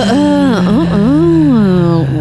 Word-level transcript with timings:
Uh, 0.00 0.04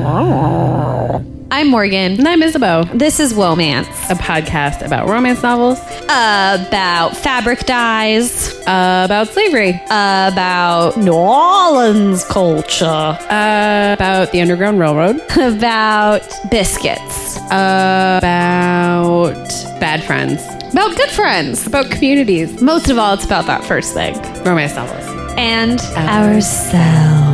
uh, 0.03 0.07
uh, 0.07 1.21
I'm 1.51 1.67
Morgan. 1.69 2.13
And 2.17 2.27
I'm 2.27 2.41
Isabeau, 2.41 2.83
This 2.85 3.19
is 3.19 3.35
Womance. 3.35 3.85
a 4.09 4.15
podcast 4.15 4.83
about 4.83 5.07
romance 5.07 5.43
novels, 5.43 5.77
About 6.05 7.15
fabric 7.15 7.67
dyes, 7.67 8.51
about 8.63 9.27
slavery, 9.27 9.79
about 9.85 10.97
New 10.97 11.13
Orleans 11.13 12.23
culture, 12.25 12.85
about 13.25 14.31
the 14.31 14.41
Underground 14.41 14.79
Railroad, 14.79 15.17
about 15.37 16.27
biscuits, 16.49 17.37
about 17.45 19.35
bad 19.79 20.03
friends, 20.03 20.41
about 20.71 20.97
good 20.97 21.11
friends. 21.11 21.67
about 21.67 21.91
communities, 21.91 22.59
Most 22.59 22.89
of 22.89 22.97
all, 22.97 23.13
it's 23.13 23.25
about 23.25 23.45
that 23.45 23.63
first 23.63 23.93
thing. 23.93 24.15
romance 24.43 24.73
novels. 24.75 25.05
And 25.37 25.79
ourselves. 25.95 27.26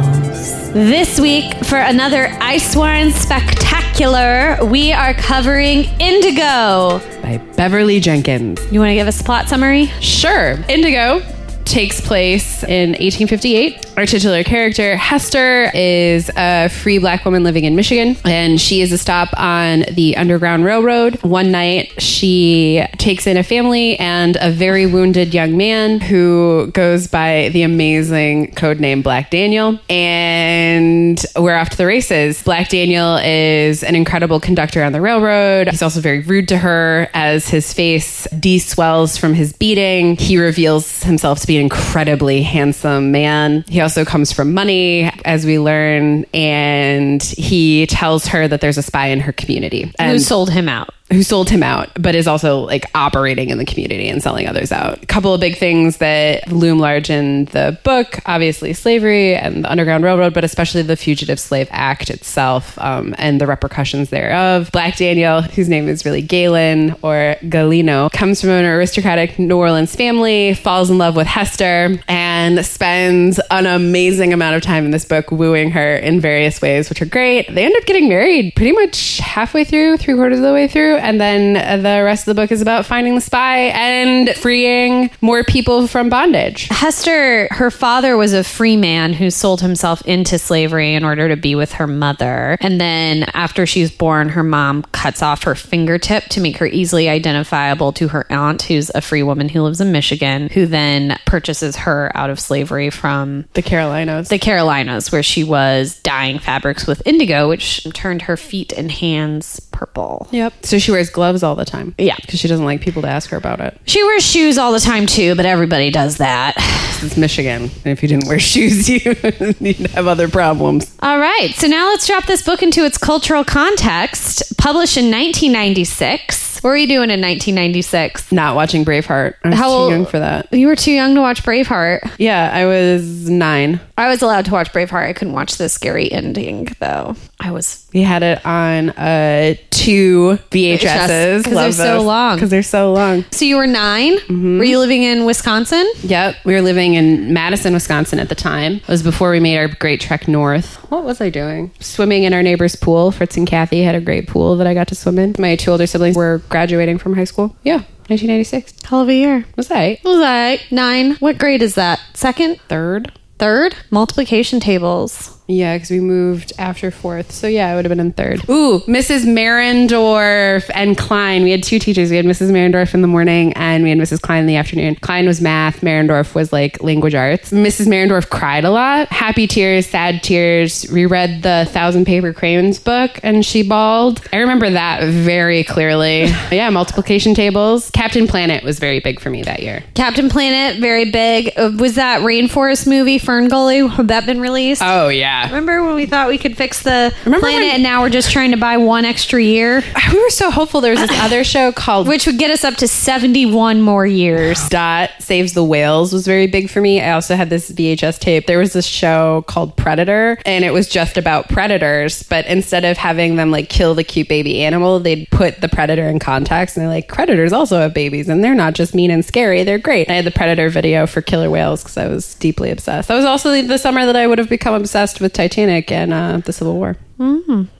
This 0.73 1.19
week, 1.19 1.53
for 1.65 1.77
another 1.77 2.35
Ice 2.41 2.75
Wine 2.75 3.11
Spectacular, 3.11 4.57
we 4.65 4.91
are 4.91 5.13
covering 5.13 5.83
Indigo. 5.99 6.99
By 7.21 7.39
Beverly 7.55 7.99
Jenkins. 7.99 8.59
You 8.71 8.79
want 8.79 8.89
to 8.89 8.95
give 8.95 9.07
us 9.07 9.21
a 9.21 9.23
plot 9.23 9.47
summary? 9.47 9.85
Sure. 9.99 10.57
Indigo 10.67 11.21
takes 11.65 12.01
place 12.01 12.63
in 12.63 12.91
1858. 12.91 13.93
Our 13.97 14.05
titular 14.05 14.43
character, 14.43 14.95
Hester, 14.95 15.69
is 15.73 16.29
a 16.35 16.67
free 16.69 16.97
black 16.97 17.25
woman 17.25 17.43
living 17.43 17.63
in 17.63 17.75
Michigan, 17.75 18.17
and 18.25 18.59
she 18.59 18.81
is 18.81 18.91
a 18.91 18.97
stop 18.97 19.29
on 19.37 19.83
the 19.91 20.17
Underground 20.17 20.65
Railroad. 20.65 21.21
One 21.23 21.51
night, 21.51 22.01
she 22.01 22.83
takes 22.97 23.27
in 23.27 23.37
a 23.37 23.43
family 23.43 23.97
and 23.99 24.37
a 24.41 24.51
very 24.51 24.85
wounded 24.85 25.33
young 25.33 25.57
man 25.57 25.99
who 26.01 26.71
goes 26.73 27.07
by 27.07 27.49
the 27.53 27.63
amazing 27.63 28.53
code 28.55 28.79
name 28.79 29.01
Black 29.01 29.29
Daniel. 29.29 29.79
And 29.89 31.23
we're 31.35 31.55
off 31.55 31.69
to 31.69 31.77
the 31.77 31.85
races. 31.85 32.41
Black 32.43 32.69
Daniel 32.69 33.17
is 33.17 33.83
an 33.83 33.95
incredible 33.95 34.39
conductor 34.39 34.83
on 34.83 34.91
the 34.91 35.01
railroad. 35.01 35.69
He's 35.69 35.81
also 35.81 36.01
very 36.01 36.19
rude 36.21 36.47
to 36.49 36.57
her 36.57 37.09
as 37.13 37.49
his 37.49 37.73
face 37.73 38.27
de-swells 38.39 39.17
from 39.17 39.33
his 39.33 39.53
beating. 39.53 40.15
He 40.17 40.37
reveals 40.37 41.03
himself 41.03 41.39
to 41.41 41.47
be 41.47 41.52
an 41.57 41.63
incredibly 41.63 42.41
handsome 42.41 43.11
man. 43.11 43.63
He 43.67 43.81
also 43.81 44.05
comes 44.05 44.31
from 44.31 44.53
money, 44.53 45.11
as 45.25 45.45
we 45.45 45.59
learn, 45.59 46.25
and 46.33 47.21
he 47.21 47.87
tells 47.87 48.27
her 48.27 48.47
that 48.47 48.61
there's 48.61 48.77
a 48.77 48.83
spy 48.83 49.07
in 49.07 49.19
her 49.19 49.31
community. 49.31 49.91
Who 49.99 50.19
sold 50.19 50.49
him 50.49 50.69
out? 50.69 50.89
Who 51.13 51.23
sold 51.23 51.49
him 51.49 51.63
out, 51.63 51.89
but 51.99 52.15
is 52.15 52.27
also 52.27 52.59
like 52.59 52.85
operating 52.95 53.49
in 53.49 53.57
the 53.57 53.65
community 53.65 54.09
and 54.09 54.21
selling 54.21 54.47
others 54.47 54.71
out. 54.71 55.01
A 55.01 55.05
couple 55.05 55.33
of 55.33 55.39
big 55.39 55.57
things 55.57 55.97
that 55.97 56.51
loom 56.51 56.79
large 56.79 57.09
in 57.09 57.45
the 57.45 57.77
book 57.83 58.19
obviously, 58.25 58.73
slavery 58.73 59.35
and 59.35 59.63
the 59.63 59.71
Underground 59.71 60.03
Railroad, 60.03 60.33
but 60.33 60.43
especially 60.43 60.81
the 60.81 60.95
Fugitive 60.95 61.39
Slave 61.39 61.67
Act 61.71 62.09
itself 62.09 62.77
um, 62.79 63.13
and 63.17 63.39
the 63.39 63.47
repercussions 63.47 64.09
thereof. 64.09 64.71
Black 64.71 64.97
Daniel, 64.97 65.41
whose 65.41 65.69
name 65.69 65.87
is 65.87 66.05
really 66.05 66.21
Galen 66.21 66.95
or 67.01 67.35
Galino, 67.43 68.11
comes 68.11 68.41
from 68.41 68.51
an 68.51 68.65
aristocratic 68.65 69.37
New 69.37 69.57
Orleans 69.57 69.95
family, 69.95 70.53
falls 70.53 70.89
in 70.89 70.97
love 70.97 71.15
with 71.15 71.27
Hester, 71.27 71.97
and 72.07 72.65
spends 72.65 73.39
an 73.51 73.65
amazing 73.65 74.33
amount 74.33 74.55
of 74.55 74.61
time 74.61 74.85
in 74.85 74.91
this 74.91 75.05
book 75.05 75.31
wooing 75.31 75.71
her 75.71 75.95
in 75.95 76.19
various 76.19 76.61
ways, 76.61 76.89
which 76.89 77.01
are 77.01 77.05
great. 77.05 77.53
They 77.53 77.65
end 77.65 77.75
up 77.77 77.85
getting 77.85 78.09
married 78.09 78.55
pretty 78.55 78.71
much 78.71 79.19
halfway 79.19 79.63
through, 79.63 79.97
three 79.97 80.15
quarters 80.15 80.39
of 80.39 80.45
the 80.45 80.53
way 80.53 80.67
through, 80.67 80.97
and 81.03 81.19
then 81.19 81.53
the 81.83 82.03
rest 82.03 82.27
of 82.27 82.35
the 82.35 82.41
book 82.41 82.51
is 82.51 82.61
about 82.61 82.85
finding 82.85 83.15
the 83.15 83.21
spy 83.21 83.57
and 83.57 84.29
freeing 84.37 85.11
more 85.21 85.43
people 85.43 85.87
from 85.87 86.09
bondage. 86.09 86.67
Hester, 86.69 87.47
her 87.51 87.69
father 87.69 88.15
was 88.17 88.33
a 88.33 88.43
free 88.43 88.77
man 88.77 89.13
who 89.13 89.29
sold 89.29 89.61
himself 89.61 90.01
into 90.03 90.39
slavery 90.39 90.93
in 90.93 91.03
order 91.03 91.27
to 91.27 91.35
be 91.35 91.55
with 91.55 91.73
her 91.73 91.87
mother. 91.87 92.57
And 92.61 92.79
then 92.79 93.23
after 93.33 93.65
she's 93.65 93.91
born, 93.91 94.29
her 94.29 94.43
mom 94.43 94.83
cuts 94.91 95.21
off 95.21 95.43
her 95.43 95.55
fingertip 95.55 96.25
to 96.29 96.41
make 96.41 96.57
her 96.57 96.67
easily 96.67 97.09
identifiable 97.09 97.91
to 97.93 98.07
her 98.07 98.25
aunt, 98.31 98.63
who's 98.63 98.89
a 98.95 99.01
free 99.01 99.23
woman 99.23 99.49
who 99.49 99.61
lives 99.61 99.81
in 99.81 99.91
Michigan, 99.91 100.49
who 100.49 100.65
then 100.65 101.19
purchases 101.25 101.75
her 101.75 102.11
out 102.15 102.29
of 102.29 102.39
slavery 102.39 102.89
from 102.89 103.45
The 103.53 103.61
Carolinas. 103.61 104.29
the 104.29 104.39
Carolinas, 104.39 105.11
where 105.11 105.23
she 105.23 105.43
was 105.43 105.99
dyeing 106.01 106.39
fabrics 106.39 106.87
with 106.87 107.05
indigo, 107.05 107.49
which 107.49 107.85
turned 107.93 108.23
her 108.23 108.37
feet 108.37 108.71
and 108.71 108.91
hands 108.91 109.59
purple. 109.73 110.27
Yep. 110.31 110.53
So 110.65 110.79
she 110.79 110.91
wears 110.91 111.09
gloves 111.09 111.43
all 111.43 111.55
the 111.55 111.65
time. 111.65 111.93
Yeah. 111.97 112.15
Because 112.21 112.39
she 112.39 112.47
doesn't 112.47 112.65
like 112.65 112.79
people 112.79 113.01
to 113.01 113.07
ask 113.09 113.29
her 113.31 113.37
about 113.37 113.59
it. 113.59 113.77
She 113.85 114.01
wears 114.03 114.23
shoes 114.25 114.57
all 114.57 114.71
the 114.71 114.79
time 114.79 115.05
too, 115.05 115.35
but 115.35 115.45
everybody 115.45 115.91
does 115.91 116.17
that. 116.17 116.55
It's 117.03 117.17
Michigan. 117.17 117.63
And 117.63 117.87
if 117.87 118.01
you 118.01 118.07
didn't 118.07 118.27
wear 118.29 118.39
shoes, 118.39 118.87
you 118.89 119.01
would 119.05 119.75
have 119.91 120.07
other 120.07 120.29
problems. 120.29 120.95
All 121.01 121.19
right, 121.19 121.49
so 121.53 121.67
now 121.67 121.89
let's 121.89 122.07
drop 122.07 122.27
this 122.27 122.41
book 122.41 122.63
into 122.63 122.85
its 122.85 122.97
cultural 122.97 123.43
context. 123.43 124.55
Published 124.57 124.95
in 124.95 125.11
1996. 125.11 126.59
What 126.63 126.69
were 126.69 126.77
you 126.77 126.87
doing 126.87 127.09
in 127.09 127.19
1996? 127.19 128.31
Not 128.31 128.55
watching 128.55 128.85
Braveheart. 128.85 129.33
I 129.43 129.49
was 129.49 129.57
How 129.57 129.65
too 129.67 129.73
old- 129.73 129.91
young 129.91 130.05
for 130.05 130.19
that. 130.19 130.47
You 130.53 130.67
were 130.67 130.77
too 130.77 130.93
young 130.93 131.13
to 131.15 131.21
watch 131.21 131.43
Braveheart. 131.43 132.09
Yeah, 132.17 132.49
I 132.53 132.65
was 132.65 133.29
nine. 133.29 133.81
I 133.95 134.09
was 134.09 134.21
allowed 134.23 134.45
to 134.45 134.51
watch 134.51 134.71
Braveheart. 134.73 135.07
I 135.07 135.13
couldn't 135.13 135.33
watch 135.33 135.57
the 135.57 135.69
scary 135.69 136.11
ending 136.11 136.67
though. 136.79 137.15
I 137.39 137.51
was 137.51 137.87
We 137.93 138.01
had 138.01 138.23
it 138.23 138.43
on 138.45 138.89
uh, 138.91 139.53
two 139.69 140.39
VHSs. 140.49 141.43
'cause 141.43 141.53
they're 141.53 141.71
so 141.71 142.01
long. 142.01 142.35
Because 142.37 142.49
they're 142.49 142.63
so 142.63 142.91
long. 142.91 143.23
So 143.31 143.45
you 143.45 143.57
were 143.57 143.67
9 143.67 144.57
Were 144.57 144.63
you 144.63 144.79
living 144.79 145.03
in 145.03 145.25
Wisconsin? 145.25 145.85
Yep. 146.03 146.37
We 146.43 146.53
were 146.53 146.61
living 146.61 146.95
in 146.95 147.33
Madison, 147.33 147.73
Wisconsin 147.73 148.19
at 148.19 148.29
the 148.29 148.35
time. 148.35 148.77
It 148.77 148.87
was 148.87 149.03
before 149.03 149.29
we 149.29 149.39
made 149.39 149.57
our 149.57 149.67
great 149.67 150.01
trek 150.01 150.27
north. 150.27 150.75
What 150.89 151.03
was 151.03 151.21
I 151.21 151.29
doing? 151.29 151.71
Swimming 151.79 152.23
in 152.23 152.33
our 152.33 152.41
neighbor's 152.41 152.75
pool. 152.75 153.11
Fritz 153.11 153.37
and 153.37 153.45
Kathy 153.47 153.83
had 153.83 153.93
a 153.95 154.01
great 154.01 154.27
pool 154.27 154.55
that 154.57 154.65
I 154.65 154.73
got 154.73 154.87
to 154.87 154.95
swim 154.95 155.19
in. 155.19 155.35
My 155.37 155.55
two 155.55 155.69
older 155.71 155.85
siblings 155.85 156.15
were 156.15 156.41
graduating 156.49 156.97
from 156.97 157.15
high 157.15 157.25
school. 157.25 157.55
Yeah. 157.63 157.81
1996. 158.09 158.73
Hell 158.85 159.01
of 159.01 159.09
a 159.09 159.13
year. 159.13 159.45
Was 159.55 159.69
I 159.71 159.99
was 160.03 160.19
I? 160.21 160.59
Nine. 160.71 161.15
What 161.15 161.37
grade 161.37 161.61
is 161.61 161.75
that? 161.75 161.99
Second? 162.13 162.59
third? 162.67 163.11
Third? 163.37 163.75
Multiplication 163.89 164.59
tables. 164.59 165.37
Yeah, 165.47 165.75
because 165.75 165.89
we 165.89 165.99
moved 165.99 166.53
after 166.57 166.89
fourth. 166.91 167.31
So 167.31 167.47
yeah, 167.47 167.71
I 167.71 167.75
would 167.75 167.85
have 167.85 167.89
been 167.89 167.99
in 167.99 168.13
third. 168.13 168.47
Ooh, 168.49 168.79
Mrs. 168.87 169.25
Marendorf 169.25 170.69
and 170.73 170.97
Klein. 170.97 171.43
We 171.43 171.51
had 171.51 171.63
two 171.63 171.79
teachers. 171.79 172.09
We 172.09 172.15
had 172.17 172.25
Mrs. 172.25 172.51
Marendorf 172.51 172.93
in 172.93 173.01
the 173.01 173.07
morning 173.07 173.51
and 173.53 173.83
we 173.83 173.89
had 173.89 173.97
Mrs. 173.99 174.21
Klein 174.21 174.41
in 174.41 174.47
the 174.47 174.55
afternoon. 174.55 174.95
Klein 174.95 175.25
was 175.25 175.41
math. 175.41 175.81
Marendorf 175.81 176.33
was 176.33 176.53
like 176.53 176.81
language 176.81 177.13
arts. 177.15 177.51
Mrs. 177.51 177.87
Marendorf 177.87 178.29
cried 178.29 178.63
a 178.63 178.71
lot. 178.71 179.09
Happy 179.09 179.45
tears, 179.47 179.85
sad 179.85 180.23
tears. 180.23 180.89
Reread 180.91 181.43
the 181.43 181.67
Thousand 181.71 182.05
Paper 182.05 182.31
Cranes 182.33 182.79
book 182.79 183.19
and 183.21 183.45
she 183.45 183.67
bawled. 183.67 184.21
I 184.31 184.37
remember 184.37 184.69
that 184.69 185.03
very 185.03 185.63
clearly. 185.63 186.21
yeah, 186.51 186.69
multiplication 186.69 187.35
tables. 187.35 187.89
Captain 187.91 188.27
Planet 188.27 188.63
was 188.63 188.79
very 188.79 188.99
big 188.99 189.19
for 189.19 189.29
me 189.29 189.43
that 189.43 189.61
year. 189.61 189.83
Captain 189.93 190.29
Planet, 190.29 190.79
very 190.79 191.11
big. 191.11 191.51
Uh, 191.57 191.71
Was 191.77 191.95
that 191.95 192.21
rainforest 192.21 192.87
movie 192.87 193.17
Fern 193.17 193.49
Gully? 193.49 193.85
Had 193.87 194.07
that 194.07 194.25
been 194.25 194.39
released? 194.39 194.81
Oh 194.83 195.09
yeah. 195.09 195.32
Remember 195.47 195.83
when 195.83 195.95
we 195.95 196.05
thought 196.05 196.27
we 196.29 196.37
could 196.37 196.55
fix 196.57 196.83
the 196.83 197.13
Remember 197.25 197.45
planet 197.47 197.65
when- 197.67 197.73
and 197.75 197.83
now 197.83 198.01
we're 198.01 198.09
just 198.09 198.31
trying 198.31 198.51
to 198.51 198.57
buy 198.57 198.77
one 198.77 199.05
extra 199.05 199.41
year? 199.41 199.83
We 200.11 200.19
were 200.21 200.29
so 200.29 200.51
hopeful 200.51 200.81
there 200.81 200.91
was 200.91 201.01
this 201.07 201.19
other 201.21 201.43
show 201.43 201.71
called 201.71 202.07
Which 202.07 202.25
would 202.27 202.37
get 202.37 202.51
us 202.51 202.63
up 202.63 202.75
to 202.75 202.87
71 202.87 203.81
more 203.81 204.05
years. 204.05 204.67
Dot 204.69 205.09
Saves 205.19 205.53
the 205.53 205.63
Whales 205.63 206.13
was 206.13 206.25
very 206.27 206.47
big 206.47 206.69
for 206.69 206.81
me. 206.81 207.01
I 207.01 207.11
also 207.11 207.35
had 207.35 207.49
this 207.49 207.71
VHS 207.71 208.19
tape. 208.19 208.45
There 208.47 208.59
was 208.59 208.73
this 208.73 208.85
show 208.85 209.43
called 209.47 209.75
Predator, 209.77 210.37
and 210.45 210.63
it 210.65 210.71
was 210.71 210.87
just 210.87 211.17
about 211.17 211.49
predators. 211.49 212.23
But 212.23 212.45
instead 212.47 212.85
of 212.85 212.97
having 212.97 213.35
them 213.35 213.51
like 213.51 213.69
kill 213.69 213.95
the 213.95 214.03
cute 214.03 214.27
baby 214.29 214.61
animal, 214.63 214.99
they'd 214.99 215.27
put 215.31 215.61
the 215.61 215.69
predator 215.69 216.07
in 216.07 216.19
context, 216.19 216.75
and 216.77 216.83
they're 216.83 216.93
like, 216.93 217.07
predators 217.07 217.53
also 217.53 217.79
have 217.79 217.93
babies, 217.93 218.29
and 218.29 218.43
they're 218.43 218.55
not 218.55 218.73
just 218.73 218.93
mean 218.93 219.11
and 219.11 219.23
scary. 219.25 219.63
They're 219.63 219.77
great. 219.79 220.09
I 220.09 220.13
had 220.13 220.25
the 220.25 220.31
Predator 220.31 220.69
video 220.69 221.07
for 221.07 221.21
Killer 221.21 221.49
Whales 221.49 221.81
because 221.83 221.97
I 221.97 222.07
was 222.07 222.35
deeply 222.35 222.69
obsessed. 222.71 223.07
That 223.07 223.15
was 223.15 223.25
also 223.25 223.51
the- 223.51 223.61
the 223.61 223.77
summer 223.77 224.05
that 224.05 224.15
I 224.15 224.27
would 224.27 224.37
have 224.37 224.49
become 224.49 224.73
obsessed 224.73 225.21
with 225.23 225.33
Titanic 225.33 225.91
and 225.91 226.13
uh, 226.13 226.37
the 226.37 226.53
Civil 226.53 226.75
War. 226.75 226.97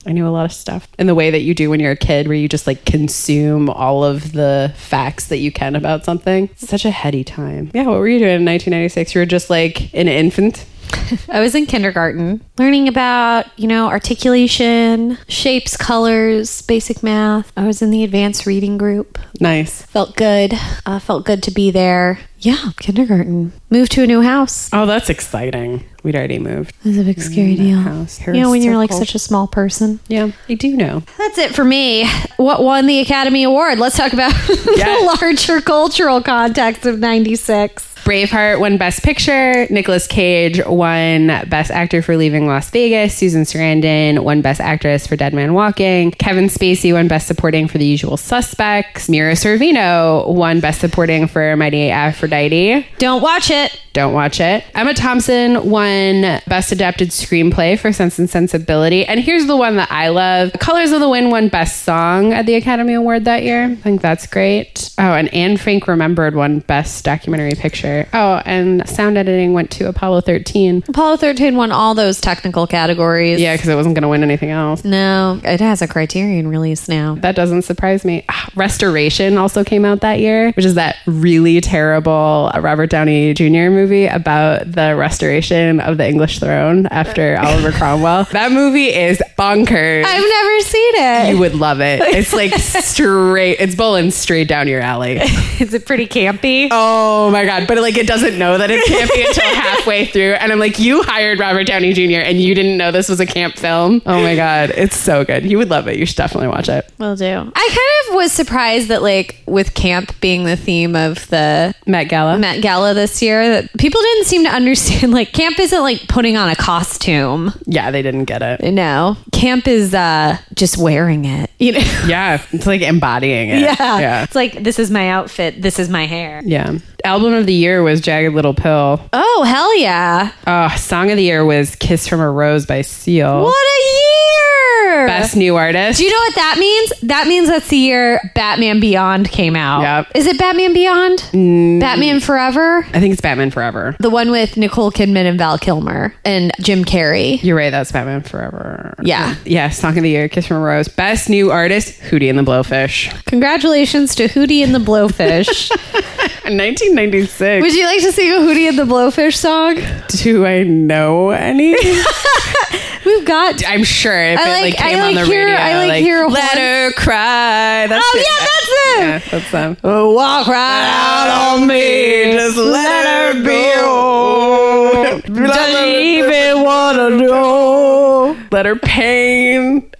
I 0.06 0.12
knew 0.12 0.26
a 0.26 0.30
lot 0.30 0.46
of 0.46 0.52
stuff 0.52 0.88
in 0.98 1.06
the 1.06 1.14
way 1.14 1.30
that 1.30 1.40
you 1.40 1.54
do 1.54 1.68
when 1.68 1.80
you're 1.80 1.92
a 1.92 1.96
kid, 1.96 2.28
where 2.28 2.36
you 2.36 2.48
just 2.48 2.66
like 2.66 2.84
consume 2.84 3.68
all 3.68 4.02
of 4.02 4.32
the 4.32 4.72
facts 4.76 5.28
that 5.28 5.38
you 5.38 5.52
can 5.52 5.76
about 5.76 6.04
something. 6.04 6.48
Such 6.56 6.84
a 6.84 6.90
heady 6.90 7.24
time. 7.24 7.70
Yeah, 7.74 7.86
what 7.86 7.98
were 7.98 8.08
you 8.08 8.18
doing 8.18 8.36
in 8.36 8.44
1996? 8.44 9.14
You 9.14 9.20
were 9.20 9.26
just 9.26 9.50
like 9.50 9.92
an 9.94 10.08
infant. 10.08 10.64
I 11.28 11.40
was 11.40 11.54
in 11.54 11.66
kindergarten 11.66 12.42
learning 12.56 12.88
about, 12.88 13.46
you 13.58 13.66
know, 13.66 13.88
articulation, 13.88 15.18
shapes, 15.28 15.76
colors, 15.76 16.62
basic 16.62 17.02
math. 17.02 17.52
I 17.56 17.66
was 17.66 17.82
in 17.82 17.90
the 17.90 18.04
advanced 18.04 18.46
reading 18.46 18.78
group. 18.78 19.18
Nice. 19.40 19.82
Felt 19.82 20.16
good. 20.16 20.54
Uh, 20.86 20.98
felt 20.98 21.24
good 21.24 21.42
to 21.42 21.50
be 21.50 21.70
there. 21.70 22.20
Yeah, 22.44 22.70
kindergarten. 22.78 23.52
Moved 23.70 23.92
to 23.92 24.02
a 24.02 24.06
new 24.06 24.20
house. 24.20 24.68
Oh, 24.72 24.84
that's 24.84 25.08
exciting. 25.08 25.84
We'd 26.02 26.14
already 26.14 26.38
moved. 26.38 26.74
Was 26.84 26.98
a 26.98 27.02
big 27.02 27.16
mm, 27.16 27.22
scary 27.22 27.56
deal. 27.56 27.78
house. 27.78 28.20
You 28.26 28.34
know, 28.34 28.50
when 28.50 28.60
you're 28.62 28.76
like 28.76 28.92
such 28.92 29.14
a 29.14 29.18
small 29.18 29.46
person. 29.46 29.98
Yeah, 30.08 30.30
I 30.48 30.54
do 30.54 30.76
know. 30.76 31.02
That's 31.16 31.38
it 31.38 31.54
for 31.54 31.64
me. 31.64 32.06
What 32.36 32.62
won 32.62 32.86
the 32.86 33.00
Academy 33.00 33.44
Award? 33.44 33.78
Let's 33.78 33.96
talk 33.96 34.12
about 34.12 34.32
Yes. 34.48 35.00
the 35.00 35.06
larger 35.22 35.60
cultural 35.62 36.20
context 36.20 36.84
of 36.84 36.98
96. 36.98 37.93
Braveheart 38.04 38.60
won 38.60 38.76
Best 38.76 39.02
Picture. 39.02 39.66
Nicolas 39.70 40.06
Cage 40.06 40.64
won 40.66 41.28
Best 41.48 41.70
Actor 41.70 42.02
for 42.02 42.16
Leaving 42.16 42.46
Las 42.46 42.68
Vegas. 42.70 43.16
Susan 43.16 43.42
Sarandon 43.42 44.22
won 44.22 44.42
Best 44.42 44.60
Actress 44.60 45.06
for 45.06 45.16
Dead 45.16 45.32
Man 45.32 45.54
Walking. 45.54 46.10
Kevin 46.12 46.46
Spacey 46.46 46.92
won 46.92 47.08
Best 47.08 47.26
Supporting 47.26 47.66
for 47.66 47.78
The 47.78 47.86
Usual 47.86 48.16
Suspects. 48.16 49.08
Mira 49.08 49.32
Sorvino 49.32 50.28
won 50.32 50.60
Best 50.60 50.80
Supporting 50.80 51.26
for 51.26 51.56
Mighty 51.56 51.90
Aphrodite. 51.90 52.86
Don't 52.98 53.22
watch 53.22 53.50
it. 53.50 53.80
Don't 53.94 54.12
watch 54.12 54.40
it. 54.40 54.64
Emma 54.74 54.92
Thompson 54.92 55.70
won 55.70 56.22
Best 56.48 56.72
Adapted 56.72 57.10
Screenplay 57.10 57.78
for 57.78 57.92
Sense 57.92 58.18
and 58.18 58.28
Sensibility. 58.28 59.06
And 59.06 59.20
here's 59.20 59.46
the 59.46 59.56
one 59.56 59.76
that 59.76 59.90
I 59.90 60.08
love 60.08 60.52
Colors 60.58 60.90
of 60.90 60.98
the 60.98 61.08
Wind 61.08 61.30
won 61.30 61.46
Best 61.48 61.84
Song 61.84 62.32
at 62.32 62.44
the 62.44 62.56
Academy 62.56 62.94
Award 62.94 63.24
that 63.26 63.44
year. 63.44 63.66
I 63.66 63.74
think 63.76 64.02
that's 64.02 64.26
great. 64.26 64.90
Oh, 64.98 65.12
and 65.14 65.32
Anne 65.32 65.56
Frank 65.56 65.86
Remembered 65.86 66.34
won 66.34 66.58
Best 66.58 67.04
Documentary 67.04 67.54
Picture. 67.54 67.93
Oh, 68.12 68.40
and 68.44 68.88
sound 68.88 69.16
editing 69.18 69.52
went 69.52 69.70
to 69.72 69.88
Apollo 69.88 70.22
13. 70.22 70.84
Apollo 70.88 71.16
13 71.18 71.56
won 71.56 71.72
all 71.72 71.94
those 71.94 72.20
technical 72.20 72.66
categories. 72.66 73.40
Yeah, 73.40 73.54
because 73.54 73.68
it 73.68 73.74
wasn't 73.74 73.94
going 73.94 74.02
to 74.02 74.08
win 74.08 74.22
anything 74.22 74.50
else. 74.50 74.84
No, 74.84 75.40
it 75.44 75.60
has 75.60 75.82
a 75.82 75.88
criterion 75.88 76.48
release 76.48 76.88
now. 76.88 77.14
That 77.16 77.34
doesn't 77.36 77.62
surprise 77.62 78.04
me. 78.04 78.24
Ah, 78.28 78.48
Restoration 78.54 79.36
also 79.38 79.64
came 79.64 79.84
out 79.84 80.00
that 80.00 80.20
year, 80.20 80.52
which 80.52 80.64
is 80.64 80.74
that 80.74 80.96
really 81.06 81.60
terrible 81.60 82.50
Robert 82.60 82.90
Downey 82.90 83.34
Jr. 83.34 83.70
movie 83.70 84.06
about 84.06 84.70
the 84.70 84.94
restoration 84.96 85.80
of 85.80 85.96
the 85.98 86.08
English 86.08 86.38
throne 86.38 86.86
after 86.86 87.36
Oliver 87.38 87.72
Cromwell. 87.72 88.26
That 88.34 88.52
movie 88.52 88.86
is 88.86 89.22
bonkers. 89.38 90.04
I've 90.04 90.28
never 90.28 90.60
seen 90.60 90.92
it. 90.96 91.30
you 91.34 91.38
would 91.38 91.54
love 91.54 91.80
it. 91.80 92.00
It's 92.14 92.32
like 92.32 92.52
straight, 92.54 93.56
it's 93.60 93.74
bowling 93.74 94.10
straight 94.10 94.48
down 94.48 94.68
your 94.68 94.80
alley. 94.80 95.18
Is 95.60 95.74
it 95.74 95.84
pretty 95.86 96.06
campy? 96.06 96.68
Oh 96.70 97.30
my 97.30 97.44
God. 97.44 97.66
But 97.66 97.78
like 97.84 97.96
it 97.96 98.06
doesn't 98.06 98.38
know 98.38 98.58
that 98.58 98.70
it 98.70 98.84
can't 98.86 99.10
be 99.12 99.22
until 99.24 99.44
halfway 99.54 100.06
through. 100.06 100.32
And 100.34 100.50
I'm 100.50 100.58
like, 100.58 100.78
you 100.78 101.02
hired 101.02 101.38
Robert 101.38 101.66
Downey 101.66 101.92
Jr. 101.92 102.20
and 102.20 102.40
you 102.40 102.54
didn't 102.54 102.76
know 102.76 102.90
this 102.90 103.08
was 103.08 103.20
a 103.20 103.26
camp 103.26 103.56
film. 103.56 104.02
Oh 104.06 104.20
my 104.22 104.34
God. 104.34 104.70
It's 104.70 104.96
so 104.96 105.24
good. 105.24 105.44
You 105.44 105.58
would 105.58 105.70
love 105.70 105.86
it. 105.86 105.96
You 105.96 106.06
should 106.06 106.16
definitely 106.16 106.48
watch 106.48 106.68
it. 106.68 106.90
Will 106.98 107.14
do. 107.16 107.24
I 107.26 107.68
kind 107.68 108.10
of 108.10 108.14
was 108.16 108.32
surprised 108.32 108.88
that, 108.88 109.02
like, 109.02 109.42
with 109.46 109.74
camp 109.74 110.18
being 110.20 110.44
the 110.44 110.56
theme 110.56 110.96
of 110.96 111.28
the 111.28 111.74
Met 111.86 112.08
Gala. 112.08 112.38
Met 112.38 112.62
Gala 112.62 112.94
this 112.94 113.20
year, 113.22 113.46
that 113.48 113.70
people 113.78 114.00
didn't 114.00 114.24
seem 114.24 114.44
to 114.44 114.50
understand. 114.50 115.12
Like, 115.12 115.32
camp 115.32 115.58
isn't 115.60 115.80
like 115.82 116.08
putting 116.08 116.36
on 116.36 116.48
a 116.48 116.56
costume. 116.56 117.52
Yeah, 117.66 117.90
they 117.90 118.02
didn't 118.02 118.24
get 118.24 118.42
it. 118.42 118.60
No, 118.72 119.16
camp 119.32 119.68
is 119.68 119.94
uh 119.94 120.38
just 120.54 120.78
wearing 120.78 121.24
it. 121.26 121.50
You 121.58 121.72
know. 121.72 122.02
Yeah, 122.06 122.42
it's 122.52 122.66
like 122.66 122.80
embodying 122.82 123.50
it. 123.50 123.60
Yeah. 123.64 123.98
Yeah. 124.00 124.22
It's 124.24 124.34
like 124.34 124.62
this 124.62 124.78
is 124.78 124.90
my 124.90 125.08
outfit. 125.10 125.60
This 125.60 125.78
is 125.78 125.88
my 125.88 126.06
hair. 126.06 126.42
Yeah. 126.44 126.78
Album 127.04 127.34
of 127.34 127.44
the 127.44 127.52
year 127.52 127.82
was 127.82 128.00
Jagged 128.00 128.34
Little 128.34 128.54
Pill. 128.54 128.98
Oh 129.12 129.44
hell 129.46 129.78
yeah! 129.78 130.32
Uh, 130.46 130.74
song 130.76 131.10
of 131.10 131.16
the 131.18 131.22
year 131.22 131.44
was 131.44 131.76
Kiss 131.76 132.08
from 132.08 132.20
a 132.20 132.30
Rose 132.30 132.64
by 132.64 132.80
Seal. 132.80 133.42
What 133.44 133.52
a 133.54 133.82
year! 133.84 135.06
Best 135.06 135.36
new 135.36 135.56
artist. 135.56 135.98
Do 135.98 136.04
you 136.04 136.10
know 136.10 136.16
what 136.16 136.34
that 136.36 136.56
means? 136.58 136.92
That 137.02 137.26
means 137.26 137.48
that's 137.48 137.68
the 137.68 137.76
year 137.76 138.20
Batman 138.34 138.80
Beyond 138.80 139.30
came 139.30 139.54
out. 139.54 139.82
Yep. 139.82 140.12
Is 140.14 140.26
it 140.26 140.38
Batman 140.38 140.72
Beyond? 140.72 141.80
Batman 141.80 142.20
Forever? 142.20 142.78
I 142.92 143.00
think 143.00 143.12
it's 143.12 143.20
Batman 143.20 143.50
Forever. 143.50 143.96
The 143.98 144.08
one 144.10 144.30
with 144.30 144.56
Nicole 144.56 144.90
Kidman 144.90 145.26
and 145.26 145.38
Val 145.38 145.58
Kilmer 145.58 146.14
and 146.24 146.52
Jim 146.60 146.84
Carrey. 146.84 147.42
You're 147.42 147.56
right, 147.56 147.70
that's 147.70 147.92
Batman 147.92 148.22
Forever. 148.22 148.94
Yeah. 149.02 149.34
Yeah, 149.44 149.68
Song 149.68 149.96
of 149.98 150.02
the 150.02 150.10
Year, 150.10 150.28
Kiss 150.28 150.46
from 150.46 150.58
a 150.58 150.60
Rose. 150.60 150.88
Best 150.88 151.28
new 151.28 151.50
artist, 151.50 152.00
Hootie 152.00 152.30
and 152.30 152.38
the 152.38 152.42
Blowfish. 152.42 153.24
Congratulations 153.26 154.14
to 154.14 154.28
Hootie 154.28 154.62
and 154.64 154.74
the 154.74 154.78
Blowfish. 154.78 155.70
1996. 156.44 157.62
Would 157.62 157.74
you 157.74 157.84
like 157.86 158.00
to 158.02 158.12
sing 158.12 158.30
a 158.30 158.36
Hootie 158.36 158.68
and 158.68 158.78
the 158.78 158.84
Blowfish 158.84 159.36
song? 159.36 159.76
Do 160.08 160.44
I 160.44 160.62
know 160.62 161.30
any? 161.30 161.74
We've 163.06 163.24
got. 163.26 163.62
I'm 163.66 163.84
sure 163.84 164.18
if 164.18 164.38
I 164.38 164.42
it 164.42 164.52
like- 164.52 164.62
like 164.62 164.76
came 164.76 164.98
I 164.98 165.00
on 165.00 165.14
like 165.14 165.24
the 165.26 165.30
hear- 165.32 165.44
radio. 165.46 165.56
I 165.60 165.76
like 165.88 166.02
hear 166.02 166.22
a 166.22 166.28
Let 166.28 166.58
her 166.58 166.92
cry. 166.92 167.86
That's 167.86 168.04
Oh, 168.04 168.18
it. 168.18 168.26
yeah, 168.26 168.38
that's 168.40 168.68
it. 168.68 168.98
Yeah, 168.98 169.20
that's 169.38 169.50
them. 169.52 169.76
Walk 169.82 170.46
right 170.46 170.84
out 170.86 171.58
on 171.60 171.66
me. 171.66 172.32
Just 172.32 172.56
let 172.56 173.34
her 173.34 173.42
go. 173.42 175.20
Doesn't 175.26 175.94
even 175.94 176.62
want 176.62 176.96
to 176.98 177.10
know. 177.26 178.36
Let 178.50 178.66
her 178.66 178.76
pain. 178.76 179.90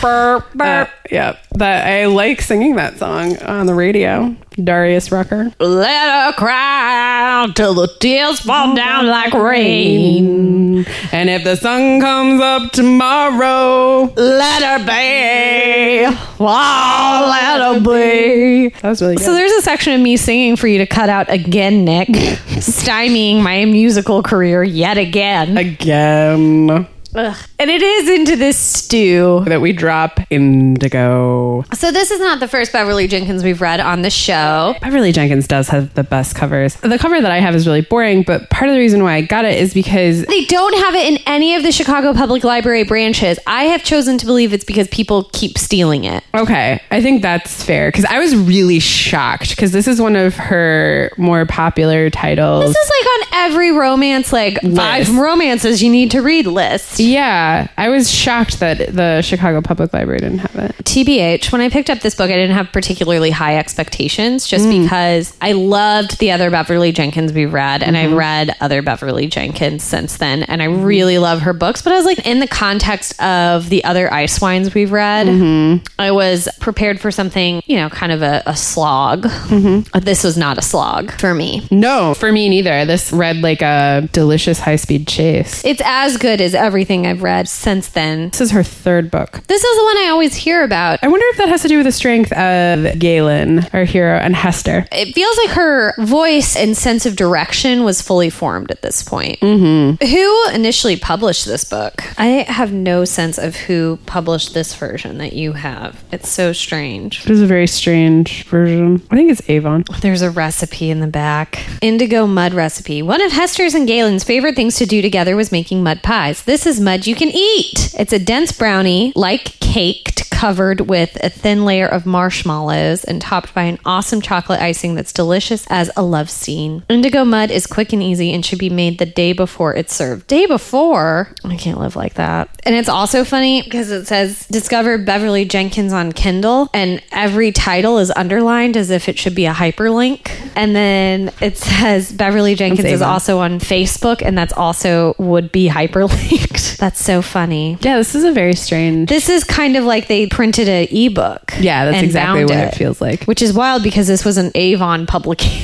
Burp, 0.00 0.52
burp. 0.54 0.88
Uh, 0.88 0.90
yeah, 1.10 1.36
that 1.52 1.86
I 1.86 2.06
like 2.06 2.40
singing 2.40 2.76
that 2.76 2.98
song 2.98 3.36
on 3.38 3.66
the 3.66 3.74
radio. 3.74 4.34
Darius 4.62 5.12
Rucker. 5.12 5.52
Let 5.60 6.24
her 6.26 6.32
cry 6.32 7.46
till 7.54 7.74
the 7.74 7.88
tears 8.00 8.40
fall 8.40 8.74
down 8.74 9.06
like 9.06 9.34
rain. 9.34 10.86
And 11.12 11.28
if 11.28 11.44
the 11.44 11.56
sun 11.56 12.00
comes 12.00 12.40
up 12.40 12.72
tomorrow, 12.72 14.12
Let 14.16 14.62
her 14.62 14.78
be. 14.86 16.16
Oh, 16.40 17.26
let 17.28 17.60
her 17.60 17.80
be. 17.80 18.68
that 18.80 18.88
was 18.90 19.02
really 19.02 19.16
good. 19.16 19.24
So 19.24 19.34
there's 19.34 19.52
a 19.52 19.62
section 19.62 19.92
of 19.94 20.00
me 20.00 20.16
singing 20.16 20.56
for 20.56 20.68
you 20.68 20.78
to 20.78 20.86
cut 20.86 21.08
out 21.10 21.30
again, 21.30 21.84
Nick. 21.84 22.08
Stymieing 22.56 23.42
my 23.42 23.64
musical 23.66 24.22
career 24.22 24.62
yet 24.64 24.96
again. 24.98 25.56
Again, 25.58 26.86
Ugh. 27.14 27.36
And 27.58 27.70
it 27.70 27.82
is 27.82 28.08
into 28.08 28.36
this 28.36 28.56
stew. 28.58 29.42
that 29.46 29.60
we 29.60 29.72
drop 29.72 30.20
Indigo. 30.30 31.64
So 31.74 31.90
this 31.90 32.10
is 32.10 32.20
not 32.20 32.40
the 32.40 32.48
first 32.48 32.72
Beverly 32.72 33.08
Jenkins 33.08 33.42
we've 33.44 33.60
read 33.60 33.80
on 33.80 34.02
the 34.02 34.10
show. 34.10 34.74
Beverly 34.80 35.12
Jenkins 35.12 35.46
does 35.46 35.68
have 35.68 35.94
the 35.94 36.04
best 36.04 36.34
covers. 36.36 36.74
The 36.76 36.98
cover 36.98 37.20
that 37.20 37.30
I 37.30 37.40
have 37.40 37.54
is 37.54 37.66
really 37.66 37.80
boring, 37.82 38.22
but 38.22 38.50
part 38.50 38.68
of 38.68 38.74
the 38.74 38.80
reason 38.80 39.02
why 39.02 39.14
I 39.14 39.20
got 39.22 39.44
it 39.44 39.58
is 39.58 39.72
because 39.74 40.24
They 40.26 40.44
don't 40.44 40.76
have 40.84 40.94
it 40.94 41.06
in 41.12 41.18
any 41.26 41.54
of 41.54 41.62
the 41.62 41.72
Chicago 41.72 42.12
Public 42.12 42.44
Library 42.44 42.84
branches. 42.84 43.38
I 43.46 43.64
have 43.64 43.82
chosen 43.82 44.18
to 44.18 44.26
believe 44.26 44.52
it's 44.52 44.64
because 44.64 44.88
people 44.88 45.30
keep 45.32 45.58
stealing 45.58 46.04
it. 46.04 46.22
Okay, 46.34 46.80
I 46.90 47.00
think 47.02 47.22
that's 47.22 47.62
fair 47.64 47.88
because 47.88 48.04
I 48.04 48.18
was 48.18 48.34
really 48.36 48.78
shocked 48.80 49.50
because 49.50 49.72
this 49.72 49.86
is 49.88 50.00
one 50.00 50.16
of 50.16 50.34
her 50.36 51.10
more 51.16 51.46
popular 51.46 52.10
titles. 52.10 52.64
This 52.66 52.76
is 52.76 52.90
like 53.00 53.06
on 53.06 53.44
every 53.50 53.72
romance, 53.72 54.32
like 54.32 54.60
five 54.74 55.16
romances 55.16 55.82
you 55.82 55.90
need 55.90 56.10
to 56.12 56.20
read 56.22 56.46
list. 56.46 56.98
Yeah, 57.06 57.68
I 57.76 57.88
was 57.88 58.10
shocked 58.10 58.60
that 58.60 58.94
the 58.94 59.22
Chicago 59.22 59.60
Public 59.60 59.92
Library 59.92 60.20
didn't 60.20 60.38
have 60.38 60.56
it. 60.56 60.76
TBH, 60.84 61.52
when 61.52 61.60
I 61.60 61.68
picked 61.68 61.90
up 61.90 62.00
this 62.00 62.14
book, 62.14 62.30
I 62.30 62.34
didn't 62.34 62.56
have 62.56 62.72
particularly 62.72 63.30
high 63.30 63.58
expectations 63.58 64.46
just 64.46 64.66
mm. 64.66 64.82
because 64.82 65.36
I 65.40 65.52
loved 65.52 66.18
the 66.18 66.32
other 66.32 66.50
Beverly 66.50 66.92
Jenkins 66.92 67.32
we've 67.32 67.52
read, 67.52 67.82
and 67.82 67.96
I've 67.96 68.10
mm-hmm. 68.10 68.18
read 68.18 68.56
other 68.60 68.82
Beverly 68.82 69.26
Jenkins 69.26 69.84
since 69.84 70.16
then, 70.16 70.42
and 70.44 70.62
I 70.62 70.66
really 70.66 71.14
mm-hmm. 71.14 71.22
love 71.22 71.40
her 71.42 71.52
books. 71.52 71.82
But 71.82 71.92
I 71.92 71.96
was 71.96 72.06
like, 72.06 72.26
in 72.26 72.40
the 72.40 72.46
context 72.46 73.20
of 73.22 73.68
the 73.68 73.84
other 73.84 74.12
Ice 74.12 74.40
Wines 74.40 74.74
we've 74.74 74.92
read, 74.92 75.26
mm-hmm. 75.26 75.84
I 75.98 76.12
was 76.12 76.48
prepared 76.60 77.00
for 77.00 77.10
something, 77.10 77.62
you 77.66 77.76
know, 77.76 77.90
kind 77.90 78.12
of 78.12 78.22
a, 78.22 78.42
a 78.46 78.56
slog. 78.56 79.26
Uh, 79.26 80.00
this 80.00 80.24
was 80.24 80.36
not 80.36 80.58
a 80.58 80.62
slog 80.62 81.10
for 81.12 81.34
me. 81.34 81.66
No, 81.70 82.14
for 82.14 82.32
me 82.32 82.48
neither. 82.48 82.84
This 82.84 83.12
read 83.12 83.38
like 83.38 83.62
a 83.62 84.08
delicious 84.12 84.58
high 84.58 84.76
speed 84.76 85.06
chase. 85.06 85.64
It's 85.64 85.82
as 85.84 86.16
good 86.16 86.40
as 86.40 86.54
everything 86.54 86.85
I've 86.90 87.22
read 87.22 87.48
since 87.48 87.88
then. 87.88 88.30
This 88.30 88.40
is 88.40 88.50
her 88.52 88.62
third 88.62 89.10
book. 89.10 89.42
This 89.48 89.64
is 89.64 89.76
the 89.78 89.84
one 89.84 89.96
I 89.98 90.08
always 90.10 90.34
hear 90.34 90.62
about. 90.62 91.00
I 91.02 91.08
wonder 91.08 91.26
if 91.30 91.38
that 91.38 91.48
has 91.48 91.62
to 91.62 91.68
do 91.68 91.78
with 91.78 91.86
the 91.86 91.92
strength 91.92 92.32
of 92.32 92.98
Galen, 92.98 93.66
our 93.72 93.84
hero, 93.84 94.16
and 94.18 94.36
Hester. 94.36 94.86
it 94.92 95.12
feels 95.14 95.36
like 95.38 95.50
her 95.50 95.94
voice 96.04 96.54
and 96.56 96.76
sense 96.76 97.06
of 97.06 97.16
direction 97.16 97.82
was 97.84 98.00
fully 98.02 98.30
formed 98.30 98.70
at 98.70 98.82
this 98.82 99.02
point. 99.02 99.40
Mm-hmm. 99.40 100.04
Who 100.06 100.54
initially 100.54 100.96
published 100.96 101.44
this 101.46 101.64
book? 101.64 102.02
I 102.18 102.44
have 102.48 102.72
no 102.72 103.04
sense 103.04 103.38
of 103.38 103.56
who 103.56 103.98
published 104.06 104.54
this 104.54 104.74
version 104.74 105.18
that 105.18 105.32
you 105.32 105.52
have. 105.52 106.02
It's 106.12 106.28
so 106.28 106.52
strange. 106.52 107.24
It 107.24 107.30
is 107.30 107.40
a 107.42 107.46
very 107.46 107.66
strange 107.66 108.44
version. 108.44 109.02
I 109.10 109.16
think 109.16 109.30
it's 109.30 109.48
Avon. 109.48 109.84
There's 110.00 110.22
a 110.22 110.30
recipe 110.30 110.90
in 110.90 111.00
the 111.00 111.06
back. 111.06 111.66
Indigo 111.80 112.26
mud 112.26 112.54
recipe. 112.54 113.02
One 113.02 113.20
of 113.20 113.32
Hester's 113.32 113.74
and 113.74 113.86
Galen's 113.86 114.24
favorite 114.24 114.54
things 114.56 114.76
to 114.76 114.86
do 114.86 115.02
together 115.02 115.36
was 115.36 115.50
making 115.52 115.82
mud 115.82 116.02
pies. 116.02 116.42
This 116.44 116.66
is 116.66 116.75
mud 116.80 117.06
you 117.06 117.14
can 117.14 117.28
eat. 117.28 117.94
It's 117.98 118.12
a 118.12 118.18
dense 118.18 118.52
brownie, 118.52 119.12
like 119.14 119.58
caked, 119.60 120.30
covered 120.30 120.82
with 120.82 121.16
a 121.24 121.30
thin 121.30 121.64
layer 121.64 121.86
of 121.86 122.04
marshmallows 122.04 123.04
and 123.04 123.22
topped 123.22 123.54
by 123.54 123.62
an 123.62 123.78
awesome 123.86 124.20
chocolate 124.20 124.60
icing 124.60 124.94
that's 124.94 125.12
delicious 125.12 125.66
as 125.70 125.90
a 125.96 126.02
love 126.02 126.28
scene. 126.28 126.84
Indigo 126.90 127.24
mud 127.24 127.50
is 127.50 127.66
quick 127.66 127.94
and 127.94 128.02
easy 128.02 128.34
and 128.34 128.44
should 128.44 128.58
be 128.58 128.68
made 128.68 128.98
the 128.98 129.06
day 129.06 129.32
before 129.32 129.74
it's 129.74 129.94
served. 129.94 130.26
Day 130.26 130.44
before? 130.44 131.34
I 131.42 131.56
can't 131.56 131.80
live 131.80 131.96
like 131.96 132.14
that. 132.14 132.50
And 132.64 132.74
it's 132.74 132.88
also 132.88 133.24
funny 133.24 133.62
because 133.62 133.90
it 133.90 134.04
says 134.06 134.46
discover 134.48 134.98
Beverly 134.98 135.46
Jenkins 135.46 135.94
on 135.94 136.12
Kindle 136.12 136.68
and 136.74 137.02
every 137.12 137.50
title 137.50 137.98
is 137.98 138.10
underlined 138.10 138.76
as 138.76 138.90
if 138.90 139.08
it 139.08 139.18
should 139.18 139.34
be 139.34 139.46
a 139.46 139.54
hyperlink. 139.54 140.30
And 140.54 140.76
then 140.76 141.32
it 141.40 141.56
says 141.56 142.12
Beverly 142.12 142.54
Jenkins 142.54 142.86
is 142.86 143.00
also 143.00 143.38
on 143.38 143.58
Facebook 143.58 144.20
and 144.20 144.36
that's 144.36 144.52
also 144.52 145.14
would 145.18 145.50
be 145.50 145.68
hyperlinked. 145.68 146.64
that's 146.76 147.02
so 147.02 147.22
funny. 147.22 147.78
Yeah, 147.80 147.96
this 147.96 148.14
is 148.14 148.24
a 148.24 148.32
very 148.32 148.54
strange. 148.54 149.08
This 149.08 149.28
is 149.28 149.44
kind 149.44 149.76
of 149.76 149.84
like 149.84 150.08
they 150.08 150.26
printed 150.26 150.68
an 150.68 150.88
ebook. 150.90 151.52
Yeah, 151.58 151.84
that's 151.86 152.02
exactly 152.02 152.44
what 152.44 152.56
it 152.58 152.74
feels 152.74 153.00
like. 153.00 153.24
Which 153.24 153.42
is 153.42 153.52
wild 153.52 153.82
because 153.82 154.06
this 154.06 154.24
was 154.24 154.36
an 154.38 154.50
Avon 154.54 155.06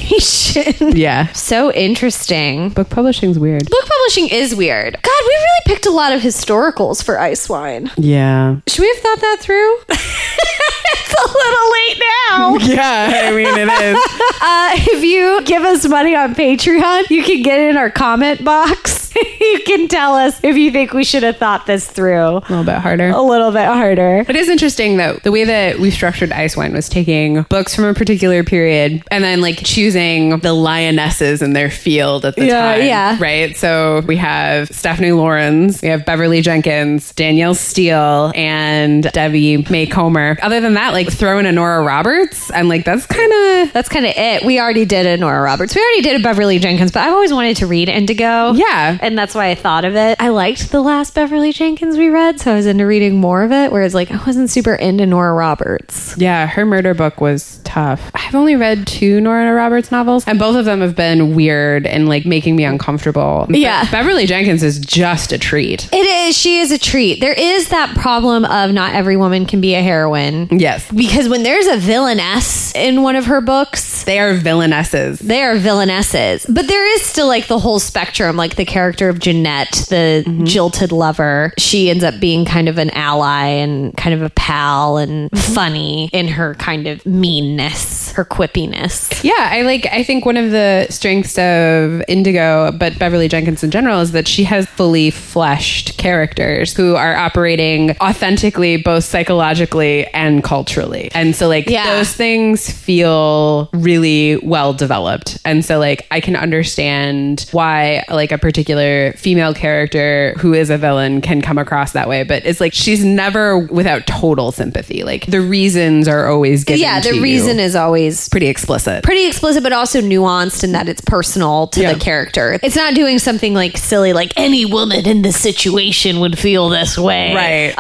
publication. 0.07 0.97
Yeah. 0.97 1.33
so 1.33 1.73
interesting. 1.73 2.71
Book 2.71 2.89
publishing's 2.91 3.39
weird. 3.39 3.69
Book 3.69 3.85
publishing 3.89 4.29
is 4.29 4.55
weird. 4.55 4.95
God, 5.03 5.23
we 5.27 5.35
really 5.35 5.61
picked 5.67 5.87
a 5.87 5.91
lot 5.91 6.13
of 6.13 6.21
historicals 6.23 7.03
for 7.03 7.19
Ice 7.19 7.49
Wine. 7.49 7.91
Yeah. 7.97 8.57
Should 8.67 8.83
we 8.83 8.89
have 8.89 8.99
thought 9.03 9.21
that 9.21 9.37
through? 9.41 9.77
it's 9.89 11.15
a 11.15 11.27
little 11.27 11.73
late 11.73 11.99
now. 11.99 12.13
Yeah, 12.73 13.27
I 13.27 13.31
mean 13.33 13.47
it 13.49 13.69
is. 13.69 13.97
Uh, 14.41 14.71
if 14.95 15.05
you 15.05 15.43
give 15.45 15.63
us 15.63 15.87
money 15.87 16.15
on 16.15 16.35
Patreon, 16.35 17.11
you 17.11 17.23
can 17.23 17.43
get 17.43 17.61
in 17.61 17.77
our 17.77 17.91
comment 17.91 18.43
box. 18.45 19.15
you 19.15 19.61
can 19.67 19.89
tell 19.89 20.15
us 20.15 20.41
if 20.43 20.57
you 20.57 20.71
think 20.73 20.92
we 20.95 21.05
should 21.05 21.23
have 21.23 21.37
thought 21.37 21.67
this 21.67 21.87
through 21.87 22.19
A 22.21 22.35
little 22.49 22.65
bit 22.65 22.77
harder. 22.79 23.09
a 23.11 23.21
little 23.23 23.51
bit 23.51 23.67
harder. 23.67 24.25
It 24.29 24.37
is 24.37 24.49
interesting 24.49 24.97
though. 24.97 25.15
The 25.23 25.33
way 25.33 25.45
that 25.45 25.79
we 25.79 25.91
structured 25.91 26.33
Ice 26.33 26.57
Wine 26.57 26.73
was 26.73 26.89
taking 26.89 27.43
books 27.43 27.75
from 27.75 27.85
a 27.85 27.95
particular 27.95 28.45
period 28.45 29.03
and 29.11 29.23
then 29.25 29.41
like 29.41 29.59
choosing 29.65 30.39
the 30.41 30.53
lionesses 30.53 31.43
in 31.43 31.53
their 31.53 31.71
field 31.71 32.25
at 32.25 32.37
the 32.37 32.47
Yeah, 32.47 32.77
time. 32.77 32.87
yeah. 32.87 33.17
Right. 33.21 33.57
So 33.57 34.03
we 34.07 34.17
have 34.17 34.69
Stephanie 34.69 35.13
Laurens, 35.13 35.81
we 35.83 35.89
have 35.89 36.05
Beverly 36.05 36.41
Jenkins, 36.41 37.13
Danielle 37.13 37.55
Steel, 37.55 38.33
and 38.35 39.05
Debbie 39.13 39.59
Macomber. 39.71 40.37
Other 40.43 40.61
than 40.61 40.75
that, 40.75 40.93
like 40.93 41.11
throw 41.13 41.39
in 41.39 41.47
a 41.47 41.53
Nora 41.53 41.83
Roberts, 41.83 42.51
and 42.51 42.69
like 42.69 42.85
that's 42.85 43.07
kind 43.07 43.33
of 43.33 43.73
That's 43.73 43.89
kind 43.89 44.05
of 44.07 44.13
it. 44.17 44.45
We 44.45 44.61
already 44.61 44.85
did 44.85 45.07
a 45.07 45.17
Nora 45.17 45.41
Roberts. 45.43 45.75
We 45.75 45.81
already 45.81 46.03
did 46.03 46.21
a 46.21 46.23
Beverly 46.23 46.59
Jenkins, 46.59 46.93
but 46.93 47.01
I've 47.01 47.13
always 47.15 47.33
wanted 47.33 47.57
to 47.59 47.67
read 47.67 47.89
Indigo. 47.89 48.53
Yeah. 48.53 48.99
And 49.01 49.17
that's 49.17 49.35
why 49.35 49.49
I 49.51 49.55
thought 49.55 49.85
of 49.85 49.95
it. 49.97 50.17
I 50.21 50.29
liked 50.29 50.71
the 50.71 50.82
last 50.83 51.15
Beverly 51.15 51.53
Jenkins 51.53 51.97
we 51.97 52.09
read, 52.09 52.41
so 52.41 52.53
I 52.53 52.57
was 52.57 52.67
into 52.67 52.87
reading 52.87 53.17
more 53.21 53.43
of 53.43 53.53
it, 53.53 53.73
whereas 53.73 53.95
like 53.95 54.11
I 54.11 54.23
wasn't 54.27 54.51
super 54.51 54.75
into 54.75 55.07
Nora 55.07 55.33
Roberts. 55.35 56.17
Yeah, 56.19 56.47
her 56.47 56.65
murder 56.67 56.95
book 56.95 57.21
was 57.21 57.61
tough. 57.65 58.11
I've 58.15 58.35
only 58.35 58.57
read 58.57 58.87
two 58.87 59.21
Nora 59.21 59.53
Roberts 59.55 59.91
novels, 59.91 60.27
and 60.27 60.39
both 60.39 60.57
of 60.57 60.65
them 60.65 60.81
have 60.81 60.95
been 60.97 61.35
weird 61.35 61.87
and 61.87 62.09
like 62.09 62.27
making 62.27 62.57
me 62.57 62.65
uncomfortable. 62.65 63.47
But 63.49 63.59
Yeah. 63.59 63.91
Beverly 63.91 64.27
Jenkins 64.27 64.63
is 64.63 64.79
just 64.79 65.33
a 65.33 65.39
treat. 65.39 65.89
It 65.93 66.07
is. 66.29 66.37
She 66.37 66.61
is 66.61 66.71
a 66.71 66.79
treat. 66.79 67.21
There 67.21 67.33
is 67.33 67.69
that 67.69 67.95
problem 67.97 68.45
of 68.45 68.73
not 68.73 68.95
every 68.95 69.17
woman 69.17 69.47
can 69.47 69.61
be 69.61 69.75
a 69.75 69.83
heroine. 69.83 70.49
Yes. 70.51 70.91
Because 70.91 71.29
when 71.29 71.43
there's 71.43 71.67
a 71.67 71.77
villainess 71.77 72.75
in 72.75 73.03
one 73.03 73.17
of 73.17 73.27
her 73.27 73.41
books, 73.41 74.05
They 74.05 74.19
are 74.19 74.35
villainesses. 74.37 75.19
they 75.21 75.43
are 75.43 75.55
villainesses. 75.57 76.47
But 76.53 76.69
there 76.69 76.87
is 76.95 77.03
still 77.03 77.27
like 77.27 77.47
the 77.47 77.59
whole 77.59 77.79
spectrum, 77.79 78.37
like 78.37 78.57
the 78.57 78.65
character 78.65 79.09
of 79.09 79.19
Jeanette, 79.19 79.87
the 79.89 80.25
mm-hmm. 80.27 80.45
Jilted 80.73 80.93
lover. 80.93 81.53
She 81.59 81.91
ends 81.91 82.05
up 82.05 82.19
being 82.21 82.45
kind 82.45 82.69
of 82.69 82.79
an 82.79 82.91
ally 82.91 83.47
and 83.47 83.97
kind 83.97 84.15
of 84.15 84.23
a 84.23 84.31
pal 84.31 84.97
and 84.97 85.31
funny 85.39 86.09
in 86.13 86.29
her 86.29 86.55
kind 86.55 86.87
of 86.87 87.05
meanness, 87.07 88.13
her 88.13 88.25
quippiness. 88.25 89.23
Yeah, 89.23 89.33
I 89.39 89.63
like 89.63 89.87
I 89.93 90.03
think 90.03 90.25
one 90.25 90.37
of 90.37 90.51
the 90.51 90.87
strengths 90.91 91.39
of 91.39 92.03
Indigo, 92.09 92.73
but 92.73 92.99
Beverly 92.99 93.29
Jenkins 93.29 93.63
in 93.63 93.71
general 93.71 94.01
is 94.01 94.13
that 94.13 94.27
she 94.27 94.45
has 94.45 94.67
fully 94.67 95.11
fleshed 95.11 95.99
characters 95.99 96.75
who 96.75 96.95
are 96.97 97.15
operating 97.15 97.97
authentically 98.01 98.77
both 98.79 99.05
psychologically 99.05 100.07
and 100.09 100.43
culturally. 100.43 101.11
And 101.15 101.37
so 101.37 101.49
like 101.49 101.69
Yeah. 101.69 101.95
those 101.97 102.13
things 102.13 102.71
feel 102.71 103.69
really 103.73 104.37
well 104.39 104.73
developed. 104.73 105.39
And 105.45 105.65
so 105.65 105.79
like 105.79 106.07
I 106.11 106.21
can 106.21 106.37
understand 106.37 107.47
why 107.53 108.05
like 108.09 108.33
a 108.33 108.39
particular 108.39 109.13
female 109.15 109.55
character 109.55 110.35
who 110.39 110.55
is 110.55 110.62
a 110.71 110.79
villain 110.79 111.21
can 111.21 111.43
come 111.43 111.59
across 111.59 111.93
that 111.93 112.09
way, 112.09 112.23
but 112.23 112.45
it's 112.45 112.61
like 112.61 112.73
she's 112.73 113.05
never 113.05 113.59
without 113.59 114.07
total 114.07 114.53
sympathy. 114.53 115.03
Like 115.05 115.27
the 115.27 115.41
reasons 115.41 116.09
are 116.09 116.29
always 116.29 116.65
given 116.65 116.81
Yeah, 116.81 117.01
the 117.01 117.11
to 117.11 117.17
you. 117.17 117.23
reason 117.23 117.59
is 117.61 117.75
always 117.77 118.29
pretty 118.29 118.47
explicit. 118.49 119.03
pretty 119.05 119.27
explicit, 119.27 119.63
but 119.63 119.73
also 119.73 120.01
nuanced 120.01 120.65
in 120.65 120.73
that 120.73 120.89
it's 120.89 121.01
personal 121.01 121.69
to 121.69 121.81
Yeah. 121.83 121.93
the 121.95 121.99
character. 122.01 122.59
It's 122.63 122.77
not 122.77 122.95
doing 122.95 123.19
something 123.19 123.55
like 123.55 123.77
silly, 123.77 124.13
like 124.13 124.33
any 124.37 124.65
woman 124.65 125.07
in 125.07 125.23
this 125.23 125.37
situation 125.41 126.21
would 126.21 126.39
feel 126.39 126.69
this 126.69 126.97
way. 126.99 127.35
Right. 127.35 127.75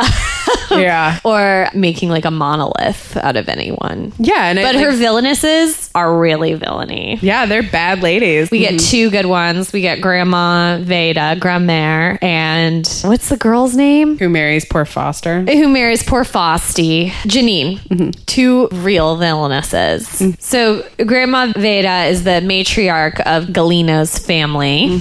yeah. 0.70 1.20
Or 1.24 1.68
making 1.74 2.08
like 2.08 2.24
a 2.24 2.30
monolith 2.30 3.16
out 3.18 3.36
of 3.36 3.48
anyone. 3.48 4.12
Yeah. 4.18 4.46
And 4.48 4.58
But 4.58 4.74
it, 4.74 4.80
her 4.82 4.90
like, 4.92 4.98
villainesses 5.00 5.90
are 5.94 6.18
really 6.18 6.54
villainy. 6.54 7.18
yeah, 7.22 7.46
they're 7.46 7.62
bad 7.62 8.02
ladies. 8.02 8.50
We 8.50 8.60
get 8.60 8.74
mm-hmm. 8.74 8.90
two 8.90 9.10
good 9.10 9.26
ones. 9.26 9.72
We 9.72 9.80
get 9.80 10.00
Grandma 10.00 10.78
Veda, 10.80 11.36
Grandmère, 11.38 12.18
and 12.22 12.86
what's 13.04 13.28
the 13.28 13.36
girl's 13.36 13.76
name? 13.76 14.18
who 14.18 14.28
marries 14.28 14.64
poor 14.64 14.84
Foster. 14.84 15.42
who 15.42 15.68
marries 15.68 16.02
poor 16.02 16.24
Fosty, 16.24 17.10
Janine, 17.24 17.78
mm-hmm. 17.80 18.10
two 18.26 18.68
real 18.72 19.16
villainesses. 19.16 20.20
Mm-hmm. 20.20 20.30
So 20.38 20.86
Grandma 21.04 21.52
Veda 21.56 22.04
is 22.04 22.24
the 22.24 22.40
matriarch 22.42 23.20
of 23.20 23.48
Galino's 23.48 24.18
family, 24.18 24.98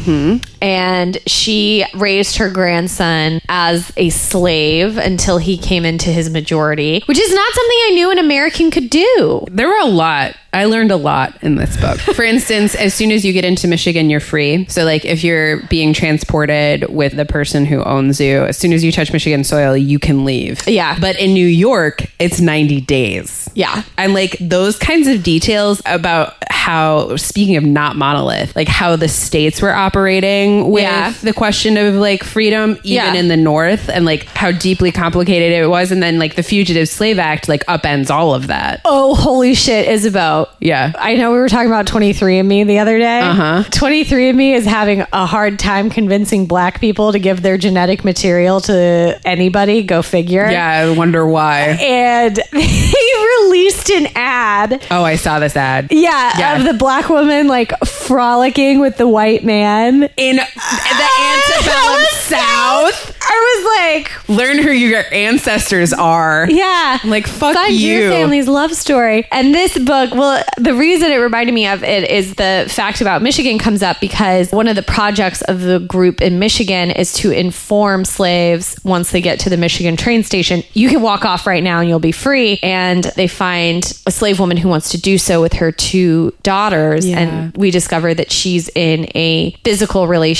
and 0.61 1.17
she 1.25 1.85
raised 1.95 2.37
her 2.37 2.49
grandson 2.49 3.41
as 3.49 3.91
a 3.97 4.09
slave 4.09 4.97
until 4.97 5.37
he 5.37 5.57
came 5.57 5.85
into 5.85 6.09
his 6.09 6.29
majority, 6.29 7.01
which 7.05 7.19
is 7.19 7.33
not 7.33 7.53
something 7.53 7.77
I 7.83 7.91
knew 7.93 8.11
an 8.11 8.19
American 8.19 8.71
could 8.71 8.89
do. 8.89 9.45
There 9.49 9.67
were 9.67 9.79
a 9.81 9.85
lot. 9.85 10.35
I 10.53 10.65
learned 10.65 10.91
a 10.91 10.97
lot 10.97 11.41
in 11.41 11.55
this 11.55 11.79
book. 11.79 11.97
For 12.15 12.23
instance, 12.23 12.75
as 12.75 12.93
soon 12.93 13.11
as 13.11 13.23
you 13.23 13.31
get 13.31 13.45
into 13.45 13.67
Michigan, 13.69 14.09
you're 14.09 14.19
free. 14.19 14.65
So, 14.67 14.83
like, 14.83 15.05
if 15.05 15.23
you're 15.23 15.63
being 15.67 15.93
transported 15.93 16.93
with 16.93 17.15
the 17.15 17.25
person 17.25 17.65
who 17.65 17.81
owns 17.83 18.19
you, 18.19 18.43
as 18.43 18.57
soon 18.57 18.73
as 18.73 18.83
you 18.83 18.91
touch 18.91 19.13
Michigan 19.13 19.45
soil, 19.45 19.77
you 19.77 19.97
can 19.97 20.25
leave. 20.25 20.67
Yeah. 20.67 20.99
But 20.99 21.17
in 21.17 21.33
New 21.33 21.47
York, 21.47 22.03
it's 22.19 22.41
90 22.41 22.81
days. 22.81 23.49
Yeah. 23.55 23.83
And 23.97 24.13
like 24.13 24.35
those 24.41 24.77
kinds 24.77 25.07
of 25.07 25.23
details 25.23 25.81
about 25.85 26.35
how, 26.49 27.15
speaking 27.15 27.55
of 27.55 27.63
not 27.63 27.95
monolith, 27.95 28.53
like 28.55 28.67
how 28.67 28.97
the 28.97 29.07
states 29.07 29.61
were 29.61 29.73
operating 29.73 30.50
with 30.71 30.83
Yeah. 30.83 31.13
the 31.23 31.33
question 31.33 31.77
of 31.77 31.95
like 31.95 32.23
freedom, 32.23 32.71
even 32.83 33.13
Yeah. 33.13 33.13
in 33.13 33.27
the 33.27 33.37
North, 33.37 33.89
and 33.89 34.05
like 34.05 34.25
how 34.35 34.51
deeply 34.51 34.91
complicated 34.91 35.51
it 35.51 35.67
was. 35.69 35.91
And 35.91 36.01
then 36.03 36.19
like 36.19 36.35
the 36.35 36.43
Fugitive 36.43 36.87
Slave 36.89 37.19
Act 37.19 37.47
like 37.49 37.65
upends 37.67 38.09
all 38.11 38.33
of 38.35 38.47
that. 38.47 38.81
Oh, 38.85 39.15
holy 39.15 39.53
shit, 39.53 39.87
Isabel. 39.87 40.49
Yeah. 40.59 40.91
I 40.99 41.15
know 41.15 41.31
we 41.31 41.37
were 41.37 41.49
talking 41.49 41.67
about 41.67 41.85
23andMe 41.87 42.65
the 42.67 42.79
other 42.79 42.97
day. 42.99 43.19
Uh-huh. 43.21 43.63
23andMe 43.71 44.53
is 44.55 44.65
having 44.65 45.01
a 45.13 45.25
hard 45.25 45.57
time 45.59 45.89
convincing 45.89 46.45
black 46.45 46.79
people 46.79 47.11
to 47.11 47.19
give 47.19 47.41
their 47.41 47.57
genetic 47.57 48.03
material 48.03 48.59
to 48.61 49.19
anybody. 49.25 49.83
Go 49.83 50.01
figure. 50.01 50.49
Yeah, 50.49 50.67
I 50.67 50.89
wonder 50.97 51.25
why. 51.25 51.77
And 51.81 52.35
they 52.51 53.13
released 53.43 53.89
an 53.91 54.07
ad. 54.15 54.85
Oh, 54.91 55.03
I 55.03 55.15
saw 55.15 55.39
this 55.39 55.55
ad. 55.55 55.87
Yeah, 55.91 56.31
Yeah. 56.37 56.57
of 56.57 56.63
the 56.65 56.73
black 56.73 57.09
woman 57.09 57.47
like 57.47 57.71
frolicking 57.85 58.79
with 58.79 58.97
the 58.97 59.07
white 59.07 59.43
man. 59.43 60.09
In 60.17 60.39
the 60.55 61.09
antebellum 61.19 62.05
South. 62.11 63.17
I 63.23 63.61
was 63.63 64.05
like, 64.05 64.29
Learn 64.29 64.57
who 64.57 64.71
your 64.71 65.03
ancestors 65.13 65.93
are. 65.93 66.47
yeah. 66.49 66.99
I'm 67.01 67.09
Like, 67.09 67.27
fuck 67.27 67.53
Find 67.55 67.73
you. 67.73 67.99
your 67.99 68.11
family's 68.11 68.47
love 68.47 68.73
story. 68.73 69.27
And 69.31 69.53
this 69.53 69.77
book, 69.77 70.13
well, 70.13 70.43
the 70.57 70.73
reason 70.73 71.11
it 71.11 71.17
reminded 71.17 71.53
me 71.53 71.67
of 71.67 71.83
it 71.83 72.09
is 72.09 72.35
the 72.35 72.65
fact 72.69 73.01
about 73.01 73.21
Michigan 73.21 73.57
comes 73.59 73.83
up 73.83 73.99
because 74.01 74.51
one 74.51 74.67
of 74.67 74.75
the 74.75 74.81
projects 74.83 75.41
of 75.43 75.61
the 75.61 75.79
group 75.79 76.21
in 76.21 76.39
Michigan 76.39 76.91
is 76.91 77.13
to 77.13 77.31
inform 77.31 78.05
slaves 78.05 78.77
once 78.83 79.11
they 79.11 79.21
get 79.21 79.39
to 79.41 79.49
the 79.49 79.57
Michigan 79.57 79.95
train 79.95 80.23
station, 80.23 80.63
you 80.73 80.89
can 80.89 81.01
walk 81.01 81.23
off 81.25 81.45
right 81.47 81.63
now 81.63 81.79
and 81.79 81.87
you'll 81.89 81.99
be 81.99 82.11
free. 82.11 82.59
And 82.63 83.03
they 83.15 83.27
find 83.27 83.83
a 84.07 84.11
slave 84.11 84.39
woman 84.39 84.57
who 84.57 84.67
wants 84.69 84.89
to 84.91 84.99
do 84.99 85.17
so 85.17 85.41
with 85.41 85.53
her 85.53 85.71
two 85.71 86.33
daughters. 86.43 87.07
Yeah. 87.07 87.19
And 87.19 87.57
we 87.57 87.71
discover 87.71 88.13
that 88.13 88.31
she's 88.31 88.69
in 88.69 89.07
a 89.15 89.51
physical 89.63 90.07
relationship 90.07 90.30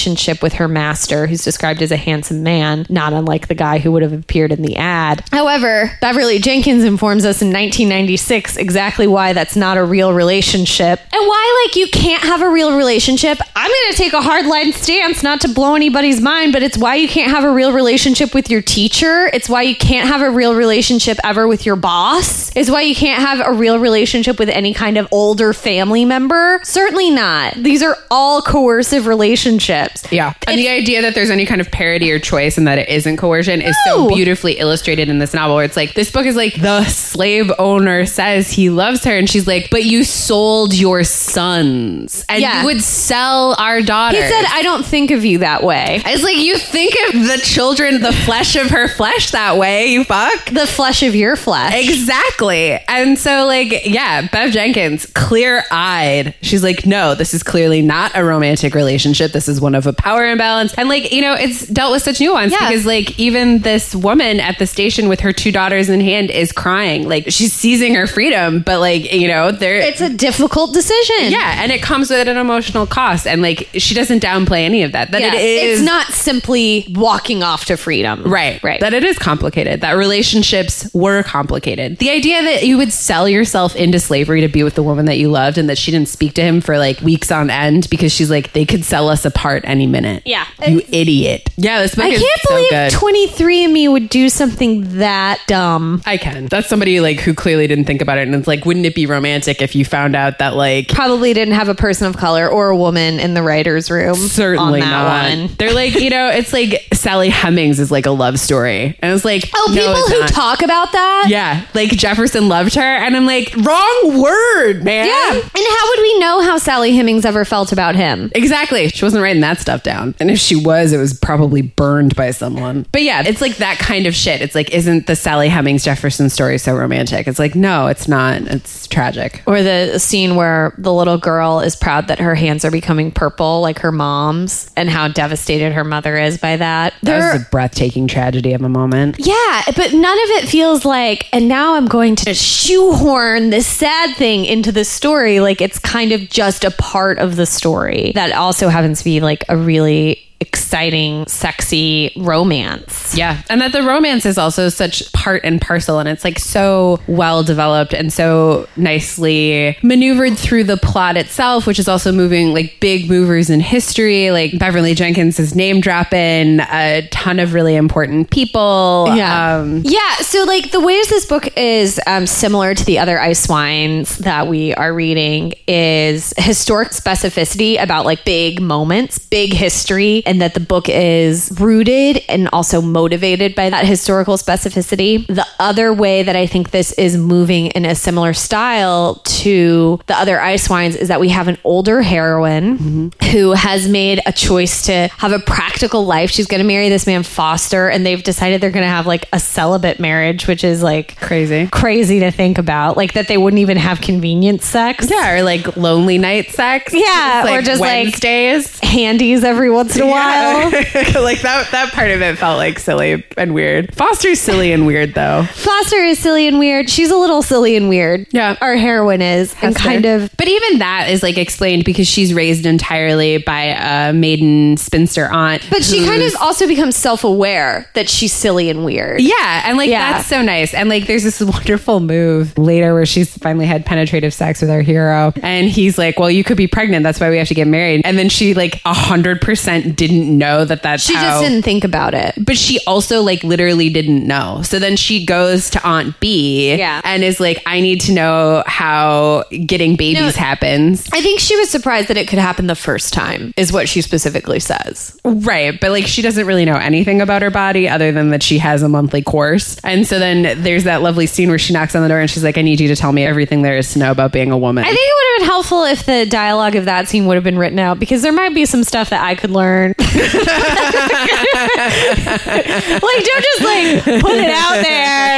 with 0.41 0.53
her 0.53 0.67
master, 0.67 1.27
who's 1.27 1.43
described 1.43 1.81
as 1.81 1.91
a 1.91 1.97
handsome 1.97 2.43
man, 2.43 2.85
not 2.89 3.13
unlike 3.13 3.47
the 3.47 3.55
guy 3.55 3.79
who 3.79 3.91
would 3.91 4.01
have 4.01 4.13
appeared 4.13 4.51
in 4.51 4.61
the 4.61 4.75
ad. 4.75 5.23
However, 5.31 5.97
Beverly 6.01 6.39
Jenkins 6.39 6.83
informs 6.83 7.25
us 7.25 7.41
in 7.41 7.47
1996 7.47 8.57
exactly 8.57 9.07
why 9.07 9.33
that's 9.33 9.55
not 9.55 9.77
a 9.77 9.83
real 9.83 10.13
relationship 10.13 10.99
and 10.99 11.27
why, 11.27 11.65
like, 11.65 11.75
you 11.75 11.87
can't 11.89 12.23
have 12.23 12.41
a 12.41 12.49
real 12.49 12.75
relationship. 12.77 13.39
I'm 13.55 13.69
going 13.69 13.91
to 13.91 13.97
take 13.97 14.13
a 14.13 14.21
hard 14.21 14.45
line 14.45 14.73
stance, 14.73 15.23
not 15.23 15.41
to 15.41 15.49
blow 15.49 15.75
anybody's 15.75 16.21
mind, 16.21 16.53
but 16.53 16.63
it's 16.63 16.77
why 16.77 16.95
you 16.95 17.07
can't 17.07 17.31
have 17.31 17.43
a 17.43 17.51
real 17.51 17.73
relationship 17.73 18.33
with 18.33 18.49
your 18.49 18.61
teacher. 18.61 19.29
It's 19.33 19.49
why 19.49 19.63
you 19.63 19.75
can't 19.75 20.07
have 20.07 20.21
a 20.21 20.29
real 20.31 20.55
relationship 20.55 21.17
ever 21.23 21.47
with 21.47 21.65
your 21.65 21.75
boss. 21.75 22.55
is 22.55 22.71
why 22.71 22.81
you 22.81 22.95
can't 22.95 23.21
have 23.21 23.45
a 23.45 23.51
real 23.53 23.79
relationship 23.79 24.39
with 24.39 24.49
any 24.49 24.73
kind 24.73 24.97
of 24.97 25.07
older 25.11 25.53
family 25.53 26.05
member. 26.05 26.59
Certainly 26.63 27.11
not. 27.11 27.55
These 27.55 27.83
are 27.83 27.97
all 28.09 28.41
coercive 28.41 29.07
relationships. 29.07 29.80
Yeah. 30.11 30.33
And 30.47 30.57
the 30.59 30.69
idea 30.69 31.01
that 31.03 31.15
there's 31.15 31.29
any 31.29 31.45
kind 31.45 31.61
of 31.61 31.71
parody 31.71 32.11
or 32.11 32.19
choice 32.19 32.57
and 32.57 32.67
that 32.67 32.77
it 32.77 32.89
isn't 32.89 33.17
coercion 33.17 33.61
is 33.61 33.75
so 33.85 34.07
beautifully 34.07 34.53
illustrated 34.59 35.09
in 35.09 35.19
this 35.19 35.33
novel 35.33 35.55
where 35.55 35.65
it's 35.65 35.75
like, 35.77 35.93
this 35.93 36.11
book 36.11 36.25
is 36.25 36.35
like, 36.35 36.59
the 36.61 36.83
slave 36.85 37.51
owner 37.59 38.05
says 38.05 38.49
he 38.51 38.69
loves 38.69 39.03
her. 39.05 39.15
And 39.17 39.29
she's 39.29 39.47
like, 39.47 39.69
but 39.69 39.83
you 39.83 40.03
sold 40.03 40.73
your 40.73 41.03
sons 41.03 42.25
and 42.29 42.41
Yeah. 42.41 42.61
you 42.61 42.65
would 42.67 42.81
sell 42.81 43.55
our 43.57 43.81
daughter. 43.81 44.17
He 44.21 44.23
said, 44.29 44.45
I 44.49 44.61
don't 44.63 44.85
think 44.85 45.11
of 45.11 45.25
you 45.25 45.39
that 45.39 45.63
way. 45.63 46.01
it's 46.05 46.23
like, 46.23 46.37
you 46.37 46.57
think 46.57 46.93
of 47.07 47.13
the 47.27 47.39
children, 47.43 48.01
the 48.01 48.11
flesh 48.13 48.55
of 48.55 48.69
her 48.69 48.87
flesh 48.87 49.31
that 49.31 49.57
way, 49.57 49.87
you 49.87 50.03
fuck. 50.03 50.45
The 50.45 50.67
flesh 50.67 51.03
of 51.03 51.15
your 51.15 51.35
flesh. 51.35 51.73
Exactly. 51.75 52.79
And 52.87 53.17
so, 53.17 53.45
like, 53.45 53.85
yeah, 53.85 54.27
Bev 54.27 54.51
Jenkins, 54.51 55.05
clear 55.07 55.63
eyed. 55.71 56.33
She's 56.41 56.63
like, 56.63 56.85
no, 56.85 57.15
this 57.15 57.33
is 57.33 57.43
clearly 57.43 57.81
not 57.81 58.11
a 58.15 58.23
romantic 58.23 58.73
relationship. 58.75 59.31
This 59.31 59.47
is 59.47 59.59
one 59.61 59.70
of 59.75 59.87
a 59.87 59.93
power 59.93 60.25
imbalance. 60.25 60.73
And, 60.75 60.89
like, 60.89 61.11
you 61.11 61.21
know, 61.21 61.33
it's 61.33 61.67
dealt 61.67 61.91
with 61.91 62.03
such 62.03 62.19
nuance 62.19 62.51
Yeah. 62.51 62.67
because, 62.69 62.85
like, 62.85 63.19
even 63.19 63.59
this 63.59 63.95
woman 63.95 64.39
at 64.39 64.59
the 64.59 64.67
station 64.67 65.07
with 65.09 65.19
her 65.21 65.33
two 65.33 65.51
daughters 65.51 65.89
in 65.89 66.01
hand 66.01 66.29
is 66.31 66.51
crying. 66.51 67.07
Like, 67.07 67.25
she's 67.29 67.53
seizing 67.53 67.95
her 67.95 68.07
freedom, 68.07 68.61
but, 68.65 68.79
like, 68.79 69.11
you 69.13 69.27
know, 69.27 69.51
there. 69.51 69.75
It's 69.79 70.01
a 70.01 70.09
difficult 70.09 70.73
decision. 70.73 71.31
yeah, 71.31 71.61
and 71.63 71.71
it 71.71 71.81
comes 71.81 72.09
with 72.09 72.27
an 72.27 72.37
emotional 72.37 72.85
cost. 72.85 73.25
And, 73.27 73.41
like, 73.41 73.69
she 73.73 73.93
doesn't 73.93 74.21
downplay 74.23 74.63
any 74.65 74.83
of 74.83 74.91
that. 74.93 75.11
That 75.11 75.21
Yeah, 75.21 75.33
it 75.35 75.41
is. 75.43 75.79
it's 75.79 75.85
not 75.87 76.07
simply 76.07 76.85
walking 76.95 77.43
off 77.43 77.65
to 77.65 77.77
freedom. 77.77 78.23
Right, 78.23 78.61
Right. 78.63 78.79
That 78.79 78.93
it 78.93 79.03
is 79.03 79.17
complicated. 79.19 79.81
That 79.81 79.93
relationships 79.93 80.89
were 80.93 81.23
complicated. 81.23 81.97
The 81.97 82.09
idea 82.09 82.41
that 82.43 82.63
you 82.65 82.77
would 82.77 82.93
sell 82.93 83.27
yourself 83.27 83.75
into 83.75 83.99
slavery 83.99 84.41
to 84.41 84.47
be 84.47 84.63
with 84.63 84.75
the 84.75 84.83
woman 84.83 85.05
that 85.05 85.17
you 85.17 85.29
loved, 85.29 85.57
and 85.57 85.67
that 85.69 85.77
she 85.77 85.91
didn't 85.91 86.07
speak 86.09 86.33
to 86.35 86.41
him 86.41 86.61
for 86.61 86.77
like 86.77 87.01
weeks 87.01 87.31
on 87.31 87.49
end 87.49 87.87
because 87.89 88.11
she's 88.13 88.29
like, 88.29 88.53
they 88.53 88.65
could 88.65 88.83
sell 88.85 89.09
us 89.09 89.25
apart 89.25 89.50
any 89.63 89.87
minute. 89.87 90.23
Yeah. 90.25 90.45
you 90.67 90.81
idiot. 90.91 91.49
Yeah, 91.57 91.81
this 91.81 91.95
book 91.95 92.05
I 92.05 92.09
is 92.09 92.19
can't 92.21 92.41
so 92.41 92.55
believe 92.55 92.69
good. 92.69 92.91
23andMe 92.93 93.91
would 93.91 94.09
do 94.09 94.29
something 94.29 94.97
that 94.99 95.39
dumb. 95.47 96.01
I 96.05 96.17
can. 96.17 96.45
That's 96.47 96.67
somebody 96.67 96.99
like 96.99 97.19
who 97.19 97.33
clearly 97.33 97.67
didn't 97.67 97.85
think 97.85 98.01
about 98.01 98.17
it, 98.17 98.21
and 98.27 98.35
it's 98.35 98.47
like, 98.47 98.65
wouldn't 98.65 98.85
it 98.85 98.95
be 98.95 99.05
romantic 99.05 99.61
if 99.61 99.75
you 99.75 99.85
found 99.85 100.15
out 100.15 100.39
that 100.39 100.55
like 100.55 100.87
Probably 100.89 101.33
didn't 101.33 101.53
have 101.55 101.69
a 101.69 101.75
person 101.75 102.07
of 102.07 102.17
color 102.17 102.49
or 102.49 102.69
a 102.69 102.77
woman 102.77 103.19
in 103.19 103.33
the 103.33 103.43
writer's 103.43 103.89
room. 103.91 104.15
certainly 104.15 104.81
on 104.81 104.87
that 104.89 105.03
not? 105.03 105.37
one. 105.47 105.55
They're 105.57 105.73
like, 105.73 105.95
you 105.95 106.09
know, 106.09 106.29
it's 106.29 106.53
like 106.53 106.87
Sally 106.93 107.29
Hemings 107.29 107.79
is 107.79 107.91
like 107.91 108.05
a 108.05 108.11
love 108.11 108.39
story, 108.39 108.97
and 109.01 109.13
it's 109.13 109.25
like, 109.25 109.49
Oh, 109.55 109.71
no, 109.73 109.81
people 109.81 109.93
it's 109.95 110.09
who 110.13 110.19
not. 110.19 110.29
talk 110.29 110.61
about 110.61 110.91
that? 110.91 111.25
Yeah, 111.29 111.65
like 111.73 111.89
Jefferson 111.91 112.47
loved 112.49 112.75
her, 112.75 112.81
and 112.81 113.15
I'm 113.15 113.25
like, 113.25 113.53
wrong 113.57 114.21
word, 114.21 114.83
man. 114.83 115.05
Yeah. 115.07 115.31
And 115.33 115.67
how 115.67 115.89
would 115.89 115.99
we 116.01 116.19
know 116.19 116.41
how 116.41 116.57
Sally 116.57 116.91
Hemings 116.95 117.25
ever 117.25 117.45
felt 117.45 117.71
about 117.71 117.95
him? 117.95 118.31
Exactly. 118.35 118.89
She 118.89 119.03
wasn't 119.05 119.23
writing 119.23 119.40
that 119.41 119.59
stuff 119.59 119.83
down. 119.83 120.15
And 120.19 120.31
if 120.31 120.39
she 120.39 120.55
was, 120.55 120.93
it 120.93 120.97
was 120.97 121.13
probably 121.13 121.61
burned 121.61 122.15
by 122.15 122.31
someone. 122.31 122.85
But 122.91 123.03
yeah, 123.03 123.23
it's 123.25 123.41
like 123.41 123.57
that 123.57 123.77
kind 123.77 124.07
of 124.07 124.15
shit. 124.15 124.41
It's 124.41 124.55
like, 124.55 124.71
isn't 124.71 125.07
the 125.07 125.15
Sally 125.15 125.49
Hemings 125.49 125.83
Jefferson 125.83 126.29
story 126.29 126.57
so 126.57 126.75
romantic? 126.75 127.27
It's 127.27 127.39
like, 127.39 127.55
no, 127.55 127.87
it's 127.87 128.07
not. 128.07 128.41
It's 128.41 128.87
tragic. 128.87 129.43
Or 129.45 129.61
the 129.61 129.99
scene 129.99 130.35
where 130.35 130.73
the 130.77 130.93
little 130.93 131.17
girl 131.17 131.59
is 131.59 131.75
proud 131.75 132.07
that 132.07 132.19
her 132.19 132.35
hands 132.35 132.65
are 132.65 132.71
becoming 132.71 133.11
purple 133.11 133.61
like 133.61 133.79
her 133.79 133.91
mom's 133.91 134.71
and 134.75 134.89
how 134.89 135.07
devastated 135.07 135.73
her 135.73 135.83
mother 135.83 136.17
is 136.17 136.37
by 136.37 136.57
that. 136.57 136.93
That 137.03 137.33
was 137.33 137.41
a 137.41 137.49
breathtaking 137.49 138.07
tragedy 138.07 138.53
of 138.53 138.61
a 138.61 138.69
moment. 138.69 139.17
Yeah, 139.19 139.63
but 139.75 139.93
none 139.93 140.17
of 140.17 140.29
it 140.31 140.47
feels 140.47 140.85
like, 140.85 141.27
and 141.33 141.47
now 141.47 141.75
I'm 141.75 141.87
going 141.87 142.15
to 142.17 142.33
shoehorn 142.33 143.49
this 143.49 143.67
sad 143.67 144.15
thing 144.15 144.45
into 144.45 144.71
the 144.71 144.85
story. 144.85 145.39
Like 145.39 145.61
it's 145.61 145.79
kind 145.79 146.11
of 146.11 146.29
just 146.29 146.63
a 146.63 146.71
part 146.71 147.19
of 147.19 147.35
the 147.35 147.45
story 147.45 148.11
that 148.15 148.31
also 148.33 148.67
happens 148.67 148.99
to 148.99 149.05
be 149.05 149.19
like 149.19 149.30
a 149.49 149.57
really 149.57 150.30
exciting, 150.41 151.25
sexy 151.27 152.11
romance. 152.17 153.15
Yeah. 153.15 153.41
And 153.49 153.61
that 153.61 153.71
the 153.71 153.83
romance 153.83 154.25
is 154.25 154.37
also 154.37 154.69
such 154.69 155.11
part 155.13 155.41
and 155.45 155.61
parcel. 155.61 155.99
And 155.99 156.09
it's 156.09 156.23
like 156.23 156.39
so 156.39 156.99
well 157.07 157.43
developed 157.43 157.93
and 157.93 158.11
so 158.11 158.67
nicely 158.75 159.77
maneuvered 159.83 160.37
through 160.37 160.65
the 160.65 160.77
plot 160.77 161.15
itself, 161.15 161.67
which 161.67 161.79
is 161.79 161.87
also 161.87 162.11
moving 162.11 162.53
like 162.53 162.79
big 162.79 163.09
movers 163.09 163.49
in 163.49 163.59
history. 163.59 164.31
Like 164.31 164.57
Beverly 164.57 164.95
Jenkins 164.95 165.39
is 165.39 165.55
name 165.55 165.79
dropping 165.79 166.59
a 166.59 167.07
ton 167.11 167.39
of 167.39 167.53
really 167.53 167.75
important 167.75 168.31
people. 168.31 169.05
Yeah. 169.15 169.59
Um, 169.59 169.81
yeah. 169.85 170.15
So, 170.17 170.43
like, 170.43 170.71
the 170.71 170.79
ways 170.79 171.09
this 171.09 171.25
book 171.25 171.55
is 171.57 171.99
um, 172.07 172.25
similar 172.25 172.73
to 172.73 172.85
the 172.85 172.99
other 172.99 173.19
Ice 173.19 173.47
Wines 173.47 174.17
that 174.19 174.47
we 174.47 174.73
are 174.73 174.93
reading 174.93 175.53
is 175.67 176.33
historic 176.37 176.89
specificity 176.89 177.81
about 177.81 178.05
like 178.05 178.25
big 178.25 178.61
moments, 178.61 179.19
big 179.19 179.53
history, 179.53 180.23
and 180.31 180.41
that 180.41 180.53
the 180.53 180.61
book 180.61 180.87
is 180.87 181.51
rooted 181.59 182.23
and 182.29 182.47
also 182.53 182.79
motivated 182.81 183.53
by 183.53 183.69
that 183.69 183.85
historical 183.85 184.37
specificity. 184.37 185.27
The 185.27 185.45
other 185.59 185.93
way 185.93 186.23
that 186.23 186.37
I 186.37 186.47
think 186.47 186.71
this 186.71 186.93
is 186.93 187.17
moving 187.17 187.67
in 187.67 187.83
a 187.83 187.95
similar 187.95 188.33
style 188.33 189.15
to 189.25 189.99
the 190.07 190.15
other 190.17 190.39
Ice 190.39 190.69
Wines 190.69 190.95
is 190.95 191.09
that 191.09 191.19
we 191.19 191.27
have 191.29 191.49
an 191.49 191.57
older 191.65 192.01
heroine 192.01 192.77
mm-hmm. 192.77 193.29
who 193.31 193.51
has 193.51 193.89
made 193.89 194.21
a 194.25 194.31
choice 194.31 194.85
to 194.85 195.09
have 195.17 195.33
a 195.33 195.39
practical 195.39 196.05
life. 196.05 196.31
She's 196.31 196.47
going 196.47 196.61
to 196.61 196.67
marry 196.67 196.87
this 196.87 197.05
man 197.05 197.23
Foster, 197.23 197.89
and 197.89 198.05
they've 198.05 198.23
decided 198.23 198.61
they're 198.61 198.71
going 198.71 198.85
to 198.85 198.89
have 198.89 199.05
like 199.05 199.27
a 199.33 199.39
celibate 199.39 199.99
marriage, 199.99 200.47
which 200.47 200.63
is 200.63 200.81
like 200.81 201.19
Crazy. 201.19 201.67
crazy 201.67 202.21
to 202.21 202.31
think 202.31 202.57
about. 202.57 202.95
Like 202.95 203.13
that 203.13 203.27
they 203.27 203.37
wouldn't 203.37 203.59
even 203.59 203.75
have 203.75 203.99
convenience 203.99 204.63
sex. 204.65 205.09
Yeah, 205.11 205.33
or 205.33 205.43
like 205.43 205.75
lonely 205.75 206.17
night 206.17 206.51
sex. 206.51 206.93
Yeah, 206.93 207.43
It's 207.43 207.51
or 207.51 207.61
just, 207.61 207.81
like, 207.81 208.05
Wednesdays. 208.05 208.79
Handies 208.79 209.43
every 209.43 209.69
once 209.69 209.97
in 209.97 210.03
a 210.03 210.07
while. 210.07 210.20
like 211.21 211.41
that 211.41 211.67
that 211.71 211.91
part 211.93 212.11
of 212.11 212.21
it 212.21 212.37
felt 212.37 212.57
like 212.57 212.79
silly 212.79 213.23
and 213.37 213.53
weird. 213.53 213.93
Foster's 213.95 214.39
silly 214.39 214.71
and 214.71 214.85
weird 214.85 215.13
though. 215.13 215.43
Foster 215.53 215.97
is 215.97 216.19
silly 216.19 216.47
and 216.47 216.59
weird. 216.59 216.89
She's 216.89 217.09
a 217.11 217.15
little 217.17 217.41
silly 217.41 217.75
and 217.75 217.89
weird. 217.89 218.27
Yeah. 218.31 218.57
Our 218.61 218.75
heroine 218.75 219.21
is. 219.21 219.55
And 219.61 219.75
kind 219.75 220.05
of 220.05 220.29
But 220.37 220.47
even 220.47 220.79
that 220.79 221.09
is 221.09 221.23
like 221.23 221.37
explained 221.37 221.85
because 221.85 222.07
she's 222.07 222.33
raised 222.33 222.65
entirely 222.65 223.37
by 223.39 223.63
a 224.09 224.13
maiden 224.13 224.77
spinster 224.77 225.25
aunt. 225.31 225.65
but 225.69 225.83
she 225.83 226.05
kind 226.05 226.21
of 226.23 226.33
also 226.41 226.67
becomes 226.67 226.95
self-aware 226.95 227.89
that 227.95 228.09
she's 228.09 228.33
silly 228.33 228.69
and 228.69 228.85
weird. 228.85 229.21
Yeah, 229.21 229.63
and 229.65 229.77
like 229.77 229.89
Yeah. 229.89 230.13
that's 230.13 230.27
so 230.27 230.41
nice. 230.41 230.73
And 230.73 230.89
like 230.89 231.07
there's 231.07 231.23
this 231.23 231.41
wonderful 231.41 231.99
move 231.99 232.57
later 232.57 232.93
where 232.93 233.05
she's 233.05 233.35
finally 233.37 233.65
had 233.65 233.85
penetrative 233.85 234.33
sex 234.33 234.61
with 234.61 234.69
our 234.69 234.81
hero. 234.81 235.33
And 235.41 235.69
he's 235.69 235.97
like, 235.97 236.19
Well, 236.19 236.31
you 236.31 236.43
could 236.43 236.57
be 236.57 236.67
pregnant, 236.67 237.03
that's 237.03 237.19
why 237.19 237.29
we 237.29 237.37
have 237.37 237.47
to 237.49 237.53
get 237.55 237.67
married. 237.67 238.01
And 238.05 238.17
then 238.17 238.29
she 238.29 238.53
like 238.53 238.81
a 238.85 238.93
hundred 238.93 239.41
percent 239.41 239.95
didn't 240.11 240.37
know 240.37 240.65
that 240.65 240.83
that's 240.83 241.03
She 241.03 241.15
how- 241.15 241.21
just 241.23 241.43
didn't 241.43 241.63
think 241.63 241.83
about 241.83 242.13
it. 242.13 242.33
but 242.37 242.57
she 242.57 242.79
also 242.85 243.21
like 243.21 243.43
literally 243.43 243.89
didn't 243.89 244.25
know. 244.27 244.61
So 244.63 244.79
then 244.79 244.95
she 244.95 245.25
goes 245.25 245.69
to 245.71 245.83
Aunt 245.87 246.19
B 246.19 246.75
Yeah. 246.75 247.01
and 247.03 247.23
is 247.23 247.39
like, 247.39 247.61
I 247.65 247.79
need 247.81 248.01
to 248.01 248.11
know 248.11 248.63
how 248.67 249.43
getting 249.65 249.95
babies 249.95 250.21
No. 250.21 250.29
happens. 250.31 251.07
I 251.13 251.21
think 251.21 251.39
she 251.39 251.55
was 251.57 251.69
surprised 251.69 252.07
that 252.09 252.17
it 252.17 252.27
could 252.27 252.39
happen 252.39 252.67
the 252.67 252.75
first 252.75 253.13
time, 253.13 253.53
is 253.57 253.71
what 253.71 253.87
she 253.89 254.01
specifically 254.01 254.59
says. 254.59 255.17
Right. 255.23 255.79
But 255.79 255.91
like 255.91 256.05
she 256.07 256.21
doesn't 256.21 256.45
really 256.45 256.65
know 256.65 256.75
anything 256.75 257.21
about 257.21 257.41
her 257.41 257.49
body 257.51 257.87
other 257.87 258.11
than 258.11 258.29
that 258.29 258.43
she 258.43 258.57
has 258.59 258.83
a 258.83 258.89
monthly 258.89 259.21
course. 259.21 259.77
And 259.83 260.05
so 260.07 260.19
then 260.19 260.61
there's 260.63 260.83
that 260.83 261.01
lovely 261.01 261.25
scene 261.27 261.49
where 261.49 261.59
she 261.59 261.73
knocks 261.73 261.95
on 261.95 262.01
the 262.03 262.09
door 262.09 262.19
and 262.19 262.29
she's 262.29 262.43
like, 262.43 262.57
I 262.57 262.61
need 262.61 262.79
you 262.79 262.87
to 262.89 262.95
tell 262.95 263.11
me 263.11 263.23
everything 263.25 263.61
there 263.61 263.77
is 263.77 263.93
to 263.93 263.99
know 263.99 264.11
about 264.11 264.31
being 264.31 264.51
a 264.51 264.57
woman. 264.57 264.83
I 264.83 264.87
think 264.87 264.99
it 264.99 265.13
would 265.15 265.31
have 265.33 265.39
been 265.41 265.47
helpful 265.47 265.83
if 265.85 266.05
the 266.05 266.25
dialogue 266.25 266.75
of 266.75 266.85
that 266.85 267.07
scene 267.07 267.25
would 267.27 267.35
have 267.35 267.43
been 267.43 267.57
written 267.57 267.79
out 267.79 267.99
because 267.99 268.21
there 268.21 268.31
might 268.33 268.53
be 268.53 268.65
some 268.65 268.83
stuff 268.83 269.09
that 269.09 269.23
I 269.23 269.35
could 269.35 269.51
learn. 269.51 269.93
like, 272.01 273.23
don't 273.23 273.43
just 273.43 273.61
like 273.63 274.03
put 274.21 274.33
it 274.33 274.49
out 274.49 274.81
there 274.81 274.85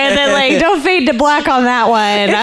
and 0.04 0.18
then 0.18 0.32
like 0.34 0.60
don't 0.60 0.82
fade 0.82 1.08
to 1.08 1.14
black 1.14 1.48
on 1.48 1.64
that 1.64 1.88
one. 1.90 2.00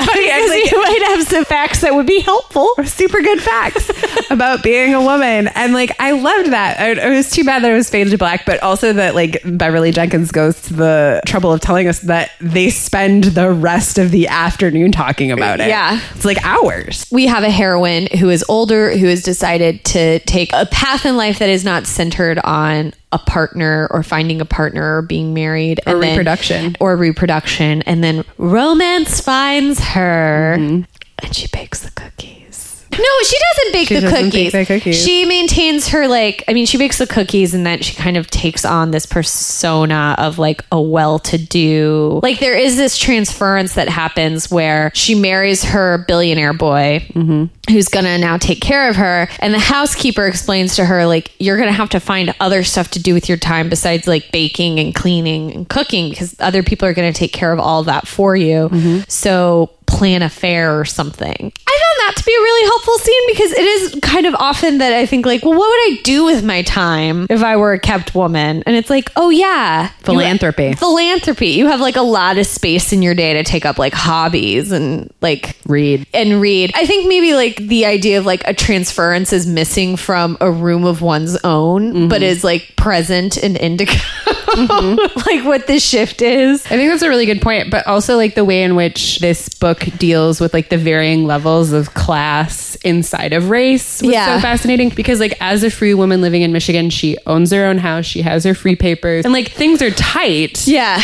funny, 0.07 0.31
I 0.31 0.39
because 0.39 0.51
think- 0.51 0.71
you 0.71 0.79
might 0.83 1.03
have 1.09 1.23
some 1.27 1.45
facts 1.45 1.81
that 1.81 1.95
would 1.95 2.07
be 2.07 2.21
helpful. 2.21 2.69
super 2.85 3.21
good 3.21 3.41
facts 3.41 3.91
about 4.31 4.63
being 4.63 4.95
a 4.95 5.01
woman. 5.01 5.49
And 5.55 5.73
like, 5.73 5.95
I 5.99 6.13
loved 6.13 6.51
that. 6.53 6.81
It, 6.81 6.99
it 6.99 7.09
was 7.09 7.31
too 7.31 7.45
bad 7.45 7.63
that 7.63 7.71
it 7.71 7.75
was 7.75 7.91
faded 7.91 8.11
to 8.11 8.19
black, 8.19 8.45
but 8.47 8.63
also 8.63 8.93
that 8.93 9.15
like 9.15 9.41
Beverly 9.45 9.91
Jenkins 9.93 10.31
goes 10.33 10.61
to 10.63 10.75
the 10.75 11.23
trouble 11.27 11.53
of 11.53 11.61
telling 11.61 11.89
us 11.89 12.01
that 12.01 12.33
they 12.41 12.71
spend 12.71 13.25
the 13.25 13.51
rest 13.51 13.99
of 13.99 14.11
the 14.11 14.29
afternoon 14.29 14.93
talking 14.93 15.31
about 15.33 15.61
it. 15.61 15.69
Yeah. 15.69 16.01
It's 16.15 16.25
like 16.25 16.45
hours. 16.45 17.07
We 17.11 17.27
have 17.27 17.43
a 17.43 17.51
heroine 17.51 18.07
who 18.19 18.31
is 18.31 18.45
older 18.49 18.97
who 18.97 19.07
has 19.07 19.23
decided 19.23 19.85
to 19.85 20.19
take 20.21 20.53
a 20.53 20.67
path 20.67 21.05
in 21.07 21.17
life 21.17 21.39
that 21.39 21.49
is 21.49 21.65
not 21.65 21.87
centered 22.01 22.39
on 22.45 22.95
a 23.13 23.19
partner 23.19 23.87
or 23.91 24.03
finding 24.03 24.41
a 24.41 24.47
partner 24.47 24.97
or 24.97 25.03
being 25.03 25.35
married 25.35 25.79
Or 25.87 25.93
and 25.95 26.03
then- 26.03 26.11
reproduction. 26.13 26.75
or 26.81 26.97
reproduction. 26.97 27.83
And 27.83 28.03
then 28.03 28.25
romance 28.39 29.21
finds 29.21 29.81
her. 29.81 30.57
Mm-hmm. 30.59 30.83
And 31.23 31.37
she 31.37 31.47
bakes 31.49 31.81
the 31.81 31.91
cookies 31.91 32.70
No, 32.93 33.23
she 33.25 33.37
doesn't 33.39 33.73
bake 33.73 33.89
She 33.89 33.95
the 33.95 34.01
doesn't 34.03 34.25
cookies. 34.27 34.53
bake 34.53 34.69
the 34.69 34.75
cookies. 34.79 35.03
She 35.03 35.25
maintains 35.25 35.89
her 35.89 36.09
like 36.09 36.45
I 36.49 36.53
mean 36.55 36.67
she 36.67 36.77
bakes 36.77 36.99
the 36.99 37.07
cookies 37.07 37.55
and 37.55 37.65
then 37.65 37.81
she 37.81 37.95
kind 37.95 38.17
of 38.17 38.29
takes 38.31 38.65
on 38.65 38.91
this 38.91 39.07
persona 39.07 40.15
of 40.19 40.39
like 40.39 40.65
a 40.73 40.81
well-to-do. 40.81 42.21
Like 42.23 42.41
there 42.41 42.57
is 42.57 42.77
this 42.77 42.99
transference 42.99 43.75
that 43.75 43.89
happens 43.89 44.51
where 44.51 44.91
she 44.95 45.15
marries 45.15 45.65
her 45.65 46.05
billionaire 46.09 46.53
boy 46.53 47.07
mm-hmm. 47.13 47.73
who's 47.73 47.89
going 47.89 48.05
to 48.05 48.19
now 48.19 48.37
take 48.37 48.61
care 48.61 48.89
of 48.89 48.97
her 48.97 49.29
and 49.39 49.55
the 49.55 49.59
housekeeper 49.59 50.27
explains 50.27 50.77
to 50.77 50.85
her 50.85 51.07
like 51.07 51.33
you're 51.39 51.57
going 51.57 51.69
to 51.69 51.75
have 51.75 51.91
to 51.91 52.01
find 52.01 52.35
other 52.41 52.65
stuff 52.65 52.91
to 52.91 53.03
do 53.03 53.15
with 53.15 53.29
your 53.29 53.39
time 53.39 53.69
besides 53.69 54.07
like 54.07 54.31
baking 54.33 54.79
and 54.81 54.95
cleaning 54.95 55.53
and 55.53 55.69
cooking 55.69 56.11
because 56.11 56.35
other 56.41 56.63
people 56.63 56.87
are 56.89 56.95
going 56.95 57.11
to 57.13 57.19
take 57.19 57.33
care 57.33 57.53
of 57.53 57.61
all 57.61 57.85
that 57.85 58.07
for 58.09 58.37
you. 58.37 58.69
Mm-hmm. 58.69 59.01
So 59.09 59.71
plan 59.91 60.23
a 60.23 60.31
fair 60.31 60.79
or 60.79 60.85
something. 60.85 61.29
I 61.29 61.81
found 61.81 62.09
that 62.09 62.15
to 62.17 62.25
be 62.25 62.33
a 62.33 62.41
really 62.41 62.67
helpful 62.69 62.99
scene 62.99 63.23
because 63.27 63.53
it 63.53 63.65
is 63.65 64.01
kind 64.03 64.27
of 64.27 64.35
often 64.37 64.79
that 64.79 64.93
I 64.93 65.05
think 65.05 65.27
like, 65.27 65.43
well, 65.43 65.59
what 65.59 65.69
would 65.69 65.99
I 65.99 66.01
do 66.03 66.25
with 66.25 66.45
my 66.45 66.63
time 66.63 67.27
if 67.29 67.43
I 67.43 67.57
were 67.57 67.73
a 67.73 67.81
kept 67.81 68.15
woman? 68.15 68.63
And 68.65 68.77
it's 68.77 68.89
like, 68.89 69.11
oh 69.17 69.31
yeah, 69.31 69.89
Philanthropy. 70.01 70.69
You, 70.69 70.77
philanthropy. 70.77 71.49
You 71.49 71.67
have 71.67 71.81
like 71.81 71.97
a 71.97 72.03
lot 72.03 72.39
of 72.39 72.47
space 72.47 72.93
in 72.93 73.03
your 73.03 73.15
day 73.15 73.35
to 73.35 73.45
take 73.45 73.67
up 73.67 73.79
like 73.79 73.93
hobbies 73.93 74.73
and 74.73 75.13
like 75.21 75.57
Read. 75.67 76.07
and 76.15 76.41
read. 76.41 76.73
I 76.75 76.87
think 76.87 77.09
maybe 77.09 77.35
like 77.35 77.57
the 77.57 77.87
idea 77.87 78.19
of 78.19 78.27
like 78.27 78.47
a 78.47 78.55
transference 78.55 79.33
is 79.33 79.47
missing 79.47 79.97
from 79.97 80.37
a 80.41 80.51
room 80.51 80.85
of 80.85 81.03
one's 81.03 81.37
own, 81.45 82.09
but 82.09 82.23
mm-hmm. 82.23 82.25
is 82.25 82.45
like 82.45 82.75
present 82.77 83.37
in 83.37 83.57
indigo. 83.57 83.93
like 85.27 85.45
what 85.45 85.67
this 85.67 85.85
shift 85.85 86.23
is. 86.23 86.65
I 86.67 86.71
think 86.71 86.91
that's 86.91 87.03
a 87.03 87.09
really 87.09 87.27
good 87.27 87.41
point, 87.43 87.71
but 87.71 87.87
also 87.87 88.17
like 88.17 88.35
the 88.35 88.45
way 88.45 88.63
in 88.63 88.75
which 88.77 89.19
this 89.21 89.49
book 89.49 89.81
deals 89.99 90.41
with 90.41 90.53
like 90.55 90.69
the 90.69 90.79
varying 90.79 91.27
levels 91.27 91.73
of 91.73 91.95
class 91.95 92.75
inside 92.77 93.33
of 93.33 93.51
race 93.51 94.01
was 94.03 94.11
Yeah. 94.13 94.37
so 94.37 94.41
fascinating 94.43 94.91
because 94.91 95.21
like 95.21 95.37
as 95.41 95.63
a 95.63 95.71
free 95.71 95.95
woman 95.95 96.21
living 96.21 96.43
in 96.43 96.53
Michigan, 96.53 96.91
she 96.91 97.17
owns 97.27 97.51
her 97.53 97.65
own 97.65 97.79
house, 97.79 98.07
she 98.07 98.23
has 98.23 98.45
her 98.45 98.55
free 98.55 98.77
papers, 98.77 99.25
and 99.25 99.33
like 99.33 99.51
things 99.51 99.83
are 99.83 99.91
tight. 99.91 100.67
Yeah. 100.67 101.01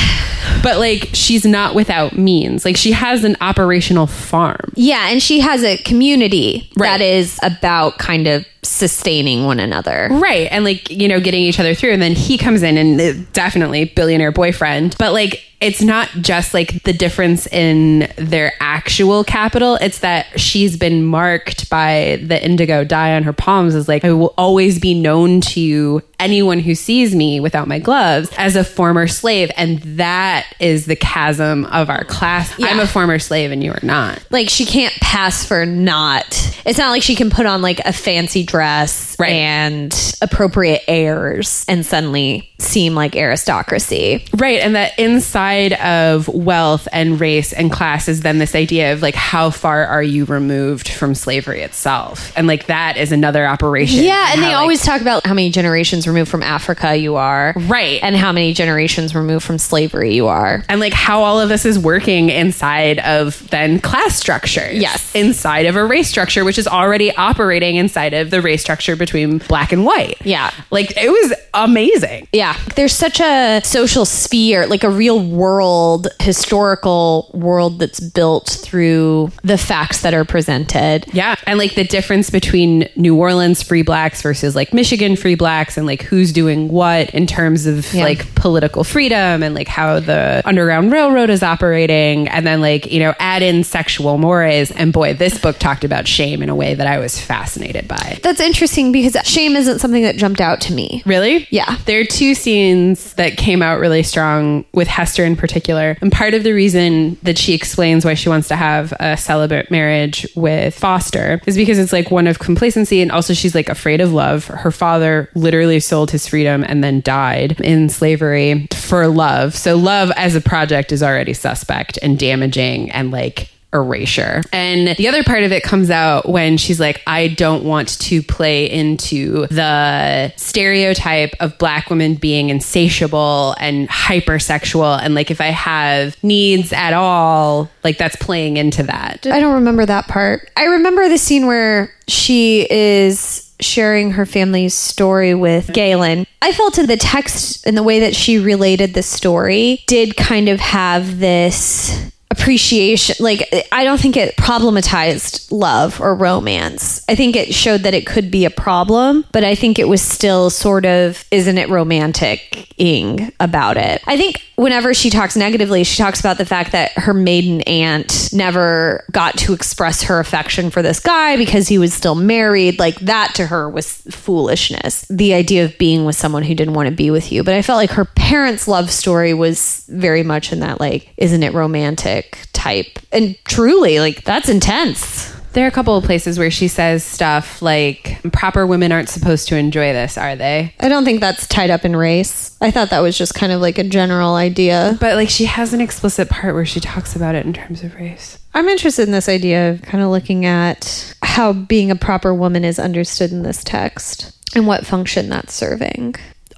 But 0.63 0.79
like 0.79 1.11
she's 1.13 1.45
not 1.45 1.75
without 1.75 2.17
means. 2.17 2.65
Like 2.65 2.77
she 2.77 2.93
has 2.93 3.25
an 3.25 3.37
operational 3.41 4.07
farm. 4.07 4.73
Yeah, 4.75 5.09
and 5.11 5.23
she 5.23 5.41
has 5.41 5.63
a 5.63 5.77
community 5.79 6.71
Right. 6.77 6.99
that 6.99 7.01
is 7.01 7.39
about 7.43 7.99
kind 7.99 8.27
of 8.27 8.45
sustaining 8.63 9.45
one 9.45 9.61
another. 9.61 10.09
Right. 10.11 10.49
And 10.51 10.65
like, 10.65 10.91
you 10.91 11.07
know, 11.09 11.21
getting 11.21 11.43
each 11.43 11.61
other 11.61 11.75
through. 11.75 11.93
And 11.93 12.03
then 12.03 12.13
he 12.15 12.37
comes 12.37 12.63
in 12.65 12.77
and 12.77 13.01
uh, 13.01 13.13
definitely 13.37 13.85
billionaire 13.85 14.33
boyfriend. 14.33 14.97
But 14.99 15.13
like, 15.13 15.45
it's 15.61 15.81
not 15.81 16.09
just 16.21 16.53
like 16.53 16.83
the 16.83 16.93
difference 16.93 17.47
in 17.47 18.13
their 18.17 18.53
actual 18.61 19.25
capital. 19.25 19.77
It's 19.77 20.01
that 20.01 20.39
she's 20.39 20.77
been 20.77 21.05
marked 21.05 21.71
by 21.71 22.21
the 22.23 22.43
indigo 22.45 22.85
dye 22.85 23.15
on 23.17 23.23
her 23.23 23.33
palms 23.33 23.75
as 23.75 23.89
like, 23.89 24.05
I 24.05 24.13
will 24.13 24.35
always 24.37 24.79
be 24.79 24.93
known 24.93 25.41
to 25.43 26.03
anyone 26.19 26.59
who 26.59 26.75
sees 26.75 27.15
me 27.15 27.41
without 27.41 27.69
my 27.69 27.79
gloves 27.79 28.31
as 28.39 28.57
a 28.57 28.65
former 28.65 29.07
slave. 29.07 29.51
And 29.57 29.79
that 29.99 30.47
is 30.61 30.87
the 30.87 30.97
chasm 30.97 31.65
of 31.67 31.89
our 31.91 32.05
class. 32.05 32.53
Yeah. 32.59 32.67
I'm 32.69 32.81
a 32.81 32.87
former 32.87 33.19
slave 33.19 33.51
and 33.51 33.63
you 33.63 33.71
are 33.73 33.81
not. 33.83 34.23
Like 34.31 34.49
she 34.49 34.65
can't 34.67 34.95
pass 34.95 35.45
for 35.47 35.65
not. 35.65 36.27
It's 36.67 36.79
not 36.79 36.91
like 36.91 37.03
she 37.03 37.15
can 37.17 37.31
put 37.31 37.47
on 37.47 37.63
like 37.63 37.81
a 37.81 37.93
fancy 37.93 38.45
dress 38.45 39.17
Right. 39.19 39.33
and 39.33 40.15
appropriate 40.21 40.83
airs 40.89 41.65
and 41.69 41.85
suddenly 41.85 42.51
seem 42.59 42.95
like 42.95 43.15
aristocracy. 43.17 44.25
Right. 44.35 44.61
And 44.61 44.75
that 44.75 44.99
inside 44.99 45.46
of 45.55 46.29
wealth 46.29 46.89
and 46.93 47.21
race 47.21 47.53
and 47.53 47.71
class 47.73 48.09
is 48.09 48.21
then 48.21 48.39
this 48.39 48.55
idea 48.55 48.93
of 48.93 49.03
like, 49.03 49.15
how 49.15 49.51
far 49.51 49.85
are 49.87 50.03
you 50.03 50.25
removed 50.25 50.89
from 50.89 51.15
slavery 51.15 51.61
itself? 51.63 52.33
And 52.37 52.47
like, 52.47 52.67
that 52.67 52.97
is 52.97 53.13
another 53.13 53.47
operation. 53.47 54.03
Yeah, 54.05 54.33
and 54.33 54.41
how, 54.41 54.47
they 54.47 54.55
like- 54.55 54.57
always 54.63 54.83
talk 54.83 55.01
about 55.01 55.27
how 55.27 55.35
many 55.35 55.51
generations 55.51 56.07
removed 56.07 56.31
from 56.31 56.43
Africa 56.43 56.97
you 56.97 57.17
are. 57.17 57.55
Right. 57.57 58.01
And 58.03 58.17
how 58.17 58.33
many 58.33 58.53
generations 58.53 59.15
removed 59.15 59.45
from 59.45 59.59
slavery 59.59 60.15
you 60.15 60.27
are. 60.27 60.65
and 60.69 60.81
like 60.81 60.93
how 60.93 61.23
all 61.23 61.41
of 61.41 61.49
this 61.49 61.65
is 61.65 61.79
working 61.79 62.29
inside 62.31 62.99
of 63.01 63.49
then 63.51 63.81
class 63.81 64.17
structure. 64.17 64.69
Yes. 64.73 65.15
Inside 65.15 65.67
of 65.67 65.77
a 65.77 65.85
race 65.85 66.09
structure, 66.09 66.45
which 66.45 66.59
is 66.59 66.67
already 66.69 67.15
operating 67.17 67.77
inside 67.77 68.15
of 68.15 68.31
the 68.31 68.41
race 68.43 68.61
structure 68.63 68.97
between 68.97 69.39
black 69.39 69.73
and 69.73 69.85
white. 69.85 70.17
Yeah. 70.25 70.51
Like 70.71 70.97
it 70.97 71.09
was 71.11 71.35
amazing. 71.55 72.29
Yeah. 72.33 72.57
There's 72.75 72.95
such 72.95 73.21
a 73.21 73.61
social 73.65 74.05
sphere, 74.05 74.67
like 74.67 74.85
a 74.85 74.91
real 74.91 75.21
world, 75.37 76.09
historical 76.21 77.31
world 77.35 77.79
that's 77.79 78.01
built 78.01 78.49
through 78.63 79.31
the 79.43 79.59
facts 79.59 80.03
that 80.03 80.15
are 80.15 80.25
presented. 80.25 81.07
Yeah. 81.13 81.35
And 81.47 81.59
like 81.59 81.75
the 81.75 81.85
difference 81.85 82.31
between 82.31 82.89
New 82.97 83.17
Orleans 83.17 83.63
free 83.63 83.83
blacks 83.83 84.23
versus 84.23 84.57
like 84.57 84.73
Michigan 84.73 85.17
free 85.17 85.35
blacks 85.35 85.77
and 85.77 85.87
like 85.87 86.03
who's 86.03 86.33
doing 86.33 86.69
what 86.69 87.11
in 87.11 87.27
terms 87.27 87.67
of 87.67 87.93
Yeah. 87.93 88.05
like 88.05 88.35
political 88.35 88.85
freedom 88.85 89.43
and 89.43 89.55
like 89.55 89.69
how 89.69 90.01
the 90.01 90.41
Underground 90.45 90.93
Railroad 90.93 91.31
is 91.31 91.43
operating. 91.43 92.29
And 92.29 92.47
then 92.47 92.61
like, 92.61 92.91
you 92.91 93.01
know, 93.01 93.15
add 93.19 93.43
in 93.43 93.65
sexual 93.65 94.17
mores. 94.19 94.71
And 94.71 94.93
boy, 94.93 95.15
this 95.15 95.39
book 95.39 95.59
talked 95.59 95.85
about 95.85 96.09
shame 96.09 96.43
in 96.43 96.49
a 96.49 96.55
way 96.55 96.75
that 96.75 96.87
I 96.87 96.99
was 96.99 97.21
fascinated 97.21 97.87
by. 97.89 98.19
That's 98.23 98.41
interesting 98.41 98.93
because 98.93 99.17
shame 99.25 99.57
isn't 99.57 99.81
something 99.81 100.03
that 100.05 100.17
jumped 100.17 100.41
out 100.41 100.61
to 100.63 100.73
me. 100.73 101.03
Really? 101.05 101.47
Yeah. 101.51 101.77
There 101.85 102.01
are 102.01 102.05
two 102.05 102.35
scenes 102.35 103.13
that 103.15 103.37
came 103.37 103.61
out 103.63 103.81
really 103.81 104.03
strong 104.03 104.65
with 104.73 104.89
Hester 104.89 105.26
in 105.27 105.37
particular. 105.37 105.97
And 106.01 106.11
part 106.11 106.35
of 106.35 106.45
the 106.45 106.53
reason 106.53 107.19
that 107.23 107.37
she 107.37 107.53
explains 107.53 108.05
why 108.05 108.15
she 108.15 108.29
wants 108.29 108.49
to 108.49 108.57
have 108.57 108.93
a 109.01 109.17
celibate 109.17 109.71
marriage 109.71 110.27
with 110.35 110.75
Foster 110.75 111.41
is 111.47 111.57
because 111.57 111.79
it's 111.79 111.93
like 111.93 112.11
one 112.11 112.27
of 112.27 112.39
complacency 112.39 113.03
and 113.03 113.13
also 113.13 113.35
she's 113.35 113.55
like 113.55 113.69
afraid 113.69 114.01
of 114.01 114.13
love. 114.13 114.47
Her 114.47 114.71
father 114.71 115.29
literally 115.35 115.81
sold 115.81 116.11
his 116.11 116.27
freedom 116.27 116.65
and 116.67 116.83
then 116.83 117.01
died 117.01 117.61
in 117.61 117.89
slavery 117.89 118.69
for 118.73 119.09
love. 119.09 119.55
So 119.55 119.77
love 119.77 120.11
as 120.17 120.35
a 120.35 120.41
project 120.41 120.93
is 120.93 121.03
already 121.03 121.35
suspect 121.35 121.99
and 122.03 122.19
damaging 122.19 122.91
and 122.93 123.11
like 123.11 123.51
erasure. 123.77 124.43
And 124.53 124.97
the 124.97 125.09
other 125.09 125.23
part 125.23 125.43
of 125.43 125.53
it 125.53 125.63
comes 125.63 125.91
out 125.91 126.29
when 126.29 126.57
she's 126.57 126.81
like, 126.81 127.03
I 127.07 127.29
don't 127.29 127.65
want 127.65 127.99
to 128.01 128.23
play 128.23 128.71
into 128.71 129.47
the 129.49 130.33
stereotype 130.37 131.35
of 131.41 131.57
black 131.59 131.91
women 131.91 132.15
being 132.15 132.51
insatiable 132.51 133.55
and 133.59 133.89
hypersexual. 133.89 135.01
And 135.01 135.15
like, 135.15 135.31
if 135.31 135.41
I 135.41 135.47
have 135.47 136.23
needs 136.23 136.73
at 136.73 136.93
all, 136.93 137.71
like 137.85 137.99
that's 137.99 138.17
playing 138.17 138.57
into 138.57 138.83
that. 138.85 139.27
I 139.27 139.41
don't 139.41 139.55
remember 139.55 139.87
that 139.87 140.09
part. 140.09 140.51
I 140.57 140.65
remember 140.65 141.09
the 141.09 141.19
scene 141.19 141.47
where 141.47 141.93
she 142.09 142.67
is 142.71 143.47
sharing 143.61 144.13
her 144.13 144.27
family's 144.27 144.75
story 144.75 145.35
with 145.35 145.73
Galen. 145.73 146.27
I 146.43 146.53
felt 146.53 146.79
in 146.79 146.87
the 146.87 146.97
text 146.97 147.67
and 147.67 147.77
the 147.77 147.83
way 147.83 148.01
that 148.01 148.15
she 148.15 148.39
related 148.39 148.95
the 148.95 149.03
story 149.03 149.83
did 149.87 150.17
kind 150.17 150.49
of 150.49 150.61
have 150.61 151.19
this 151.19 152.11
appreciation 152.31 153.15
like 153.21 153.49
i 153.73 153.85
don't 153.85 154.01
think 154.01 154.17
it 154.17 154.37
problematized 154.37 155.51
love 155.53 156.01
or 156.01 156.15
romance. 156.15 157.05
I 157.09 157.15
think 157.15 157.37
it 157.37 157.55
showed 157.55 157.83
that 157.83 157.95
it 157.95 158.07
could 158.07 158.31
be 158.31 158.45
a 158.45 158.51
problem 158.51 159.25
but 159.33 159.45
i 159.45 159.55
think 159.55 159.79
it 159.79 159.89
was 159.89 160.03
still 160.03 160.51
sort 160.51 160.85
of 160.85 161.25
isn't 161.31 161.59
it 161.59 161.69
romantic 161.69 162.67
ing 162.79 163.33
about 163.41 163.77
it? 163.77 164.03
I 164.07 164.17
think 164.17 164.43
whenever 164.57 164.95
she 164.95 165.11
talks 165.11 165.37
negatively 165.37 165.85
she 165.85 165.97
talks 165.97 166.21
about 166.21 166.39
the 166.39 166.45
fact 166.45 166.73
that 166.73 166.93
her 166.93 167.15
maiden 167.15 167.63
aunt 167.63 168.31
never 168.33 169.05
got 169.13 169.37
to 169.39 169.53
express 169.53 170.03
her 170.05 170.21
affection 170.21 170.71
for 170.71 170.83
this 170.83 171.01
guy 171.01 171.37
because 171.37 171.69
he 171.69 171.79
was 171.79 171.93
still 171.93 172.15
married. 172.15 172.79
Like 172.79 172.97
that 173.01 173.35
to 173.37 173.47
her 173.47 173.69
was 173.69 174.03
foolishness. 174.11 175.07
The 175.09 175.35
idea 175.35 175.65
of 175.65 175.77
being 175.79 176.05
with 176.05 176.17
someone 176.17 176.43
who 176.43 176.55
didn't 176.55 176.75
want 176.75 176.89
to 176.89 176.95
be 176.95 177.11
with 177.11 177.33
you. 177.33 177.43
But 177.43 177.55
i 177.55 177.63
felt 177.63 177.77
like 177.77 177.91
her 177.91 178.05
parents 178.05 178.69
love 178.69 178.91
story 178.91 179.35
was 179.35 179.85
very 179.89 180.23
much 180.23 180.53
in 180.53 180.61
that 180.61 180.81
like 180.81 181.13
isn't 181.17 181.43
it 181.43 181.55
romantic 181.55 182.16
type. 182.53 182.99
And 183.13 183.37
truly 183.45 184.01
like 184.01 184.25
that's 184.25 184.49
intense. 184.49 185.35
There 185.53 185.65
are 185.65 185.69
a 185.69 185.73
couple 185.73 185.97
of 185.97 186.05
places 186.05 186.39
where 186.39 186.51
she 186.51 186.69
says 186.69 187.03
stuff 187.03 187.63
like, 187.63 188.19
proper 188.31 188.67
women 188.67 188.93
aren't 188.93 189.09
supposed 189.09 189.49
to 189.49 189.57
enjoy 189.57 189.95
this, 189.95 190.19
are 190.19 190.37
they? 190.37 190.75
i 190.81 190.89
don't 190.91 191.07
think 191.07 191.21
that's 191.21 191.47
tied 191.47 191.71
up 191.71 191.87
in 191.87 191.97
race. 191.97 192.55
I 192.61 192.71
thought 192.71 192.91
that 192.91 193.01
was 193.01 193.17
just 193.17 193.35
kind 193.35 193.51
of 193.53 193.63
like 193.63 193.79
a 193.79 193.85
general 193.85 194.35
idea. 194.35 194.99
But 195.01 195.15
like, 195.15 195.31
she 195.31 195.47
has 195.47 195.73
an 195.73 195.81
explicit 195.81 196.29
part 196.29 196.55
where 196.55 196.67
she 196.67 196.79
talks 196.79 197.17
about 197.17 197.35
it 197.35 197.47
in 197.47 197.55
terms 197.55 197.83
of 197.83 197.95
race. 197.95 198.39
i'm 198.53 198.69
interested 198.69 199.05
in 199.05 199.13
this 199.13 199.31
idea 199.31 199.71
of 199.71 199.81
kind 199.81 200.05
of 200.05 200.11
looking 200.11 200.45
at 200.45 201.15
how 201.23 201.55
being 201.55 201.91
a 201.91 201.97
proper 201.97 202.35
woman 202.35 202.63
is 202.63 202.79
understood 202.79 203.31
in 203.33 203.43
this 203.43 203.65
text 203.65 204.33
and 204.55 204.67
what 204.67 204.85
function 204.85 205.31
that's 205.31 205.55
serving 205.55 206.17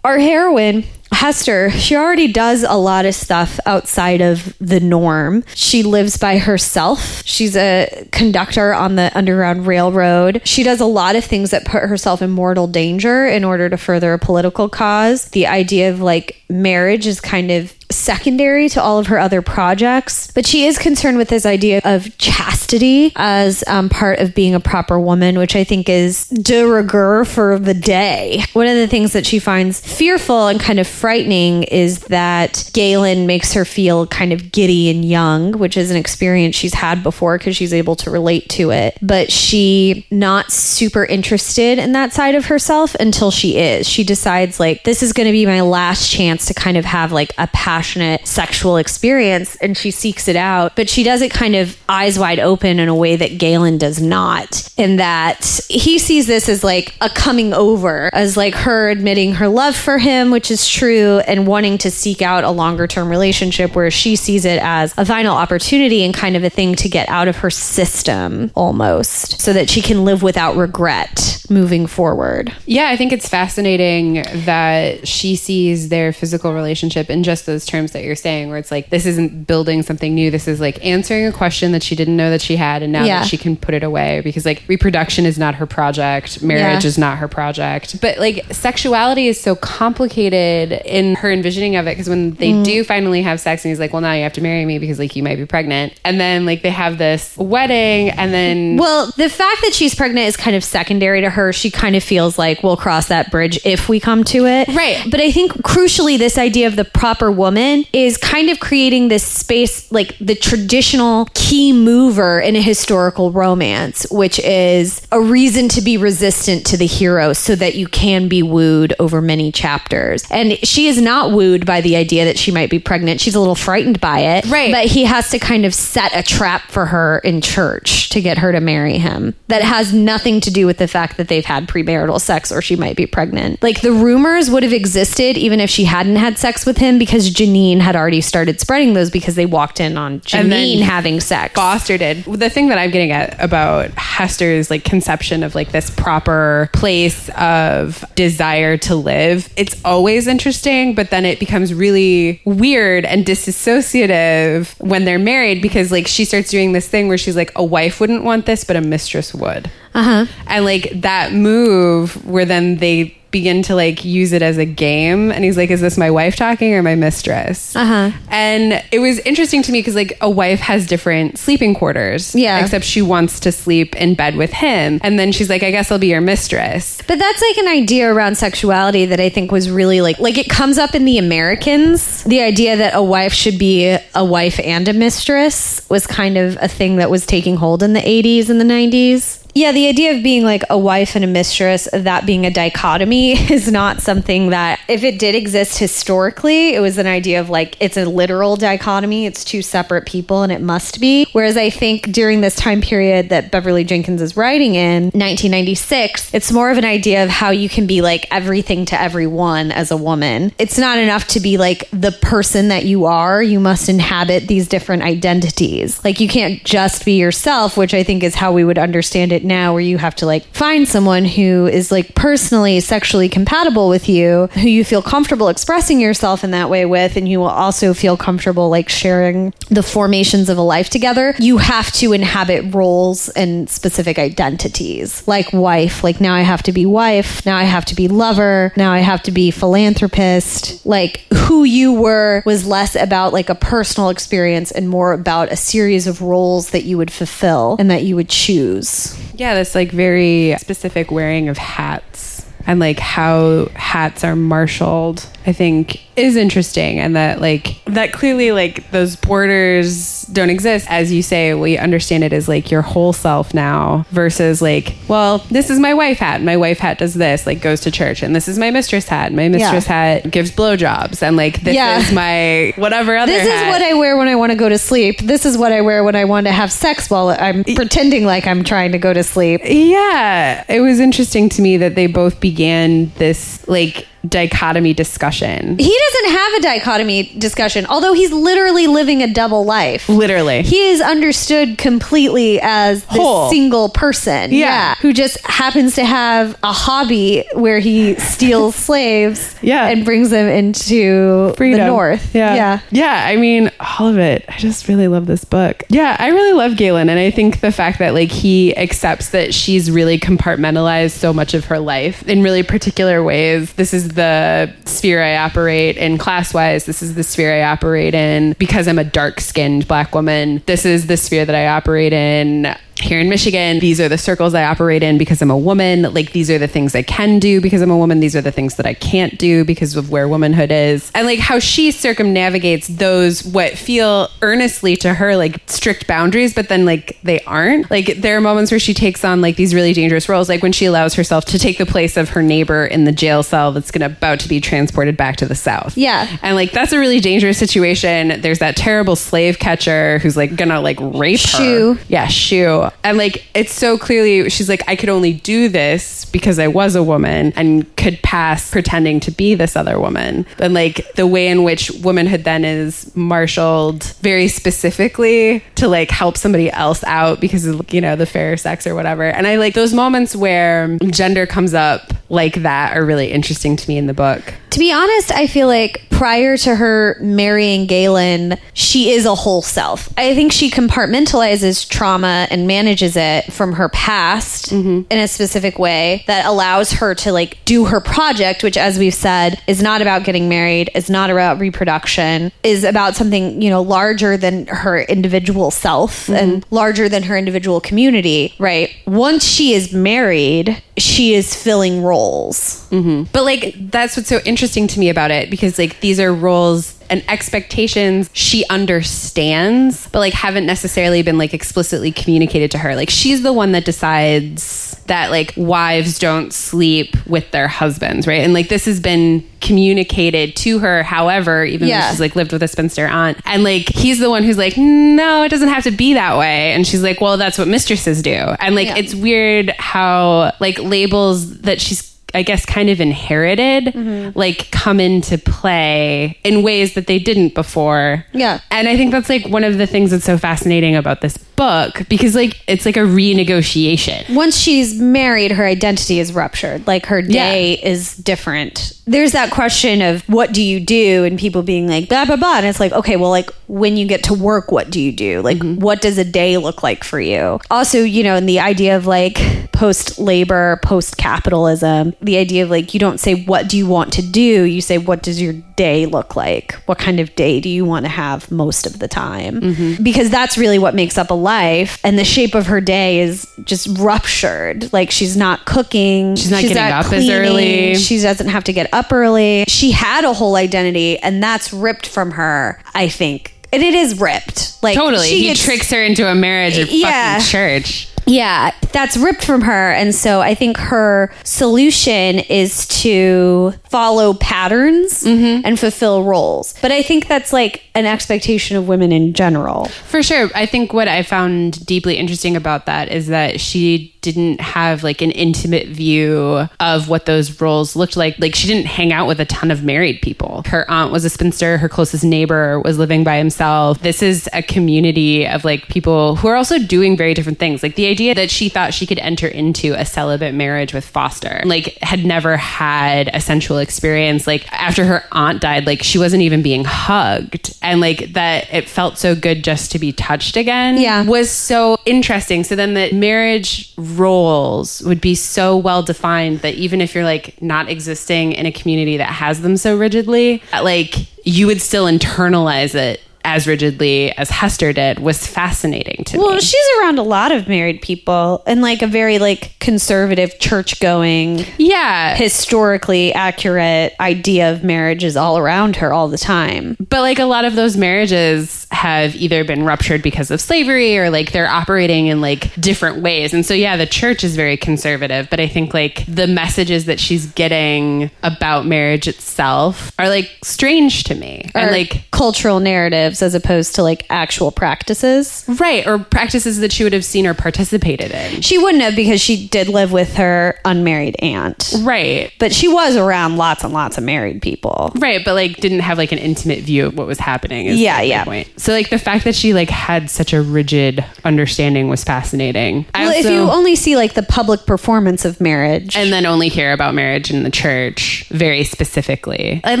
our 0.06 0.18
heroine 0.20 0.84
Hester, 1.12 1.70
she 1.70 1.96
already 1.96 2.32
does 2.32 2.62
a 2.62 2.74
lot 2.74 3.06
of 3.06 3.14
stuff 3.14 3.58
outside 3.64 4.20
of 4.20 4.56
the 4.60 4.80
norm. 4.80 5.44
She 5.54 5.82
lives 5.82 6.16
by 6.16 6.38
herself. 6.38 7.22
She's 7.24 7.56
a 7.56 8.06
conductor 8.12 8.74
on 8.74 8.96
the 8.96 9.10
Underground 9.16 9.66
Railroad. 9.66 10.42
She 10.44 10.62
does 10.62 10.80
a 10.80 10.86
lot 10.86 11.16
of 11.16 11.24
things 11.24 11.50
that 11.50 11.64
put 11.64 11.84
herself 11.84 12.22
in 12.22 12.30
mortal 12.30 12.66
danger 12.66 13.26
in 13.26 13.44
order 13.44 13.68
to 13.68 13.76
further 13.76 14.12
a 14.12 14.18
political 14.18 14.68
cause. 14.68 15.26
The 15.30 15.46
idea 15.46 15.90
of 15.90 16.00
like 16.00 16.42
marriage 16.48 17.06
is 17.06 17.20
kind 17.20 17.50
of 17.50 17.72
secondary 17.90 18.68
to 18.70 18.82
all 18.82 18.98
of 18.98 19.06
her 19.08 19.18
other 19.18 19.42
projects, 19.42 20.30
but 20.32 20.46
she 20.46 20.66
is 20.66 20.78
concerned 20.78 21.18
with 21.18 21.28
this 21.28 21.46
idea 21.46 21.80
of 21.84 22.16
chastity 22.18 23.12
as 23.16 23.64
um, 23.66 23.88
part 23.88 24.18
of 24.18 24.34
being 24.34 24.54
a 24.54 24.60
proper 24.60 24.98
woman, 24.98 25.38
which 25.38 25.56
I 25.56 25.64
think 25.64 25.88
is 25.88 26.28
de 26.28 26.62
rigueur 26.62 27.24
for 27.24 27.58
the 27.58 27.74
day. 27.74 28.44
One 28.52 28.66
of 28.66 28.76
the 28.76 28.88
things 28.88 29.12
that 29.12 29.26
she 29.26 29.38
finds 29.38 29.80
fearful 29.80 30.48
and 30.48 30.60
kind 30.60 30.78
of 30.78 30.86
frightening 30.86 31.64
is 31.64 32.00
that 32.04 32.70
Galen 32.72 33.26
makes 33.26 33.52
her 33.52 33.64
feel 33.64 34.06
kind 34.06 34.32
of 34.32 34.52
giddy 34.52 34.90
and 34.90 35.04
young, 35.04 35.52
which 35.52 35.76
is 35.76 35.90
an 35.90 35.96
experience 35.96 36.56
she's 36.56 36.74
had 36.74 37.02
before 37.02 37.38
because 37.38 37.56
she's 37.56 37.74
able 37.74 37.96
to 37.96 38.10
relate 38.10 38.48
to 38.50 38.70
it. 38.70 38.98
But 39.02 39.30
she 39.30 40.06
not 40.10 40.50
super 40.52 41.04
interested 41.04 41.78
in 41.78 41.92
that 41.92 42.12
side 42.12 42.34
of 42.34 42.46
herself 42.46 42.94
until 42.96 43.30
she 43.30 43.58
is. 43.58 43.88
She 43.88 44.04
decides 44.04 44.58
like 44.58 44.84
this 44.84 45.02
is 45.02 45.12
going 45.12 45.26
to 45.26 45.32
be 45.32 45.46
my 45.46 45.60
last 45.60 46.10
chance 46.10 46.46
to 46.46 46.54
kind 46.54 46.76
of 46.76 46.84
have 46.84 47.12
like 47.12 47.32
a 47.38 47.46
passionate 47.76 48.26
sexual 48.26 48.78
experience 48.78 49.54
and 49.56 49.76
she 49.76 49.90
seeks 49.90 50.28
it 50.28 50.36
out, 50.36 50.74
but 50.76 50.88
she 50.88 51.02
does 51.02 51.20
it 51.20 51.30
kind 51.30 51.54
of 51.54 51.76
eyes 51.90 52.18
wide 52.18 52.38
open 52.38 52.78
in 52.78 52.88
a 52.88 52.94
way 52.94 53.16
that 53.16 53.36
Galen 53.36 53.76
does 53.76 54.00
not. 54.00 54.72
In 54.78 54.96
that 54.96 55.60
he 55.68 55.98
sees 55.98 56.26
this 56.26 56.48
as 56.48 56.64
like 56.64 56.94
a 57.02 57.10
coming 57.10 57.52
over, 57.52 58.08
as 58.14 58.34
like 58.34 58.54
her 58.54 58.88
admitting 58.88 59.34
her 59.34 59.46
love 59.46 59.76
for 59.76 59.98
him, 59.98 60.30
which 60.30 60.50
is 60.50 60.66
true, 60.66 61.18
and 61.26 61.46
wanting 61.46 61.76
to 61.78 61.90
seek 61.90 62.22
out 62.22 62.44
a 62.44 62.50
longer 62.50 62.86
term 62.86 63.10
relationship 63.10 63.76
where 63.76 63.90
she 63.90 64.16
sees 64.16 64.46
it 64.46 64.58
as 64.62 64.94
a 64.96 65.04
final 65.04 65.36
opportunity 65.36 66.02
and 66.02 66.14
kind 66.14 66.34
of 66.34 66.44
a 66.44 66.48
thing 66.48 66.76
to 66.76 66.88
get 66.88 67.06
out 67.10 67.28
of 67.28 67.36
her 67.36 67.50
system 67.50 68.50
almost 68.54 69.38
so 69.38 69.52
that 69.52 69.68
she 69.68 69.82
can 69.82 70.06
live 70.06 70.22
without 70.22 70.56
regret 70.56 71.44
moving 71.50 71.86
forward. 71.86 72.54
Yeah, 72.64 72.88
I 72.88 72.96
think 72.96 73.12
it's 73.12 73.28
fascinating 73.28 74.24
that 74.46 75.06
she 75.06 75.36
sees 75.36 75.90
their 75.90 76.10
physical 76.14 76.54
relationship 76.54 77.10
in 77.10 77.22
just 77.22 77.44
those 77.44 77.65
terms 77.66 77.92
that 77.92 78.02
you're 78.04 78.14
saying, 78.16 78.48
where 78.48 78.58
it's 78.58 78.70
like, 78.70 78.90
this 78.90 79.04
isn't 79.06 79.46
building 79.46 79.82
something 79.82 80.14
new. 80.14 80.30
This 80.30 80.48
is 80.48 80.60
like 80.60 80.84
answering 80.84 81.26
a 81.26 81.32
question 81.32 81.72
that 81.72 81.82
she 81.82 81.94
didn't 81.96 82.16
know 82.16 82.30
that 82.30 82.40
she 82.40 82.56
had, 82.56 82.82
and 82.82 82.92
now 82.92 83.04
Yeah. 83.04 83.20
that 83.20 83.28
she 83.28 83.36
can 83.36 83.56
put 83.56 83.74
it 83.74 83.82
away 83.82 84.20
because 84.24 84.44
like 84.46 84.62
reproduction 84.68 85.26
is 85.26 85.38
not 85.38 85.56
her 85.56 85.66
project, 85.66 86.42
marriage 86.42 86.84
Yeah. 86.84 86.88
is 86.88 86.98
not 86.98 87.18
her 87.18 87.28
project. 87.28 88.00
But 88.00 88.18
like 88.18 88.44
sexuality 88.52 89.26
is 89.28 89.40
so 89.40 89.54
complicated 89.56 90.72
in 90.84 91.14
her 91.16 91.30
envisioning 91.32 91.76
of 91.76 91.86
it 91.86 91.90
because 91.90 92.08
when 92.08 92.32
they 92.34 92.52
Mm. 92.52 92.64
do 92.64 92.84
finally 92.84 93.22
have 93.22 93.40
sex, 93.40 93.64
and 93.64 93.70
he's 93.70 93.80
like, 93.80 93.92
well, 93.92 94.02
now 94.02 94.12
you 94.12 94.22
have 94.22 94.32
to 94.34 94.40
marry 94.40 94.64
me 94.64 94.78
because 94.78 94.98
like 94.98 95.16
you 95.16 95.22
might 95.22 95.36
be 95.36 95.46
pregnant. 95.46 95.92
And 96.04 96.20
then 96.20 96.46
like 96.46 96.62
they 96.62 96.70
have 96.70 96.98
this 96.98 97.34
wedding, 97.36 98.10
and 98.10 98.32
then 98.32 98.76
Well, 98.76 99.10
the 99.16 99.28
fact 99.28 99.62
that 99.62 99.74
she's 99.74 99.94
pregnant 99.94 100.26
is 100.28 100.36
kind 100.36 100.54
of 100.56 100.62
secondary 100.62 101.20
to 101.22 101.30
her. 101.30 101.52
She 101.52 101.70
kind 101.70 101.96
of 101.96 102.04
feels 102.04 102.38
like 102.38 102.62
we'll 102.62 102.76
cross 102.76 103.06
that 103.08 103.30
bridge 103.30 103.58
if 103.64 103.88
we 103.88 103.98
come 104.00 104.22
to 104.24 104.46
it. 104.46 104.68
Right. 104.68 104.98
But 105.10 105.20
I 105.20 105.30
think 105.32 105.52
crucially, 105.62 106.18
this 106.18 106.38
idea 106.38 106.66
of 106.66 106.76
the 106.76 106.84
proper 106.84 107.30
woman 107.32 107.55
is 107.56 108.16
kind 108.16 108.50
of 108.50 108.60
creating 108.60 109.08
this 109.08 109.22
space, 109.22 109.90
like 109.92 110.16
the 110.18 110.34
traditional 110.34 111.28
key 111.34 111.72
mover 111.72 112.40
in 112.40 112.56
a 112.56 112.62
historical 112.62 113.30
romance, 113.30 114.06
which 114.10 114.38
is 114.40 115.06
a 115.12 115.20
reason 115.20 115.68
to 115.68 115.80
be 115.80 115.96
resistant 115.96 116.66
to 116.66 116.76
the 116.76 116.86
hero 116.86 117.32
so 117.32 117.54
that 117.54 117.74
you 117.74 117.86
can 117.86 118.28
be 118.28 118.42
wooed 118.42 118.94
over 118.98 119.20
many 119.20 119.52
chapters. 119.52 120.24
And 120.30 120.58
she 120.66 120.88
is 120.88 121.00
not 121.00 121.32
wooed 121.32 121.66
by 121.66 121.80
the 121.80 121.96
idea 121.96 122.24
that 122.24 122.38
she 122.38 122.50
might 122.50 122.70
be 122.70 122.78
pregnant. 122.78 123.20
She's 123.20 123.34
a 123.34 123.40
little 123.40 123.54
frightened 123.54 124.00
by 124.00 124.20
it. 124.20 124.46
Right. 124.46 124.72
But 124.72 124.86
he 124.86 125.04
has 125.04 125.30
to 125.30 125.38
kind 125.38 125.64
of 125.64 125.74
set 125.74 126.14
a 126.14 126.22
trap 126.22 126.70
for 126.70 126.86
her 126.86 127.18
in 127.18 127.40
church 127.40 128.10
to 128.10 128.20
get 128.20 128.38
her 128.38 128.52
to 128.52 128.60
marry 128.60 128.98
him 128.98 129.34
that 129.48 129.62
has 129.62 129.92
nothing 129.92 130.40
to 130.40 130.50
do 130.50 130.66
with 130.66 130.78
the 130.78 130.88
fact 130.88 131.16
that 131.16 131.28
they've 131.28 131.44
had 131.44 131.68
premarital 131.68 132.20
sex 132.20 132.50
or 132.50 132.60
she 132.60 132.76
might 132.76 132.96
be 132.96 133.06
pregnant. 133.06 133.62
Like 133.62 133.80
the 133.80 133.92
rumors 133.92 134.50
would 134.50 134.62
have 134.62 134.72
existed 134.72 135.36
even 135.36 135.60
if 135.60 135.70
she 135.70 135.84
hadn't 135.84 136.16
had 136.16 136.38
sex 136.38 136.66
with 136.66 136.78
him 136.78 136.98
because 136.98 137.30
Janine 137.46 137.80
had 137.80 137.96
already 137.96 138.20
started 138.20 138.60
spreading 138.60 138.94
those 138.94 139.10
because 139.10 139.34
they 139.34 139.46
walked 139.46 139.80
in 139.80 139.96
on 139.96 140.20
Janine 140.20 140.80
having 140.80 141.20
sex. 141.20 141.54
Foster 141.54 141.98
did. 141.98 142.24
The 142.24 142.50
thing 142.50 142.68
that 142.68 142.78
I'm 142.78 142.90
getting 142.90 143.12
at 143.12 143.40
about 143.42 143.90
Hester's 143.92 144.70
like 144.70 144.84
conception 144.84 145.42
of 145.42 145.54
like 145.54 145.72
this 145.72 145.90
proper 145.90 146.70
place 146.72 147.28
of 147.36 148.04
desire 148.14 148.76
to 148.78 148.94
live, 148.94 149.52
it's 149.56 149.80
always 149.84 150.26
interesting, 150.26 150.94
but 150.94 151.10
then 151.10 151.24
it 151.24 151.38
becomes 151.38 151.72
really 151.72 152.40
weird 152.44 153.04
and 153.04 153.24
disassociative 153.24 154.78
when 154.84 155.04
they're 155.04 155.18
married 155.18 155.62
because 155.62 155.92
like 155.92 156.06
she 156.06 156.24
starts 156.24 156.50
doing 156.50 156.72
this 156.72 156.88
thing 156.88 157.08
where 157.08 157.18
she's 157.18 157.36
like 157.36 157.52
a 157.56 157.64
wife 157.64 158.00
wouldn't 158.00 158.24
want 158.24 158.46
this, 158.46 158.64
but 158.64 158.76
a 158.76 158.80
mistress 158.80 159.34
would. 159.34 159.70
Uh-huh. 159.94 160.26
And 160.46 160.64
like 160.64 160.90
that 161.02 161.32
move 161.32 162.24
where 162.26 162.44
then 162.44 162.76
they 162.76 163.16
begin 163.38 163.58
to 163.68 163.74
like 163.84 163.98
use 164.20 164.32
it 164.38 164.42
as 164.50 164.56
a 164.58 164.64
game 164.88 165.22
and 165.32 165.40
he's 165.44 165.56
like 165.60 165.70
is 165.76 165.80
this 165.86 165.96
my 166.06 166.10
wife 166.20 166.34
talking 166.36 166.70
or 166.76 166.82
my 166.90 166.94
mistress 166.94 167.74
Uh-huh. 167.76 168.10
and 168.30 168.64
it 168.96 169.00
was 169.06 169.18
interesting 169.30 169.60
to 169.66 169.70
me 169.72 169.78
because 169.80 169.94
like 170.02 170.12
a 170.20 170.30
wife 170.42 170.60
has 170.70 170.86
different 170.86 171.38
sleeping 171.38 171.74
quarters 171.80 172.34
Yeah. 172.34 172.60
except 172.62 172.84
she 172.84 173.02
wants 173.14 173.40
to 173.40 173.50
sleep 173.52 173.94
in 174.04 174.14
bed 174.14 174.34
with 174.42 174.52
him 174.64 175.00
and 175.04 175.18
then 175.18 175.32
she's 175.32 175.50
like 175.54 175.62
i 175.62 175.70
guess 175.70 175.90
i'll 175.90 175.98
be 176.08 176.12
your 176.16 176.20
mistress 176.34 176.84
But 177.10 177.18
that's 177.18 177.42
like 177.48 177.58
an 177.64 177.68
idea 177.82 178.04
around 178.12 178.34
sexuality 178.36 179.04
that 179.06 179.20
I 179.20 179.28
think 179.36 179.46
was 179.52 179.66
really 179.70 180.00
like 180.06 180.18
like 180.18 180.38
it 180.38 180.48
comes 180.48 180.76
up 180.78 180.94
in 180.94 181.04
the 181.04 181.18
Americans. 181.18 182.22
The 182.24 182.40
idea 182.42 182.76
that 182.76 182.92
a 182.94 183.02
wife 183.02 183.32
should 183.32 183.58
be 183.58 183.96
a 184.14 184.24
wife 184.24 184.58
and 184.60 184.88
a 184.88 184.92
mistress 184.92 185.86
was 185.88 186.06
kind 186.06 186.36
of 186.36 186.56
a 186.60 186.68
thing 186.68 186.96
that 186.96 187.10
was 187.10 187.24
taking 187.26 187.56
hold 187.56 187.82
in 187.82 187.92
the 187.92 188.00
80s 188.00 188.48
and 188.50 188.60
the 188.60 188.64
90s. 188.64 189.42
Yeah, 189.56 189.72
the 189.72 189.88
idea 189.88 190.14
of 190.14 190.22
being 190.22 190.44
like 190.44 190.64
a 190.68 190.76
wife 190.76 191.16
and 191.16 191.24
a 191.24 191.26
mistress, 191.26 191.88
that 191.90 192.26
being 192.26 192.44
a 192.44 192.50
dichotomy, 192.50 193.32
is 193.50 193.72
not 193.72 194.02
something 194.02 194.50
that, 194.50 194.78
if 194.86 195.02
it 195.02 195.18
did 195.18 195.34
exist 195.34 195.78
historically, 195.78 196.74
it 196.74 196.80
was 196.80 196.98
an 196.98 197.06
idea 197.06 197.40
of 197.40 197.48
like 197.48 197.74
it's 197.80 197.96
a 197.96 198.04
literal 198.04 198.56
dichotomy. 198.56 199.24
It's 199.24 199.44
two 199.44 199.62
separate 199.62 200.04
people 200.04 200.42
and 200.42 200.52
it 200.52 200.60
must 200.60 201.00
be. 201.00 201.26
Whereas 201.32 201.56
I 201.56 201.70
think 201.70 202.12
during 202.12 202.42
this 202.42 202.54
time 202.54 202.82
period 202.82 203.30
that 203.30 203.50
Beverly 203.50 203.82
Jenkins 203.82 204.20
is 204.20 204.36
writing 204.36 204.74
in, 204.74 205.04
1996, 205.04 206.34
it's 206.34 206.52
more 206.52 206.70
of 206.70 206.76
an 206.76 206.84
idea 206.84 207.24
of 207.24 207.30
how 207.30 207.48
you 207.48 207.70
can 207.70 207.86
be 207.86 208.02
like 208.02 208.26
everything 208.30 208.84
to 208.86 209.00
everyone 209.00 209.72
as 209.72 209.90
a 209.90 209.96
woman. 209.96 210.52
It's 210.58 210.76
not 210.76 210.98
enough 210.98 211.28
to 211.28 211.40
be 211.40 211.56
like 211.56 211.88
the 211.92 212.12
person 212.12 212.68
that 212.68 212.84
you 212.84 213.06
are, 213.06 213.42
you 213.42 213.58
must 213.58 213.88
inhabit 213.88 214.48
these 214.48 214.68
different 214.68 215.02
identities. 215.02 216.04
Like 216.04 216.20
you 216.20 216.28
can't 216.28 216.62
just 216.62 217.06
be 217.06 217.12
yourself, 217.12 217.78
which 217.78 217.94
I 217.94 218.02
think 218.02 218.22
is 218.22 218.34
how 218.34 218.52
we 218.52 218.62
would 218.62 218.76
understand 218.76 219.32
it 219.32 219.45
now, 219.46 219.72
where 219.72 219.82
you 219.82 219.98
have 219.98 220.14
to 220.16 220.26
like 220.26 220.44
find 220.46 220.86
someone 220.86 221.24
who 221.24 221.66
is 221.66 221.90
like 221.90 222.14
personally 222.14 222.80
sexually 222.80 223.28
compatible 223.28 223.88
with 223.88 224.08
you, 224.08 224.48
who 224.54 224.68
you 224.68 224.84
feel 224.84 225.02
comfortable 225.02 225.48
expressing 225.48 226.00
yourself 226.00 226.44
in 226.44 226.50
that 226.50 226.70
way 226.70 226.84
with, 226.86 227.16
and 227.16 227.28
you 227.28 227.38
will 227.38 227.46
also 227.48 227.94
feel 227.94 228.16
comfortable 228.16 228.68
like 228.68 228.88
sharing 228.88 229.52
the 229.70 229.82
formations 229.82 230.48
of 230.48 230.58
a 230.58 230.62
life 230.62 230.90
together. 230.90 231.34
You 231.38 231.58
have 231.58 231.92
to 231.92 232.12
inhabit 232.12 232.74
roles 232.74 233.28
and 233.30 233.68
specific 233.68 234.18
identities, 234.18 235.26
like 235.26 235.52
wife. 235.52 236.04
Like 236.04 236.20
now 236.20 236.34
I 236.34 236.42
have 236.42 236.62
to 236.64 236.72
be 236.72 236.86
wife, 236.86 237.44
now 237.46 237.56
I 237.56 237.64
have 237.64 237.84
to 237.86 237.94
be 237.94 238.08
lover, 238.08 238.72
now 238.76 238.92
I 238.92 238.98
have 239.00 239.22
to 239.24 239.30
be 239.30 239.50
philanthropist. 239.50 240.84
Like 240.84 241.26
who 241.32 241.64
you 241.64 241.92
were 241.92 242.42
was 242.44 242.66
less 242.66 242.96
about 242.96 243.32
like 243.32 243.48
a 243.48 243.54
personal 243.54 244.10
experience 244.10 244.70
and 244.70 244.88
more 244.88 245.12
about 245.12 245.52
a 245.52 245.56
series 245.56 246.06
of 246.06 246.22
roles 246.22 246.70
that 246.70 246.84
you 246.84 246.96
would 246.96 247.12
fulfill 247.12 247.76
and 247.78 247.90
that 247.90 248.02
you 248.04 248.16
would 248.16 248.28
choose. 248.28 249.16
Yeah 249.36 249.54
this 249.54 249.74
like 249.74 249.90
very 249.90 250.56
specific 250.58 251.10
wearing 251.10 251.48
of 251.48 251.58
hats 251.58 252.46
and 252.66 252.80
like 252.80 252.98
how 252.98 253.66
hats 253.74 254.24
are 254.24 254.36
marshaled 254.36 255.26
i 255.46 255.52
think 255.52 256.00
is 256.16 256.34
interesting 256.36 256.98
and 256.98 257.14
that 257.14 257.40
like 257.40 257.82
that 257.84 258.12
clearly 258.12 258.50
like 258.52 258.90
those 258.90 259.16
borders 259.16 260.22
don't 260.32 260.50
exist. 260.50 260.86
As 260.90 261.12
you 261.12 261.22
say 261.22 261.54
we 261.54 261.76
understand 261.78 262.24
it 262.24 262.32
as 262.32 262.48
like 262.48 262.70
your 262.70 262.82
whole 262.82 263.12
self 263.12 263.52
now 263.54 264.06
versus 264.10 264.60
like 264.62 264.94
well 265.08 265.38
this 265.50 265.68
is 265.70 265.78
my 265.78 265.92
wife 265.94 266.18
hat. 266.18 266.42
My 266.42 266.56
wife 266.56 266.78
hat 266.78 266.98
does 266.98 267.14
this 267.14 267.46
like 267.46 267.60
goes 267.60 267.80
to 267.82 267.90
church. 267.90 268.22
And 268.22 268.34
this 268.34 268.48
is 268.48 268.58
my 268.58 268.70
mistress 268.70 269.06
hat. 269.06 269.32
My 269.32 269.48
mistress 269.48 269.86
hat 269.86 270.30
gives 270.30 270.50
blowjobs. 270.50 271.22
And 271.22 271.36
like 271.36 271.60
this 271.62 271.74
Yeah. 271.74 271.98
is 271.98 272.12
my 272.12 272.72
whatever 272.76 273.16
other 273.16 273.30
This 273.32 273.46
is 273.46 273.68
what 273.68 273.82
I 273.82 273.94
wear 273.94 274.16
when 274.16 274.28
I 274.28 274.36
want 274.36 274.52
to 274.52 274.58
go 274.58 274.68
to 274.68 274.78
sleep. 274.78 275.20
This 275.20 275.44
is 275.46 275.58
what 275.58 275.70
I 275.72 275.82
wear 275.82 276.02
when 276.02 276.16
I 276.16 276.24
want 276.24 276.46
to 276.46 276.52
have 276.52 276.72
sex 276.72 277.10
while 277.10 277.28
I'm 277.28 277.62
pretending 277.62 278.24
like 278.24 278.46
I'm 278.46 278.64
trying 278.64 278.92
to 278.92 278.98
go 278.98 279.12
to 279.12 279.22
sleep. 279.22 279.60
Yeah, 279.64 280.64
it 280.68 280.80
was 280.80 280.98
interesting 280.98 281.48
to 281.50 281.62
me 281.62 281.76
that 281.76 281.94
they 281.94 282.06
both 282.06 282.40
began 282.40 283.10
this 283.16 283.66
like 283.68 284.06
dichotomy 284.28 284.94
discussion. 284.94 285.78
He 285.78 285.96
doesn't 286.10 286.30
have 286.38 286.52
a 286.54 286.60
dichotomy 286.62 287.24
discussion, 287.38 287.86
although 287.86 288.12
he's 288.12 288.32
literally 288.32 288.86
living 288.86 289.22
a 289.22 289.32
double 289.32 289.64
life. 289.64 290.08
Literally. 290.08 290.62
He 290.62 290.88
is 290.88 291.00
understood 291.00 291.78
completely 291.78 292.60
as 292.60 293.04
this 293.06 293.16
Whole. 293.16 293.50
single 293.50 293.88
person. 293.88 294.52
Yeah. 294.52 294.94
Who 294.96 295.12
just 295.12 295.44
happens 295.46 295.94
to 295.96 296.04
have 296.04 296.56
a 296.62 296.72
hobby 296.72 297.44
where 297.54 297.78
he 297.78 298.14
steals 298.16 298.74
slaves 298.86 299.54
Yeah. 299.62 299.86
and 299.88 300.04
brings 300.04 300.30
them 300.30 300.48
into 300.48 301.52
freedom. 301.56 301.80
the 301.80 301.86
north. 301.86 302.34
Yeah. 302.34 302.54
Yeah. 302.54 302.80
Yeah. 302.90 303.24
I 303.26 303.36
mean, 303.36 303.70
all 303.98 304.08
of 304.08 304.18
it. 304.18 304.44
I 304.48 304.56
just 304.58 304.88
really 304.88 305.08
love 305.08 305.26
this 305.26 305.44
book. 305.44 305.82
Yeah. 305.88 306.16
I 306.18 306.28
really 306.28 306.52
love 306.52 306.76
Galen. 306.76 307.08
And 307.08 307.18
I 307.18 307.30
think 307.30 307.60
the 307.60 307.72
fact 307.72 307.98
that 307.98 308.14
like 308.14 308.30
he 308.30 308.76
accepts 308.76 309.30
that 309.30 309.54
she's 309.54 309.90
really 309.90 310.18
compartmentalized 310.18 311.12
so 311.12 311.32
much 311.32 311.54
of 311.54 311.66
her 311.66 311.78
life 311.78 312.26
in 312.28 312.42
really 312.42 312.62
particular 312.62 313.22
ways. 313.22 313.72
This 313.74 313.92
is 313.94 314.08
the 314.16 314.72
sphere 314.84 315.22
I 315.22 315.36
operate 315.36 315.96
in 315.96 316.18
class 316.18 316.52
wise. 316.52 316.86
This 316.86 317.02
is 317.02 317.14
the 317.14 317.22
sphere 317.22 317.54
I 317.54 317.62
operate 317.62 318.14
in 318.14 318.54
because 318.58 318.88
I'm 318.88 318.98
a 318.98 319.04
dark 319.04 319.40
skinned 319.40 319.86
black 319.86 320.14
woman. 320.14 320.62
This 320.66 320.84
is 320.84 321.06
the 321.06 321.16
sphere 321.16 321.44
that 321.44 321.54
I 321.54 321.68
operate 321.68 322.12
in 322.12 322.76
here 323.02 323.20
in 323.20 323.28
Michigan, 323.28 323.78
these 323.78 324.00
are 324.00 324.08
the 324.08 324.18
circles 324.18 324.54
I 324.54 324.64
operate 324.64 325.02
in 325.02 325.18
because 325.18 325.42
I'm 325.42 325.50
a 325.50 325.58
woman. 325.58 326.02
Like, 326.14 326.32
these 326.32 326.50
are 326.50 326.58
the 326.58 326.66
things 326.66 326.94
I 326.94 327.02
can 327.02 327.38
do 327.38 327.60
because 327.60 327.82
I'm 327.82 327.90
a 327.90 327.96
woman. 327.96 328.20
These 328.20 328.34
are 328.34 328.40
the 328.40 328.50
things 328.50 328.76
that 328.76 328.86
I 328.86 328.94
can't 328.94 329.38
do 329.38 329.64
because 329.64 329.96
of 329.96 330.10
where 330.10 330.26
womanhood 330.28 330.72
is. 330.72 331.10
And 331.14 331.26
like 331.26 331.38
how 331.38 331.58
she 331.58 331.90
circumnavigates 331.90 332.88
those, 332.88 333.44
what 333.44 333.76
feel 333.76 334.30
earnestly 334.42 334.96
to 334.96 335.14
her 335.14 335.36
like 335.36 335.60
strict 335.66 336.06
boundaries, 336.06 336.54
but 336.54 336.68
then 336.68 336.84
like 336.84 337.18
they 337.22 337.40
aren't. 337.40 337.90
Like, 337.90 338.16
there 338.16 338.36
are 338.36 338.40
moments 338.40 338.70
where 338.70 338.80
she 338.80 338.94
takes 338.94 339.24
on 339.24 339.40
like 339.40 339.56
these 339.56 339.74
really 339.74 339.92
dangerous 339.92 340.28
roles, 340.28 340.48
like 340.48 340.62
when 340.62 340.72
she 340.72 340.86
allows 340.86 341.14
herself 341.14 341.44
to 341.46 341.58
take 341.58 341.78
the 341.78 341.86
place 341.86 342.16
of 342.16 342.30
her 342.30 342.42
neighbor 342.42 342.86
in 342.86 343.04
the 343.04 343.12
jail 343.12 343.42
cell 343.42 343.72
that's 343.72 343.90
to 343.90 344.06
about 344.06 344.40
to 344.40 344.48
be 344.48 344.60
transported 344.60 345.16
back 345.16 345.36
to 345.36 345.46
the 345.46 345.54
South. 345.54 345.96
Yeah. 345.96 346.36
And 346.42 346.56
like, 346.56 346.72
that's 346.72 346.92
a 346.92 346.98
really 346.98 347.20
dangerous 347.20 347.58
situation. 347.58 348.40
There's 348.40 348.60
that 348.60 348.76
terrible 348.76 349.16
slave 349.16 349.58
catcher 349.58 350.18
who's 350.20 350.36
like 350.36 350.56
gonna 350.56 350.80
like 350.80 350.98
rape 351.00 351.40
Shoe. 351.40 351.94
her. 351.94 352.00
Yeah, 352.08 352.26
shoe. 352.26 352.85
And 353.04 353.18
like 353.18 353.44
it's 353.54 353.72
so 353.72 353.98
clearly 353.98 354.48
she's 354.50 354.68
like, 354.68 354.82
I 354.88 354.96
could 354.96 355.08
only 355.08 355.32
do 355.32 355.68
this 355.68 356.24
because 356.26 356.58
I 356.58 356.68
was 356.68 356.94
a 356.94 357.02
woman 357.02 357.52
and 357.56 357.94
could 357.96 358.20
pass 358.22 358.70
pretending 358.70 359.20
to 359.20 359.30
be 359.30 359.54
this 359.54 359.76
other 359.76 359.98
woman. 359.98 360.46
And 360.58 360.74
like 360.74 361.14
the 361.14 361.26
way 361.26 361.48
in 361.48 361.64
which 361.64 361.90
womanhood 362.02 362.44
then 362.44 362.64
is 362.64 363.14
marshaled 363.16 364.04
very 364.20 364.48
specifically 364.48 365.64
to 365.76 365.88
like 365.88 366.10
help 366.10 366.36
somebody 366.36 366.70
else 366.70 367.02
out 367.04 367.40
because 367.40 367.66
of 367.66 367.92
you 367.92 368.00
know 368.00 368.16
the 368.16 368.26
fairer 368.26 368.56
sex 368.56 368.86
or 368.86 368.94
whatever. 368.94 369.24
And 369.24 369.46
I 369.46 369.56
like 369.56 369.74
those 369.74 369.94
moments 369.94 370.34
where 370.34 370.96
gender 371.10 371.46
comes 371.46 371.74
up 371.74 372.12
like 372.28 372.54
that 372.62 372.96
are 372.96 373.04
really 373.04 373.30
interesting 373.30 373.76
to 373.76 373.88
me 373.88 373.98
in 373.98 374.06
the 374.06 374.14
book. 374.14 374.54
To 374.70 374.78
be 374.78 374.92
honest, 374.92 375.30
I 375.30 375.46
feel 375.46 375.68
like 375.68 376.02
prior 376.10 376.56
to 376.58 376.74
her 376.74 377.16
marrying 377.20 377.86
Galen, 377.86 378.58
she 378.74 379.10
is 379.10 379.24
a 379.24 379.34
whole 379.34 379.62
self. 379.62 380.12
I 380.18 380.34
think 380.34 380.52
she 380.52 380.70
compartmentalizes 380.70 381.88
trauma 381.88 382.46
and 382.50 382.66
manages 382.76 383.16
it 383.16 383.50
from 383.50 383.72
her 383.72 383.88
past 383.88 384.70
mm-hmm. 384.70 385.10
in 385.10 385.18
a 385.18 385.26
specific 385.26 385.78
way 385.78 386.22
that 386.26 386.44
allows 386.44 386.92
her 386.92 387.14
to 387.14 387.32
like 387.32 387.56
do 387.64 387.86
her 387.86 388.00
project, 388.00 388.62
which, 388.62 388.76
as 388.76 388.98
we've 388.98 389.14
said, 389.14 389.62
is 389.66 389.80
not 389.82 390.02
about 390.02 390.24
getting 390.24 390.46
married, 390.46 390.90
is 390.94 391.08
not 391.08 391.30
about 391.30 391.58
reproduction, 391.58 392.52
is 392.62 392.84
about 392.84 393.16
something, 393.16 393.62
you 393.62 393.70
know, 393.70 393.80
larger 393.80 394.36
than 394.36 394.66
her 394.66 395.00
individual 395.00 395.70
self 395.70 396.26
mm-hmm. 396.26 396.34
and 396.34 396.66
larger 396.70 397.08
than 397.08 397.22
her 397.22 397.36
individual 397.36 397.80
community, 397.80 398.54
right? 398.58 398.90
Once 399.06 399.42
she 399.42 399.72
is 399.72 399.94
married, 399.94 400.82
she 400.98 401.32
is 401.32 401.54
filling 401.54 402.02
roles. 402.02 402.86
Mm-hmm. 402.90 403.30
But 403.32 403.44
like 403.44 403.74
that's 403.90 404.18
what's 404.18 404.28
so 404.28 404.40
interesting 404.44 404.86
to 404.88 405.00
me 405.00 405.08
about 405.08 405.30
it 405.30 405.50
because 405.50 405.78
like 405.78 406.00
these 406.00 406.20
are 406.20 406.32
roles 406.34 406.95
and 407.10 407.24
expectations 407.28 408.30
she 408.32 408.64
understands, 408.70 410.08
but 410.08 410.18
like 410.20 410.32
haven't 410.32 410.66
necessarily 410.66 411.22
been 411.22 411.38
like 411.38 411.54
explicitly 411.54 412.12
communicated 412.12 412.70
to 412.72 412.78
her. 412.78 412.94
Like 412.96 413.10
she's 413.10 413.42
the 413.42 413.52
one 413.52 413.72
that 413.72 413.84
decides 413.84 414.94
that 415.06 415.30
like 415.30 415.52
wives 415.56 416.18
don't 416.18 416.52
sleep 416.52 417.16
with 417.26 417.50
their 417.52 417.68
husbands, 417.68 418.26
right? 418.26 418.40
And 418.42 418.52
like 418.52 418.68
this 418.68 418.86
has 418.86 418.98
been 419.00 419.46
communicated 419.60 420.56
to 420.56 420.78
her, 420.80 421.02
however, 421.02 421.64
even 421.64 421.88
Yeah. 421.88 422.00
though 422.00 422.10
she's 422.10 422.20
like 422.20 422.34
lived 422.36 422.52
with 422.52 422.62
a 422.62 422.68
spinster 422.68 423.06
aunt. 423.06 423.38
And 423.44 423.62
like 423.62 423.88
he's 423.88 424.18
the 424.18 424.30
one 424.30 424.42
who's 424.42 424.58
like, 424.58 424.76
no, 424.76 425.42
it 425.44 425.48
doesn't 425.48 425.68
have 425.68 425.84
to 425.84 425.90
be 425.90 426.14
that 426.14 426.36
way. 426.36 426.72
And 426.72 426.86
she's 426.86 427.02
like, 427.02 427.20
well, 427.20 427.36
that's 427.36 427.58
what 427.58 427.68
mistresses 427.68 428.22
do. 428.22 428.30
And 428.32 428.74
like 428.74 428.88
Yeah. 428.88 428.96
it's 428.96 429.14
weird 429.14 429.70
how 429.78 430.52
like 430.60 430.78
labels 430.80 431.58
that 431.60 431.80
she's 431.80 432.15
I 432.36 432.42
guess 432.42 432.64
kind 432.66 432.88
of 432.90 433.00
inherited 433.00 433.86
Mm-hmm. 433.96 434.38
like 434.38 434.70
come 434.70 435.00
into 435.00 435.38
play 435.38 436.38
in 436.44 436.62
ways 436.62 436.94
that 436.94 437.06
they 437.06 437.18
didn't 437.18 437.54
before. 437.54 438.24
Yeah. 438.32 438.60
And 438.70 438.88
I 438.88 438.96
think 438.96 439.10
that's 439.10 439.28
like 439.28 439.46
one 439.48 439.64
of 439.64 439.78
the 439.78 439.86
things 439.86 440.10
that's 440.10 440.24
so 440.24 440.36
fascinating 440.38 440.94
about 440.96 441.20
this 441.20 441.36
book 441.36 442.02
because 442.08 442.34
like 442.34 442.60
it's 442.66 442.84
like 442.84 442.96
a 442.96 443.00
renegotiation. 443.00 444.34
once 444.34 444.56
she's 444.56 445.00
married, 445.00 445.52
her 445.52 445.64
identity 445.64 446.20
is 446.20 446.32
ruptured. 446.32 446.86
Like 446.86 447.06
her 447.06 447.22
day 447.22 447.74
is 447.82 448.16
different. 448.16 448.92
There's 449.06 449.32
that 449.32 449.50
question 449.52 450.02
of 450.02 450.22
what 450.28 450.52
do 450.52 450.62
you 450.62 450.80
do, 450.80 451.24
and 451.24 451.38
people 451.38 451.62
being 451.62 451.88
like 451.88 452.08
blah 452.08 452.24
blah 452.24 452.36
blah, 452.36 452.58
and 452.58 452.66
it's 452.66 452.80
like 452.80 452.92
okay, 452.92 453.16
well, 453.16 453.30
like 453.30 453.50
when 453.68 453.96
you 453.96 454.06
get 454.06 454.24
to 454.24 454.34
work, 454.34 454.72
what 454.72 454.90
do 454.90 455.00
you 455.00 455.12
do? 455.12 455.40
Like 455.42 455.62
what 455.62 456.00
does 456.02 456.18
a 456.18 456.24
day 456.24 456.58
look 456.58 456.82
like 456.82 457.04
for 457.04 457.20
you? 457.20 457.60
Also, 457.70 457.98
you 458.02 458.22
know, 458.24 458.36
and 458.36 458.48
the 458.48 458.60
idea 458.60 458.96
of 458.96 459.06
like 459.06 459.38
post 459.76 460.18
labor, 460.18 460.80
post 460.82 461.18
capitalism, 461.18 462.14
the 462.22 462.38
idea 462.38 462.64
of 462.64 462.70
like 462.70 462.94
you 462.94 463.00
don't 463.00 463.18
say 463.20 463.44
what 463.44 463.68
do 463.68 463.76
you 463.76 463.86
want 463.86 464.12
to 464.14 464.22
do, 464.22 464.40
you 464.64 464.80
say 464.80 464.96
what 464.96 465.22
does 465.22 465.40
your 465.40 465.52
day 465.76 466.06
look 466.06 466.34
like? 466.34 466.72
What 466.86 466.98
kind 466.98 467.20
of 467.20 467.34
day 467.34 467.60
do 467.60 467.68
you 467.68 467.84
want 467.84 468.06
to 468.06 468.08
have 468.08 468.50
most 468.50 468.86
of 468.86 468.98
the 468.98 469.06
time? 469.08 469.60
Mm-hmm. 469.60 470.02
Because 470.02 470.30
that's 470.30 470.56
really 470.56 470.78
what 470.78 470.94
makes 470.94 471.18
up 471.18 471.30
a 471.30 471.34
life, 471.34 472.00
and 472.02 472.18
the 472.18 472.24
shape 472.24 472.54
of 472.54 472.66
her 472.68 472.80
day 472.80 473.20
is 473.20 473.46
just 473.64 473.86
ruptured. 473.98 474.92
Like 474.92 475.10
she's 475.10 475.36
not 475.36 475.66
cooking, 475.66 476.36
She's 476.36 476.50
not 476.50 476.62
getting 476.62 476.78
up 476.78 477.12
as 477.12 477.28
early. 477.28 477.94
She 477.96 478.18
doesn't 478.20 478.48
have 478.48 478.64
to 478.64 478.72
get 478.72 478.88
up 478.94 479.12
early. 479.12 479.64
She 479.68 479.90
had 479.92 480.24
a 480.24 480.32
whole 480.32 480.56
identity, 480.56 481.18
and 481.18 481.42
that's 481.42 481.72
ripped 481.72 482.06
from 482.08 482.30
her. 482.32 482.80
I 482.94 483.08
think. 483.08 483.52
And 483.72 483.82
it 483.82 483.94
is 483.94 484.18
ripped. 484.18 484.82
Like 484.82 484.94
Totally. 484.94 485.26
she 485.28 485.40
He 485.40 485.46
gets- 485.48 485.62
tricks 485.62 485.90
her 485.90 486.02
into 486.02 486.26
a 486.26 486.34
marriage 486.34 486.78
at 486.78 486.90
Yeah. 486.90 487.34
fucking 487.40 487.46
church. 487.50 488.08
Yeah, 488.26 488.72
that's 488.92 489.16
ripped 489.16 489.44
from 489.44 489.62
her. 489.62 489.92
And 489.92 490.14
so 490.14 490.40
I 490.40 490.54
think 490.54 490.76
her 490.78 491.32
solution 491.44 492.40
is 492.40 492.86
to 493.02 493.72
follow 493.88 494.34
patterns 494.34 495.22
Mm-hmm. 495.24 495.62
and 495.64 495.78
fulfill 495.78 496.22
roles. 496.24 496.74
But 496.82 496.92
I 496.92 497.02
think 497.02 497.28
that's 497.28 497.52
like 497.52 497.82
an 497.94 498.04
expectation 498.06 498.76
of 498.76 498.88
women 498.88 499.12
in 499.12 499.32
general. 499.32 499.86
For 499.86 500.22
sure. 500.22 500.50
I 500.54 500.66
think 500.66 500.92
what 500.92 501.08
I 501.08 501.22
found 501.22 501.84
deeply 501.86 502.16
interesting 502.16 502.56
about 502.56 502.86
that 502.86 503.10
is 503.10 503.28
that 503.28 503.60
she 503.60 504.15
didn't 504.32 504.60
have 504.60 505.02
like 505.02 505.22
an 505.22 505.30
intimate 505.30 505.88
view 505.88 506.68
of 506.80 507.08
what 507.08 507.26
those 507.26 507.60
roles 507.60 507.96
looked 507.96 508.16
like. 508.16 508.38
Like 508.38 508.54
she 508.54 508.66
didn't 508.66 508.86
hang 508.86 509.12
out 509.12 509.26
with 509.26 509.40
a 509.40 509.44
ton 509.44 509.70
of 509.70 509.82
married 509.84 510.20
people. 510.22 510.62
Her 510.66 510.88
aunt 510.90 511.12
was 511.12 511.24
a 511.24 511.30
spinster, 511.30 511.78
her 511.78 511.88
closest 511.88 512.24
neighbor 512.24 512.80
was 512.80 512.98
living 512.98 513.24
by 513.24 513.38
himself. 513.38 514.00
This 514.00 514.22
is 514.22 514.48
a 514.52 514.62
community 514.62 515.46
of 515.46 515.64
like 515.64 515.88
people 515.88 516.36
who 516.36 516.48
are 516.48 516.56
also 516.56 516.78
doing 516.78 517.16
very 517.16 517.34
different 517.34 517.58
things. 517.58 517.82
Like 517.82 517.94
the 517.94 518.06
idea 518.06 518.34
that 518.34 518.50
she 518.50 518.68
thought 518.68 518.92
she 518.94 519.06
could 519.06 519.18
enter 519.18 519.46
into 519.46 519.94
a 519.94 520.04
celibate 520.04 520.54
marriage 520.54 520.92
with 520.92 521.04
Foster, 521.04 521.62
like 521.64 521.98
had 522.02 522.24
never 522.24 522.56
had 522.56 523.30
a 523.34 523.40
sensual 523.40 523.78
experience. 523.78 524.46
Like 524.46 524.70
after 524.72 525.04
her 525.04 525.24
aunt 525.32 525.60
died, 525.60 525.86
like 525.86 526.02
she 526.02 526.18
wasn't 526.18 526.42
even 526.42 526.62
being 526.62 526.84
hugged. 526.84 527.74
And 527.82 528.00
like 528.00 528.32
that 528.34 528.72
it 528.72 528.88
felt 528.88 529.18
so 529.18 529.34
good 529.34 529.62
just 529.64 529.92
to 529.92 529.98
be 529.98 530.12
touched 530.12 530.56
again 530.56 530.98
Yeah. 530.98 531.24
was 531.24 531.50
so 531.50 531.98
interesting. 532.06 532.64
So 532.64 532.74
then 532.76 532.94
the 532.94 533.12
marriage 533.12 533.92
roles 534.18 535.02
would 535.02 535.20
be 535.20 535.34
so 535.34 535.76
well 535.76 536.02
defined 536.02 536.60
that 536.60 536.74
even 536.74 537.00
if 537.00 537.14
you're 537.14 537.24
like 537.24 537.60
not 537.60 537.88
existing 537.88 538.52
in 538.52 538.66
a 538.66 538.72
community 538.72 539.16
that 539.16 539.28
has 539.30 539.62
them 539.62 539.76
so 539.76 539.96
rigidly, 539.96 540.62
like 540.72 541.14
you 541.46 541.66
would 541.66 541.80
still 541.80 542.06
internalize 542.06 542.94
it 542.94 543.20
as 543.46 543.66
rigidly 543.68 544.32
as 544.32 544.50
Hester 544.50 544.92
did 544.92 545.20
was 545.20 545.46
fascinating 545.46 546.24
to 546.24 546.36
Well, 546.36 546.48
me. 546.48 546.52
Well, 546.54 546.60
she's 546.60 546.86
around 547.00 547.18
a 547.18 547.22
lot 547.22 547.52
of 547.52 547.68
married 547.68 548.02
people 548.02 548.62
and 548.66 548.82
like 548.82 549.02
a 549.02 549.06
very 549.06 549.38
like 549.38 549.78
conservative 549.78 550.58
church 550.58 550.98
going 550.98 551.64
yeah. 551.78 552.34
historically 552.34 553.32
accurate 553.32 554.14
idea 554.18 554.72
of 554.72 554.82
marriage 554.82 555.22
is 555.22 555.36
all 555.36 555.58
around 555.58 555.94
her 555.96 556.12
all 556.12 556.28
the 556.28 556.36
time. 556.36 556.96
But 557.08 557.20
like 557.20 557.38
a 557.38 557.44
lot 557.44 557.64
of 557.64 557.76
those 557.76 557.96
marriages 557.96 558.88
have 558.90 559.36
either 559.36 559.62
been 559.62 559.84
ruptured 559.84 560.22
because 560.22 560.50
of 560.50 560.60
slavery 560.60 561.16
or 561.16 561.30
like 561.30 561.52
they're 561.52 561.68
operating 561.68 562.26
in 562.26 562.40
like 562.40 562.74
different 562.80 563.22
ways. 563.22 563.54
And 563.54 563.64
so 563.64 563.74
yeah, 563.74 563.96
the 563.96 564.06
church 564.06 564.42
is 564.42 564.56
very 564.56 564.76
conservative, 564.76 565.48
but 565.50 565.60
I 565.60 565.68
think 565.68 565.94
like 565.94 566.24
the 566.26 566.48
messages 566.48 567.04
that 567.04 567.20
she's 567.20 567.46
getting 567.52 568.28
about 568.42 568.86
marriage 568.86 569.28
itself 569.28 570.10
are 570.18 570.28
like 570.28 570.50
strange 570.64 571.22
to 571.24 571.36
me. 571.36 571.70
Or 571.76 571.82
and 571.82 571.90
like 571.92 572.28
cultural 572.32 572.80
narratives 572.80 573.35
narratives 573.36 573.42
as 573.42 573.54
opposed 573.54 573.94
to 573.96 574.02
like 574.02 574.26
actual 574.30 574.70
practices. 574.70 575.64
Right, 575.80 576.06
or 576.06 576.18
practices 576.18 576.78
that 576.80 576.92
she 576.92 577.04
would 577.04 577.12
have 577.12 577.24
seen 577.24 577.46
or 577.46 577.54
participated 577.54 578.30
in. 578.30 578.62
She 578.62 578.78
wouldn't 578.78 579.02
have 579.02 579.16
because 579.16 579.40
she 579.40 579.68
did 579.68 579.88
live 579.88 580.12
with 580.12 580.34
her 580.36 580.78
unmarried 580.84 581.36
aunt. 581.40 581.94
Right. 582.02 582.52
But 582.58 582.72
she 582.72 582.88
was 582.88 583.16
around 583.16 583.56
lots 583.56 583.84
and 583.84 583.92
lots 583.92 584.18
of 584.18 584.24
married 584.24 584.62
people. 584.62 585.12
Right, 585.16 585.44
but 585.44 585.54
like 585.54 585.76
didn't 585.76 586.00
have 586.00 586.18
like 586.18 586.32
an 586.32 586.38
intimate 586.38 586.80
view 586.80 587.06
of 587.06 587.16
what 587.16 587.26
was 587.26 587.38
happening. 587.38 587.86
is, 587.86 587.98
Yeah, 587.98 588.20
yeah. 588.22 588.44
Point. 588.44 588.68
So 588.80 588.92
like 588.92 589.10
the 589.10 589.18
fact 589.18 589.44
that 589.44 589.54
she 589.54 589.72
like 589.74 589.90
had 589.90 590.30
such 590.30 590.52
a 590.52 590.62
rigid 590.62 591.24
understanding 591.44 592.08
was 592.08 592.24
fascinating. 592.24 593.06
I 593.14 593.26
Well, 593.26 593.34
if 593.36 593.46
you 593.46 593.70
only 593.70 593.96
see 593.96 594.16
like 594.16 594.34
the 594.34 594.42
public 594.42 594.86
performance 594.86 595.44
of 595.44 595.60
marriage. 595.60 596.16
and 596.16 596.32
then 596.32 596.46
only 596.46 596.68
hear 596.68 596.92
about 596.92 597.14
marriage 597.14 597.50
in 597.50 597.62
the 597.62 597.70
church 597.70 598.46
very 598.50 598.84
specifically. 598.84 599.80
And 599.84 600.00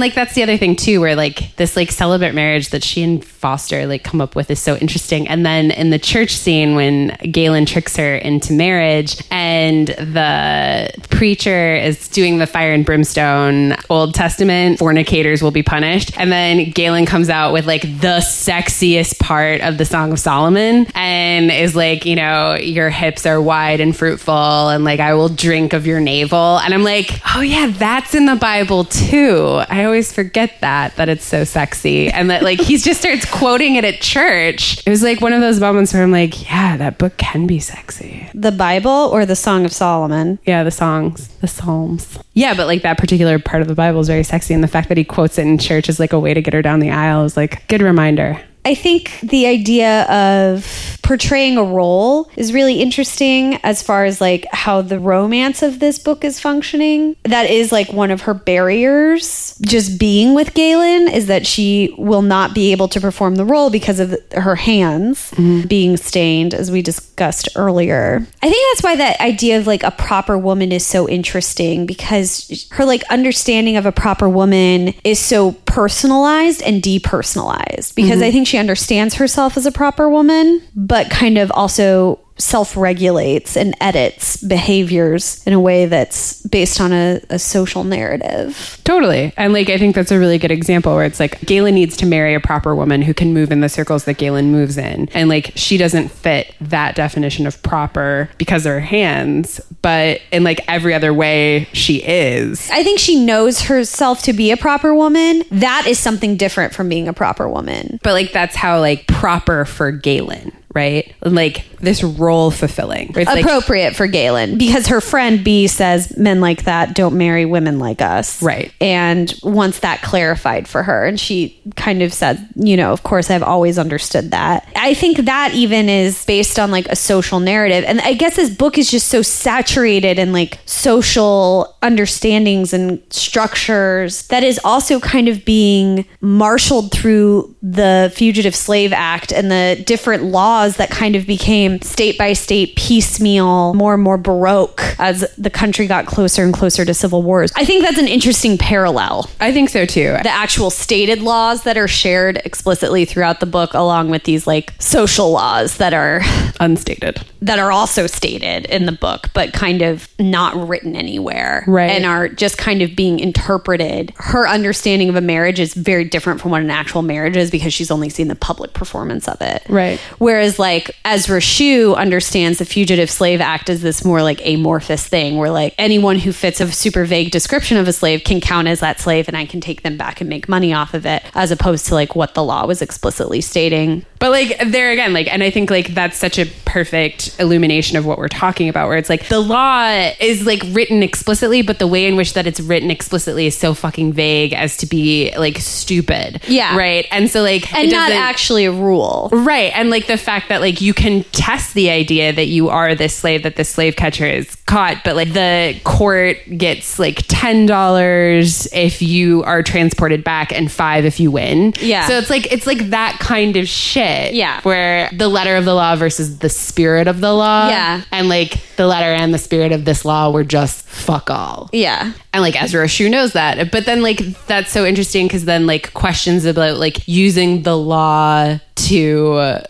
like 0.00 0.14
that's 0.14 0.34
the 0.34 0.42
other 0.42 0.56
thing 0.56 0.76
too, 0.76 1.00
where 1.00 1.16
like 1.16 1.54
this 1.56 1.76
like 1.76 1.90
celibate 1.90 2.34
marriage 2.34 2.70
that 2.70 2.84
she 2.84 3.02
and 3.02 3.15
Foster 3.20 3.86
like 3.86 4.04
come 4.04 4.20
up 4.20 4.36
with 4.36 4.50
is 4.50 4.60
so 4.60 4.76
interesting. 4.76 5.28
And 5.28 5.44
then 5.44 5.70
in 5.70 5.90
the 5.90 5.98
church 5.98 6.36
scene 6.36 6.74
when 6.74 7.16
Galen 7.30 7.66
tricks 7.66 7.96
her 7.96 8.16
into 8.16 8.52
marriage 8.52 9.22
and 9.30 9.88
the 9.88 10.90
preacher 11.10 11.74
is 11.76 12.08
doing 12.08 12.38
the 12.38 12.46
fire 12.46 12.72
and 12.72 12.84
brimstone 12.84 13.74
Old 13.88 14.14
Testament, 14.14 14.78
fornicators 14.78 15.42
will 15.42 15.50
be 15.50 15.62
punished. 15.62 16.18
And 16.18 16.30
then 16.30 16.70
Galen 16.70 17.06
comes 17.06 17.28
out 17.28 17.52
with 17.52 17.66
like 17.66 17.82
the 17.82 18.20
sexiest 18.20 19.18
part 19.18 19.60
of 19.60 19.78
the 19.78 19.84
Song 19.84 20.12
of 20.12 20.18
Solomon 20.18 20.86
and 20.94 21.50
is 21.50 21.74
like, 21.74 22.04
you 22.04 22.16
know, 22.16 22.54
your 22.54 22.90
hips 22.90 23.26
are 23.26 23.40
wide 23.40 23.80
and 23.80 23.96
fruitful 23.96 24.68
and 24.68 24.84
like 24.84 25.00
I 25.00 25.14
will 25.14 25.28
drink 25.28 25.72
of 25.72 25.86
your 25.86 26.00
navel. 26.00 26.58
And 26.58 26.74
I'm 26.74 26.84
like, 26.84 27.20
oh 27.34 27.40
yeah, 27.40 27.72
that's 27.76 28.14
in 28.14 28.26
the 28.26 28.36
Bible 28.36 28.84
too. 28.84 29.62
I 29.68 29.84
always 29.84 30.12
forget 30.12 30.60
that, 30.60 30.96
that 30.96 31.08
it's 31.08 31.24
so 31.24 31.44
sexy. 31.44 32.08
And 32.08 32.30
that 32.30 32.42
like 32.42 32.60
he's 32.60 32.84
just 32.84 33.05
starts 33.06 33.30
quoting 33.30 33.76
it 33.76 33.84
at 33.84 34.00
church. 34.00 34.84
It 34.84 34.90
was 34.90 35.02
like 35.02 35.20
one 35.20 35.32
of 35.32 35.40
those 35.40 35.60
moments 35.60 35.92
where 35.94 36.02
I'm 36.02 36.10
like, 36.10 36.48
yeah, 36.50 36.76
that 36.76 36.98
book 36.98 37.16
can 37.16 37.46
be 37.46 37.60
sexy. 37.60 38.28
the 38.34 38.50
Bible 38.50 38.90
or 38.90 39.24
the 39.24 39.36
Song 39.36 39.64
of 39.64 39.72
Solomon? 39.72 40.38
Yeah, 40.44 40.64
the 40.64 40.70
songs, 40.70 41.28
the 41.38 41.46
psalms. 41.46 42.18
Yeah, 42.34 42.54
but 42.54 42.66
like 42.66 42.82
that 42.82 42.98
particular 42.98 43.38
part 43.38 43.62
of 43.62 43.68
the 43.68 43.74
Bible 43.74 44.00
is 44.00 44.08
very 44.08 44.24
sexy. 44.24 44.54
And 44.54 44.62
the 44.62 44.68
fact 44.68 44.88
that 44.88 44.98
he 44.98 45.04
quotes 45.04 45.38
it 45.38 45.46
in 45.46 45.58
church 45.58 45.88
is 45.88 46.00
like 46.00 46.12
a 46.12 46.20
way 46.20 46.34
to 46.34 46.42
get 46.42 46.52
her 46.54 46.62
down 46.62 46.80
the 46.80 46.90
aisle 46.90 47.24
is 47.24 47.36
like 47.36 47.66
good 47.68 47.82
reminder. 47.82 48.40
I 48.66 48.74
think 48.74 49.20
the 49.22 49.46
idea 49.46 50.02
of 50.10 50.98
portraying 51.06 51.56
a 51.56 51.62
role 51.62 52.28
is 52.34 52.52
really 52.52 52.82
interesting 52.82 53.60
as 53.62 53.80
far 53.80 54.04
as 54.04 54.20
like 54.20 54.44
how 54.52 54.82
the 54.82 54.98
romance 54.98 55.62
of 55.62 55.78
this 55.78 56.00
book 56.00 56.24
is 56.24 56.40
functioning. 56.40 57.14
That 57.22 57.48
is 57.48 57.70
like 57.70 57.92
one 57.92 58.10
of 58.10 58.22
her 58.22 58.34
barriers 58.34 59.56
just 59.60 60.00
being 60.00 60.34
with 60.34 60.52
Galen 60.54 61.06
is 61.06 61.28
that 61.28 61.46
she 61.46 61.94
will 61.96 62.22
not 62.22 62.56
be 62.56 62.72
able 62.72 62.88
to 62.88 63.00
perform 63.00 63.36
the 63.36 63.44
role 63.44 63.70
because 63.70 64.00
of 64.00 64.16
her 64.32 64.56
hands 64.56 65.30
mm-hmm. 65.30 65.68
being 65.68 65.96
stained 65.96 66.52
as 66.52 66.72
we 66.72 66.82
discussed 66.82 67.48
earlier. 67.54 68.26
I 68.42 68.50
think 68.50 68.66
that's 68.72 68.82
why 68.82 68.96
that 68.96 69.20
idea 69.20 69.60
of 69.60 69.68
like 69.68 69.84
a 69.84 69.92
proper 69.92 70.36
woman 70.36 70.72
is 70.72 70.84
so 70.84 71.08
interesting 71.08 71.86
because 71.86 72.66
her 72.72 72.84
like 72.84 73.04
understanding 73.10 73.76
of 73.76 73.86
a 73.86 73.92
proper 73.92 74.28
woman 74.28 74.92
is 75.04 75.20
so 75.20 75.52
personalized 75.76 76.62
and 76.62 76.82
depersonalized 76.82 77.94
because 77.94 78.12
mm-hmm. 78.12 78.22
I 78.22 78.30
think 78.30 78.46
she 78.46 78.56
understands 78.56 79.16
herself 79.16 79.58
as 79.58 79.66
a 79.66 79.70
proper 79.70 80.08
woman, 80.08 80.62
but 80.74 81.10
kind 81.10 81.36
of 81.36 81.52
also 81.52 82.18
self 82.38 82.76
regulates 82.76 83.56
and 83.56 83.74
edits 83.80 84.36
behaviors 84.42 85.42
in 85.46 85.52
a 85.52 85.60
way 85.60 85.86
that's 85.86 86.42
based 86.42 86.80
on 86.80 86.92
a, 86.92 87.20
a 87.30 87.38
social 87.38 87.84
narrative. 87.84 88.80
Totally. 88.84 89.32
And 89.36 89.52
like 89.52 89.70
I 89.70 89.78
think 89.78 89.94
that's 89.94 90.12
a 90.12 90.18
really 90.18 90.38
good 90.38 90.50
example 90.50 90.94
where 90.94 91.04
it's 91.04 91.20
like 91.20 91.40
Galen 91.40 91.74
needs 91.74 91.96
to 91.98 92.06
marry 92.06 92.34
a 92.34 92.40
proper 92.40 92.74
woman 92.74 93.02
who 93.02 93.14
can 93.14 93.32
move 93.32 93.50
in 93.50 93.60
the 93.60 93.68
circles 93.68 94.04
that 94.04 94.18
Galen 94.18 94.52
moves 94.52 94.76
in. 94.76 95.08
And 95.14 95.28
like 95.28 95.52
she 95.56 95.76
doesn't 95.76 96.08
fit 96.08 96.54
that 96.60 96.94
definition 96.94 97.46
of 97.46 97.62
proper 97.62 98.28
because 98.38 98.66
of 98.66 98.72
her 98.72 98.80
hands, 98.80 99.60
but 99.82 100.20
in 100.30 100.44
like 100.44 100.60
every 100.68 100.94
other 100.94 101.14
way 101.14 101.68
she 101.72 102.02
is. 102.02 102.68
I 102.70 102.82
think 102.82 102.98
she 102.98 103.24
knows 103.24 103.62
herself 103.62 104.22
to 104.22 104.32
be 104.32 104.50
a 104.50 104.56
proper 104.56 104.94
woman. 104.94 105.42
That 105.50 105.86
is 105.86 105.98
something 105.98 106.36
different 106.36 106.74
from 106.74 106.88
being 106.88 107.08
a 107.08 107.12
proper 107.12 107.48
woman. 107.48 107.98
But 108.02 108.12
like 108.12 108.32
that's 108.32 108.56
how 108.56 108.80
like 108.80 109.06
proper 109.06 109.64
for 109.64 109.90
Galen, 109.90 110.52
right? 110.76 111.14
Like 111.22 111.64
this 111.78 112.04
role 112.04 112.50
fulfilling. 112.50 113.08
It's 113.16 113.26
like, 113.26 113.44
Appropriate 113.44 113.96
for 113.96 114.06
Galen 114.06 114.58
because 114.58 114.88
her 114.88 115.00
friend 115.00 115.42
B 115.42 115.68
says 115.68 116.14
men 116.18 116.42
like 116.42 116.64
that 116.64 116.94
don't 116.94 117.16
marry 117.16 117.46
women 117.46 117.78
like 117.78 118.02
us. 118.02 118.42
Right. 118.42 118.70
And 118.78 119.32
once 119.42 119.78
that 119.80 120.02
clarified 120.02 120.68
for 120.68 120.82
her. 120.82 121.06
And 121.06 121.18
she 121.18 121.58
kind 121.76 122.02
of 122.02 122.12
said, 122.12 122.46
you 122.56 122.76
know, 122.76 122.92
of 122.92 123.02
course, 123.04 123.30
I've 123.30 123.42
always 123.42 123.78
understood 123.78 124.32
that. 124.32 124.68
I 124.76 124.92
think 124.92 125.16
that 125.16 125.54
even 125.54 125.88
is 125.88 126.22
based 126.26 126.58
on 126.58 126.70
like 126.70 126.88
a 126.88 126.96
social 126.96 127.40
narrative. 127.40 127.82
And 127.86 128.02
I 128.02 128.12
guess 128.12 128.36
this 128.36 128.54
book 128.54 128.76
is 128.76 128.90
just 128.90 129.08
so 129.08 129.22
saturated 129.22 130.18
in 130.18 130.34
like 130.34 130.58
social 130.66 131.74
understandings 131.80 132.74
and 132.74 133.00
structures 133.08 134.26
that 134.28 134.42
is 134.42 134.60
also 134.62 135.00
kind 135.00 135.28
of 135.28 135.42
being 135.46 136.04
marshaled 136.20 136.92
through 136.92 137.54
the 137.62 138.12
Fugitive 138.14 138.54
Slave 138.54 138.92
Act 138.92 139.32
and 139.32 139.50
the 139.50 139.82
different 139.86 140.24
laws 140.24 140.65
that 140.74 140.90
kind 140.90 141.14
of 141.14 141.24
became 141.26 141.80
state 141.82 142.18
by 142.18 142.32
state 142.32 142.74
piecemeal, 142.74 143.72
more 143.74 143.94
and 143.94 144.02
more 144.02 144.18
baroque 144.18 144.82
as 144.98 145.20
the 145.38 145.50
country 145.50 145.86
got 145.86 146.06
closer 146.06 146.42
and 146.42 146.52
closer 146.52 146.84
to 146.84 146.92
civil 146.92 147.22
wars. 147.22 147.52
I 147.54 147.64
think 147.64 147.84
that's 147.84 147.98
an 147.98 148.08
interesting 148.08 148.58
parallel. 148.58 149.30
I 149.38 149.52
think 149.52 149.70
so 149.70 149.86
too. 149.86 150.16
The 150.22 150.28
actual 150.30 150.70
stated 150.70 151.22
laws 151.22 151.62
that 151.62 151.76
are 151.78 151.86
shared 151.86 152.38
explicitly 152.44 153.04
throughout 153.04 153.38
the 153.38 153.46
book, 153.46 153.72
along 153.74 154.10
with 154.10 154.24
these 154.24 154.46
like 154.46 154.72
social 154.80 155.30
laws 155.30 155.76
that 155.76 155.94
are 155.94 156.22
Unstated. 156.58 157.20
that 157.42 157.58
are 157.58 157.70
also 157.70 158.06
stated 158.06 158.64
in 158.66 158.86
the 158.86 158.92
book, 158.92 159.28
but 159.34 159.52
kind 159.52 159.82
of 159.82 160.08
not 160.18 160.68
written 160.68 160.96
anywhere. 160.96 161.64
Right. 161.66 161.90
And 161.90 162.06
are 162.06 162.28
just 162.28 162.58
kind 162.58 162.82
of 162.82 162.96
being 162.96 163.20
interpreted. 163.20 164.12
Her 164.16 164.48
understanding 164.48 165.08
of 165.08 165.16
a 165.16 165.20
marriage 165.20 165.60
is 165.60 165.74
very 165.74 166.04
different 166.04 166.40
from 166.40 166.50
what 166.50 166.62
an 166.62 166.70
actual 166.70 167.02
marriage 167.02 167.36
is 167.36 167.50
because 167.50 167.74
she's 167.74 167.90
only 167.90 168.08
seen 168.08 168.28
the 168.28 168.34
public 168.34 168.72
performance 168.72 169.28
of 169.28 169.40
it. 169.40 169.62
Right. 169.68 169.98
Whereas, 170.18 170.45
like, 170.58 170.90
Ezra 171.04 171.40
Shue 171.40 171.94
understands 171.94 172.58
the 172.58 172.64
Fugitive 172.64 173.10
Slave 173.10 173.40
Act 173.40 173.70
as 173.70 173.82
this 173.82 174.04
more 174.04 174.22
like 174.22 174.40
amorphous 174.46 175.06
thing 175.06 175.36
where, 175.36 175.50
like, 175.50 175.74
anyone 175.78 176.18
who 176.18 176.32
fits 176.32 176.60
a 176.60 176.70
super 176.70 177.04
vague 177.04 177.30
description 177.30 177.76
of 177.76 177.88
a 177.88 177.92
slave 177.92 178.22
can 178.24 178.40
count 178.40 178.68
as 178.68 178.80
that 178.80 179.00
slave 179.00 179.28
and 179.28 179.36
I 179.36 179.46
can 179.46 179.60
take 179.60 179.82
them 179.82 179.96
back 179.96 180.20
and 180.20 180.30
make 180.30 180.48
money 180.48 180.72
off 180.72 180.94
of 180.94 181.06
it, 181.06 181.22
as 181.34 181.50
opposed 181.50 181.86
to 181.86 181.94
like 181.94 182.14
what 182.14 182.34
the 182.34 182.44
law 182.44 182.66
was 182.66 182.82
explicitly 182.82 183.40
stating. 183.40 184.04
But 184.18 184.30
like 184.30 184.58
there 184.66 184.90
again, 184.92 185.12
like, 185.12 185.32
and 185.32 185.42
I 185.42 185.50
think 185.50 185.70
like 185.70 185.94
that's 185.94 186.16
such 186.16 186.38
a 186.38 186.46
perfect 186.64 187.38
illumination 187.40 187.96
of 187.96 188.06
what 188.06 188.18
we're 188.18 188.28
talking 188.28 188.68
about, 188.68 188.88
where 188.88 188.96
it's 188.96 189.08
like 189.10 189.28
the 189.28 189.40
law 189.40 190.10
is 190.20 190.46
like 190.46 190.62
written 190.68 191.02
explicitly, 191.02 191.62
but 191.62 191.78
the 191.78 191.86
way 191.86 192.06
in 192.06 192.16
which 192.16 192.34
that 192.34 192.46
it's 192.46 192.60
written 192.60 192.90
explicitly 192.90 193.46
is 193.46 193.56
so 193.56 193.74
fucking 193.74 194.12
vague 194.12 194.52
as 194.52 194.76
to 194.78 194.86
be 194.86 195.32
like 195.36 195.58
stupid. 195.58 196.40
Yeah. 196.46 196.76
Right. 196.76 197.06
And 197.10 197.30
so 197.30 197.42
like, 197.42 197.72
And 197.74 197.88
it 197.88 197.92
not 197.92 198.10
actually 198.10 198.64
a 198.64 198.72
rule. 198.72 199.28
Right. 199.32 199.72
And 199.74 199.90
like 199.90 200.06
the 200.06 200.16
fact 200.16 200.35
that 200.48 200.60
like 200.60 200.80
you 200.80 200.94
can 200.94 201.24
test 201.32 201.74
the 201.74 201.90
idea 201.90 202.32
that 202.32 202.46
you 202.46 202.68
are 202.68 202.94
this 202.94 203.14
slave, 203.14 203.42
that 203.42 203.56
the 203.56 203.64
slave 203.64 203.96
catcher 203.96 204.26
is 204.26 204.54
caught, 204.66 205.02
but 205.04 205.16
like 205.16 205.32
the 205.32 205.78
court 205.84 206.38
gets 206.56 206.98
like 206.98 207.16
$10 207.28 208.68
if 208.72 209.02
you 209.02 209.42
are 209.44 209.62
transported 209.62 210.24
back 210.24 210.52
and 210.52 210.70
five 210.70 211.04
if 211.04 211.18
you 211.20 211.30
win. 211.30 211.72
Yeah. 211.80 212.06
So 212.06 212.18
it's 212.18 212.30
like, 212.30 212.52
it's 212.52 212.66
like 212.66 212.90
that 212.90 213.18
kind 213.20 213.56
of 213.56 213.68
shit. 213.68 214.34
Yeah. 214.34 214.60
Where 214.62 215.10
the 215.12 215.28
letter 215.28 215.56
of 215.56 215.64
the 215.64 215.74
law 215.74 215.96
versus 215.96 216.38
the 216.38 216.48
spirit 216.48 217.08
of 217.08 217.20
the 217.20 217.32
law. 217.32 217.68
Yeah. 217.68 218.02
And 218.12 218.28
like 218.28 218.60
the 218.76 218.86
letter 218.86 219.12
and 219.12 219.32
the 219.32 219.38
spirit 219.38 219.72
of 219.72 219.84
this 219.84 220.04
law 220.04 220.30
were 220.30 220.44
just 220.44 220.86
fuck 220.86 221.30
all. 221.30 221.70
Yeah. 221.72 222.12
And 222.32 222.42
like 222.42 222.60
Ezra 222.60 222.88
Shu 222.88 223.08
knows 223.08 223.32
that. 223.32 223.70
But 223.70 223.86
then 223.86 224.02
like 224.02 224.18
that's 224.46 224.70
so 224.70 224.84
interesting 224.84 225.26
because 225.26 225.44
then 225.44 225.66
like 225.66 225.94
questions 225.94 226.44
about 226.44 226.78
like 226.78 227.06
using 227.08 227.62
the 227.62 227.76
law 227.76 228.58
to 228.74 229.62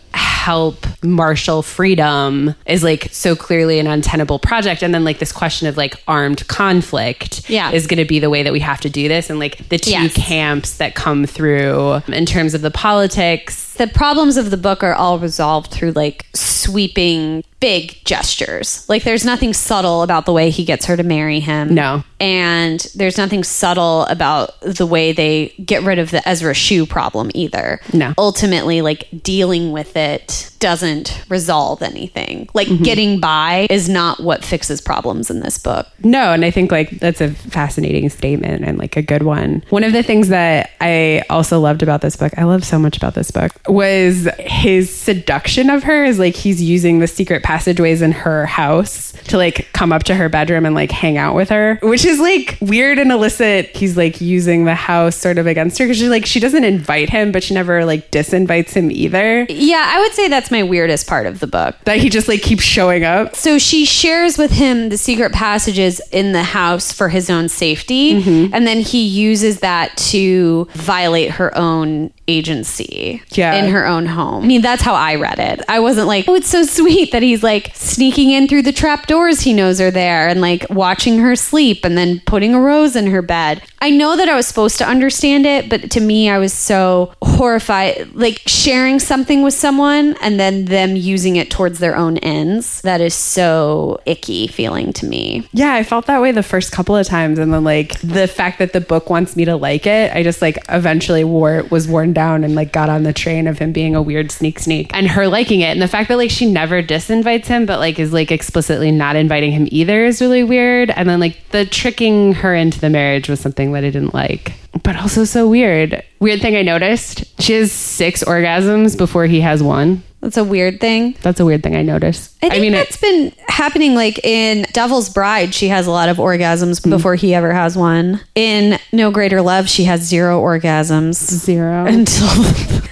help 0.47 0.85
marshal 1.03 1.61
freedom 1.61 2.55
is 2.65 2.81
like 2.81 3.09
so 3.11 3.35
clearly 3.35 3.79
an 3.79 3.87
untenable 3.87 4.39
project. 4.39 4.81
And 4.81 4.93
then 4.93 5.03
like 5.03 5.19
this 5.19 5.33
question 5.33 5.67
of 5.67 5.75
like 5.75 6.01
armed 6.07 6.47
conflict 6.47 7.49
Yeah. 7.49 7.71
is 7.71 7.85
going 7.85 7.97
to 7.97 8.05
be 8.05 8.19
the 8.19 8.29
way 8.29 8.43
that 8.43 8.53
we 8.53 8.61
have 8.61 8.79
to 8.81 8.89
do 8.89 9.09
this. 9.09 9.29
And 9.29 9.39
like 9.39 9.67
the 9.67 9.77
two 9.77 9.91
Yes. 9.91 10.13
camps 10.13 10.77
that 10.77 10.95
come 10.95 11.25
through 11.25 11.95
in 12.07 12.25
terms 12.25 12.53
of 12.53 12.61
the 12.61 12.71
politics 12.71 13.66
the 13.77 13.87
problems 13.87 14.37
of 14.37 14.51
the 14.51 14.57
book 14.57 14.83
are 14.83 14.93
all 14.93 15.19
resolved 15.19 15.71
through 15.71 15.91
like 15.91 16.25
sweeping 16.33 17.43
big 17.59 18.03
gestures. 18.05 18.87
Like 18.87 19.03
there's 19.03 19.25
nothing 19.25 19.53
subtle 19.53 20.03
about 20.03 20.25
the 20.25 20.33
way 20.33 20.49
he 20.49 20.63
gets 20.63 20.85
her 20.85 20.95
to 20.95 21.03
marry 21.03 21.39
him. 21.39 21.73
No. 21.73 22.03
And 22.19 22.79
there's 22.95 23.17
nothing 23.17 23.43
subtle 23.43 24.03
about 24.03 24.59
the 24.61 24.85
way 24.85 25.11
they 25.11 25.49
get 25.63 25.83
rid 25.83 25.99
of 25.99 26.11
the 26.11 26.27
Ezra 26.27 26.53
shoe 26.53 26.85
problem 26.85 27.31
either. 27.33 27.79
No. 27.93 28.13
Ultimately, 28.17 28.81
like 28.81 29.07
dealing 29.23 29.71
with 29.71 29.95
it 29.95 30.51
doesn't 30.59 31.23
resolve 31.29 31.81
anything. 31.81 32.49
Like 32.53 32.67
mm-hmm. 32.67 32.83
getting 32.83 33.19
by 33.19 33.67
is 33.69 33.87
not 33.87 34.19
what 34.19 34.43
fixes 34.43 34.81
problems 34.81 35.29
in 35.29 35.39
this 35.41 35.57
book. 35.57 35.87
No, 36.03 36.33
and 36.33 36.43
I 36.43 36.51
think 36.51 36.71
like 36.71 36.89
that's 36.99 37.21
a 37.21 37.29
fascinating 37.29 38.09
statement 38.09 38.63
and 38.63 38.77
like 38.77 38.97
a 38.97 39.01
good 39.01 39.23
one. 39.23 39.63
One 39.69 39.83
of 39.83 39.93
the 39.93 40.03
things 40.03 40.29
that 40.29 40.71
I 40.81 41.23
also 41.29 41.59
loved 41.59 41.83
about 41.83 42.01
this 42.01 42.15
book, 42.15 42.33
I 42.37 42.43
love 42.43 42.63
so 42.63 42.79
much 42.79 42.97
about 42.97 43.13
this 43.13 43.31
book, 43.31 43.51
was 43.67 44.27
his 44.39 44.93
seduction 44.93 45.69
of 45.69 45.83
her 45.83 46.03
is 46.03 46.19
like 46.19 46.35
he's 46.35 46.61
using 46.61 46.99
the 46.99 47.07
secret 47.07 47.43
passageways 47.43 48.01
in 48.01 48.11
her 48.11 48.45
house 48.45 49.13
to 49.25 49.37
like 49.37 49.67
come 49.73 49.91
up 49.91 50.03
to 50.03 50.15
her 50.15 50.29
bedroom 50.29 50.65
and 50.65 50.75
like 50.75 50.91
hang 50.91 51.17
out 51.17 51.35
with 51.35 51.49
her, 51.49 51.79
which 51.83 52.05
is 52.05 52.19
like 52.19 52.57
weird 52.61 52.99
and 52.99 53.11
illicit. 53.11 53.75
He's 53.75 53.97
like 53.97 54.21
using 54.21 54.65
the 54.65 54.75
house 54.75 55.15
sort 55.15 55.37
of 55.37 55.47
against 55.47 55.77
her 55.79 55.85
because 55.85 55.97
she 55.97 56.09
like 56.09 56.25
she 56.25 56.39
doesn't 56.39 56.63
invite 56.63 57.09
him, 57.09 57.31
but 57.31 57.43
she 57.43 57.53
never 57.53 57.85
like 57.85 58.11
disinvites 58.11 58.73
him 58.73 58.91
either. 58.91 59.45
Yeah, 59.49 59.83
I 59.87 59.99
would 59.99 60.13
say 60.13 60.27
that's 60.27 60.51
my 60.51 60.63
weirdest 60.63 61.07
part 61.07 61.25
of 61.25 61.39
the 61.39 61.47
book. 61.47 61.75
That 61.85 61.97
he 61.97 62.09
just 62.09 62.27
like 62.27 62.41
keeps 62.41 62.63
showing 62.63 63.03
up. 63.03 63.35
So 63.35 63.57
she 63.57 63.85
shares 63.85 64.37
with 64.37 64.51
him 64.51 64.89
the 64.89 64.97
secret 64.97 65.33
passages 65.33 66.01
in 66.11 66.31
the 66.31 66.43
house 66.43 66.91
for 66.91 67.09
his 67.09 67.29
own 67.29 67.49
safety. 67.49 68.21
Mm-hmm. 68.21 68.53
And 68.53 68.65
then 68.65 68.79
he 68.81 69.05
uses 69.05 69.59
that 69.59 69.95
to 69.97 70.67
violate 70.73 71.31
her 71.31 71.55
own 71.57 72.11
agency 72.27 73.21
Yeah. 73.29 73.53
In 73.65 73.71
her 73.71 73.85
own 73.85 74.05
home. 74.05 74.43
I 74.43 74.47
mean, 74.47 74.61
that's 74.61 74.81
how 74.81 74.93
I 74.93 75.15
read 75.15 75.39
it. 75.39 75.61
I 75.67 75.79
wasn't 75.79 76.07
like, 76.07 76.27
oh, 76.27 76.35
it's 76.35 76.49
so 76.49 76.63
sweet 76.63 77.11
that 77.11 77.23
he's 77.23 77.43
like 77.43 77.71
sneaking 77.75 78.31
in 78.31 78.47
through 78.47 78.63
the 78.63 78.71
trap 78.71 79.07
doors 79.07 79.41
he 79.41 79.53
knows 79.53 79.81
are 79.81 79.91
there 79.91 80.27
and 80.27 80.41
like 80.41 80.65
watching 80.69 81.19
her 81.19 81.35
sleep 81.35 81.83
and 81.83 81.97
then 81.97 82.21
putting 82.25 82.53
a 82.53 82.59
rose 82.59 82.95
in 82.95 83.07
her 83.07 83.21
bed. 83.21 83.61
I 83.79 83.91
know 83.91 84.17
that 84.17 84.27
I 84.27 84.35
was 84.35 84.47
supposed 84.47 84.79
to 84.79 84.87
understand 84.87 85.45
it, 85.45 85.69
but 85.69 85.91
to 85.91 85.99
me, 85.99 86.29
I 86.29 86.39
was 86.39 86.53
so 86.53 87.13
horrified. 87.21 88.13
Like 88.13 88.41
sharing 88.47 88.99
something 88.99 89.43
with 89.43 89.53
someone 89.53 90.15
and 90.21 90.39
then 90.39 90.65
them 90.65 90.95
using 90.95 91.35
it 91.35 91.51
towards 91.51 91.79
their 91.79 91.95
own 91.95 92.17
ends. 92.19 92.81
That 92.81 93.01
is 93.01 93.13
so 93.13 93.99
icky 94.05 94.47
feeling 94.47 94.93
to 94.93 95.05
me. 95.05 95.47
Yeah, 95.53 95.73
I 95.73 95.83
felt 95.83 96.07
that 96.07 96.21
way 96.21 96.31
the 96.31 96.43
first 96.43 96.71
couple 96.71 96.95
of 96.95 97.05
times, 97.05 97.39
and 97.39 97.53
then 97.53 97.63
like 97.63 97.99
the 98.01 98.27
fact 98.27 98.59
that 98.59 98.73
the 98.73 98.81
book 98.81 99.09
wants 99.09 99.35
me 99.35 99.45
to 99.45 99.55
like 99.55 99.85
it, 99.85 100.13
I 100.13 100.23
just 100.23 100.41
like 100.41 100.57
eventually 100.69 101.23
wore 101.23 101.63
was 101.69 101.87
worn 101.87 102.13
down 102.13 102.43
and 102.43 102.55
like 102.55 102.71
got 102.71 102.89
on 102.89 103.03
the 103.03 103.13
train 103.13 103.46
of 103.47 103.59
him 103.59 103.71
being 103.71 103.95
a 103.95 104.01
weird 104.01 104.31
sneak 104.31 104.59
sneak 104.59 104.91
and 104.93 105.07
her 105.07 105.27
liking 105.27 105.61
it, 105.61 105.71
and 105.71 105.81
the 105.81 105.87
fact 105.87 106.09
that 106.09 106.17
like 106.17 106.29
she 106.29 106.49
never 106.49 106.81
disinvites 106.83 107.45
him, 107.45 107.65
but 107.65 107.79
like 107.79 107.99
is 107.99 108.13
like 108.13 108.31
explicitly 108.31 108.91
not 108.91 109.15
inviting 109.15 109.51
him 109.51 109.67
either 109.71 110.05
is 110.05 110.21
really 110.21 110.43
weird, 110.43 110.91
and 110.91 111.09
then 111.09 111.19
like 111.19 111.37
the 111.49 111.65
tricking 111.65 112.33
her 112.33 112.53
into 112.53 112.79
the 112.79 112.89
marriage 112.89 113.29
was 113.29 113.39
something 113.39 113.71
that 113.73 113.83
I 113.83 113.89
didn't 113.89 114.13
like. 114.13 114.53
But 114.83 114.95
also 114.97 115.23
so 115.23 115.47
weird. 115.47 116.03
Weird 116.19 116.41
thing 116.41 116.55
I 116.55 116.61
noticed. 116.61 117.41
She 117.41 117.53
has 117.53 117.71
six 117.71 118.23
orgasms 118.23 118.97
before 118.97 119.25
he 119.25 119.41
has 119.41 119.63
one. 119.63 120.03
That's 120.27 120.35
a 120.37 120.43
weird 120.43 120.81
thing. 120.81 121.15
That's 121.21 121.39
a 121.39 121.45
weird 121.45 121.63
thing 121.63 121.77
I 121.77 121.83
noticed. 121.83 122.35
I 122.43 122.49
think 122.49 122.61
mean, 122.61 122.73
it- 122.73 122.77
that's 122.77 122.97
been 122.97 123.31
happening 123.47 123.95
like 123.95 124.19
in 124.25 124.65
Devil's 124.73 125.07
Bride, 125.09 125.53
she 125.53 125.69
has 125.69 125.87
a 125.87 125.91
lot 125.91 126.09
of 126.09 126.17
orgasms 126.17 126.81
Mm-hmm. 126.81 126.89
before 126.89 127.15
he 127.15 127.33
ever 127.33 127.53
has 127.53 127.77
one. 127.77 128.19
In 128.35 128.77
No 128.91 129.09
Greater 129.09 129.41
Love, 129.41 129.69
she 129.69 129.85
has 129.85 130.01
zero 130.01 130.41
orgasms 130.41 131.13
zero 131.15 131.85
until 131.87 132.27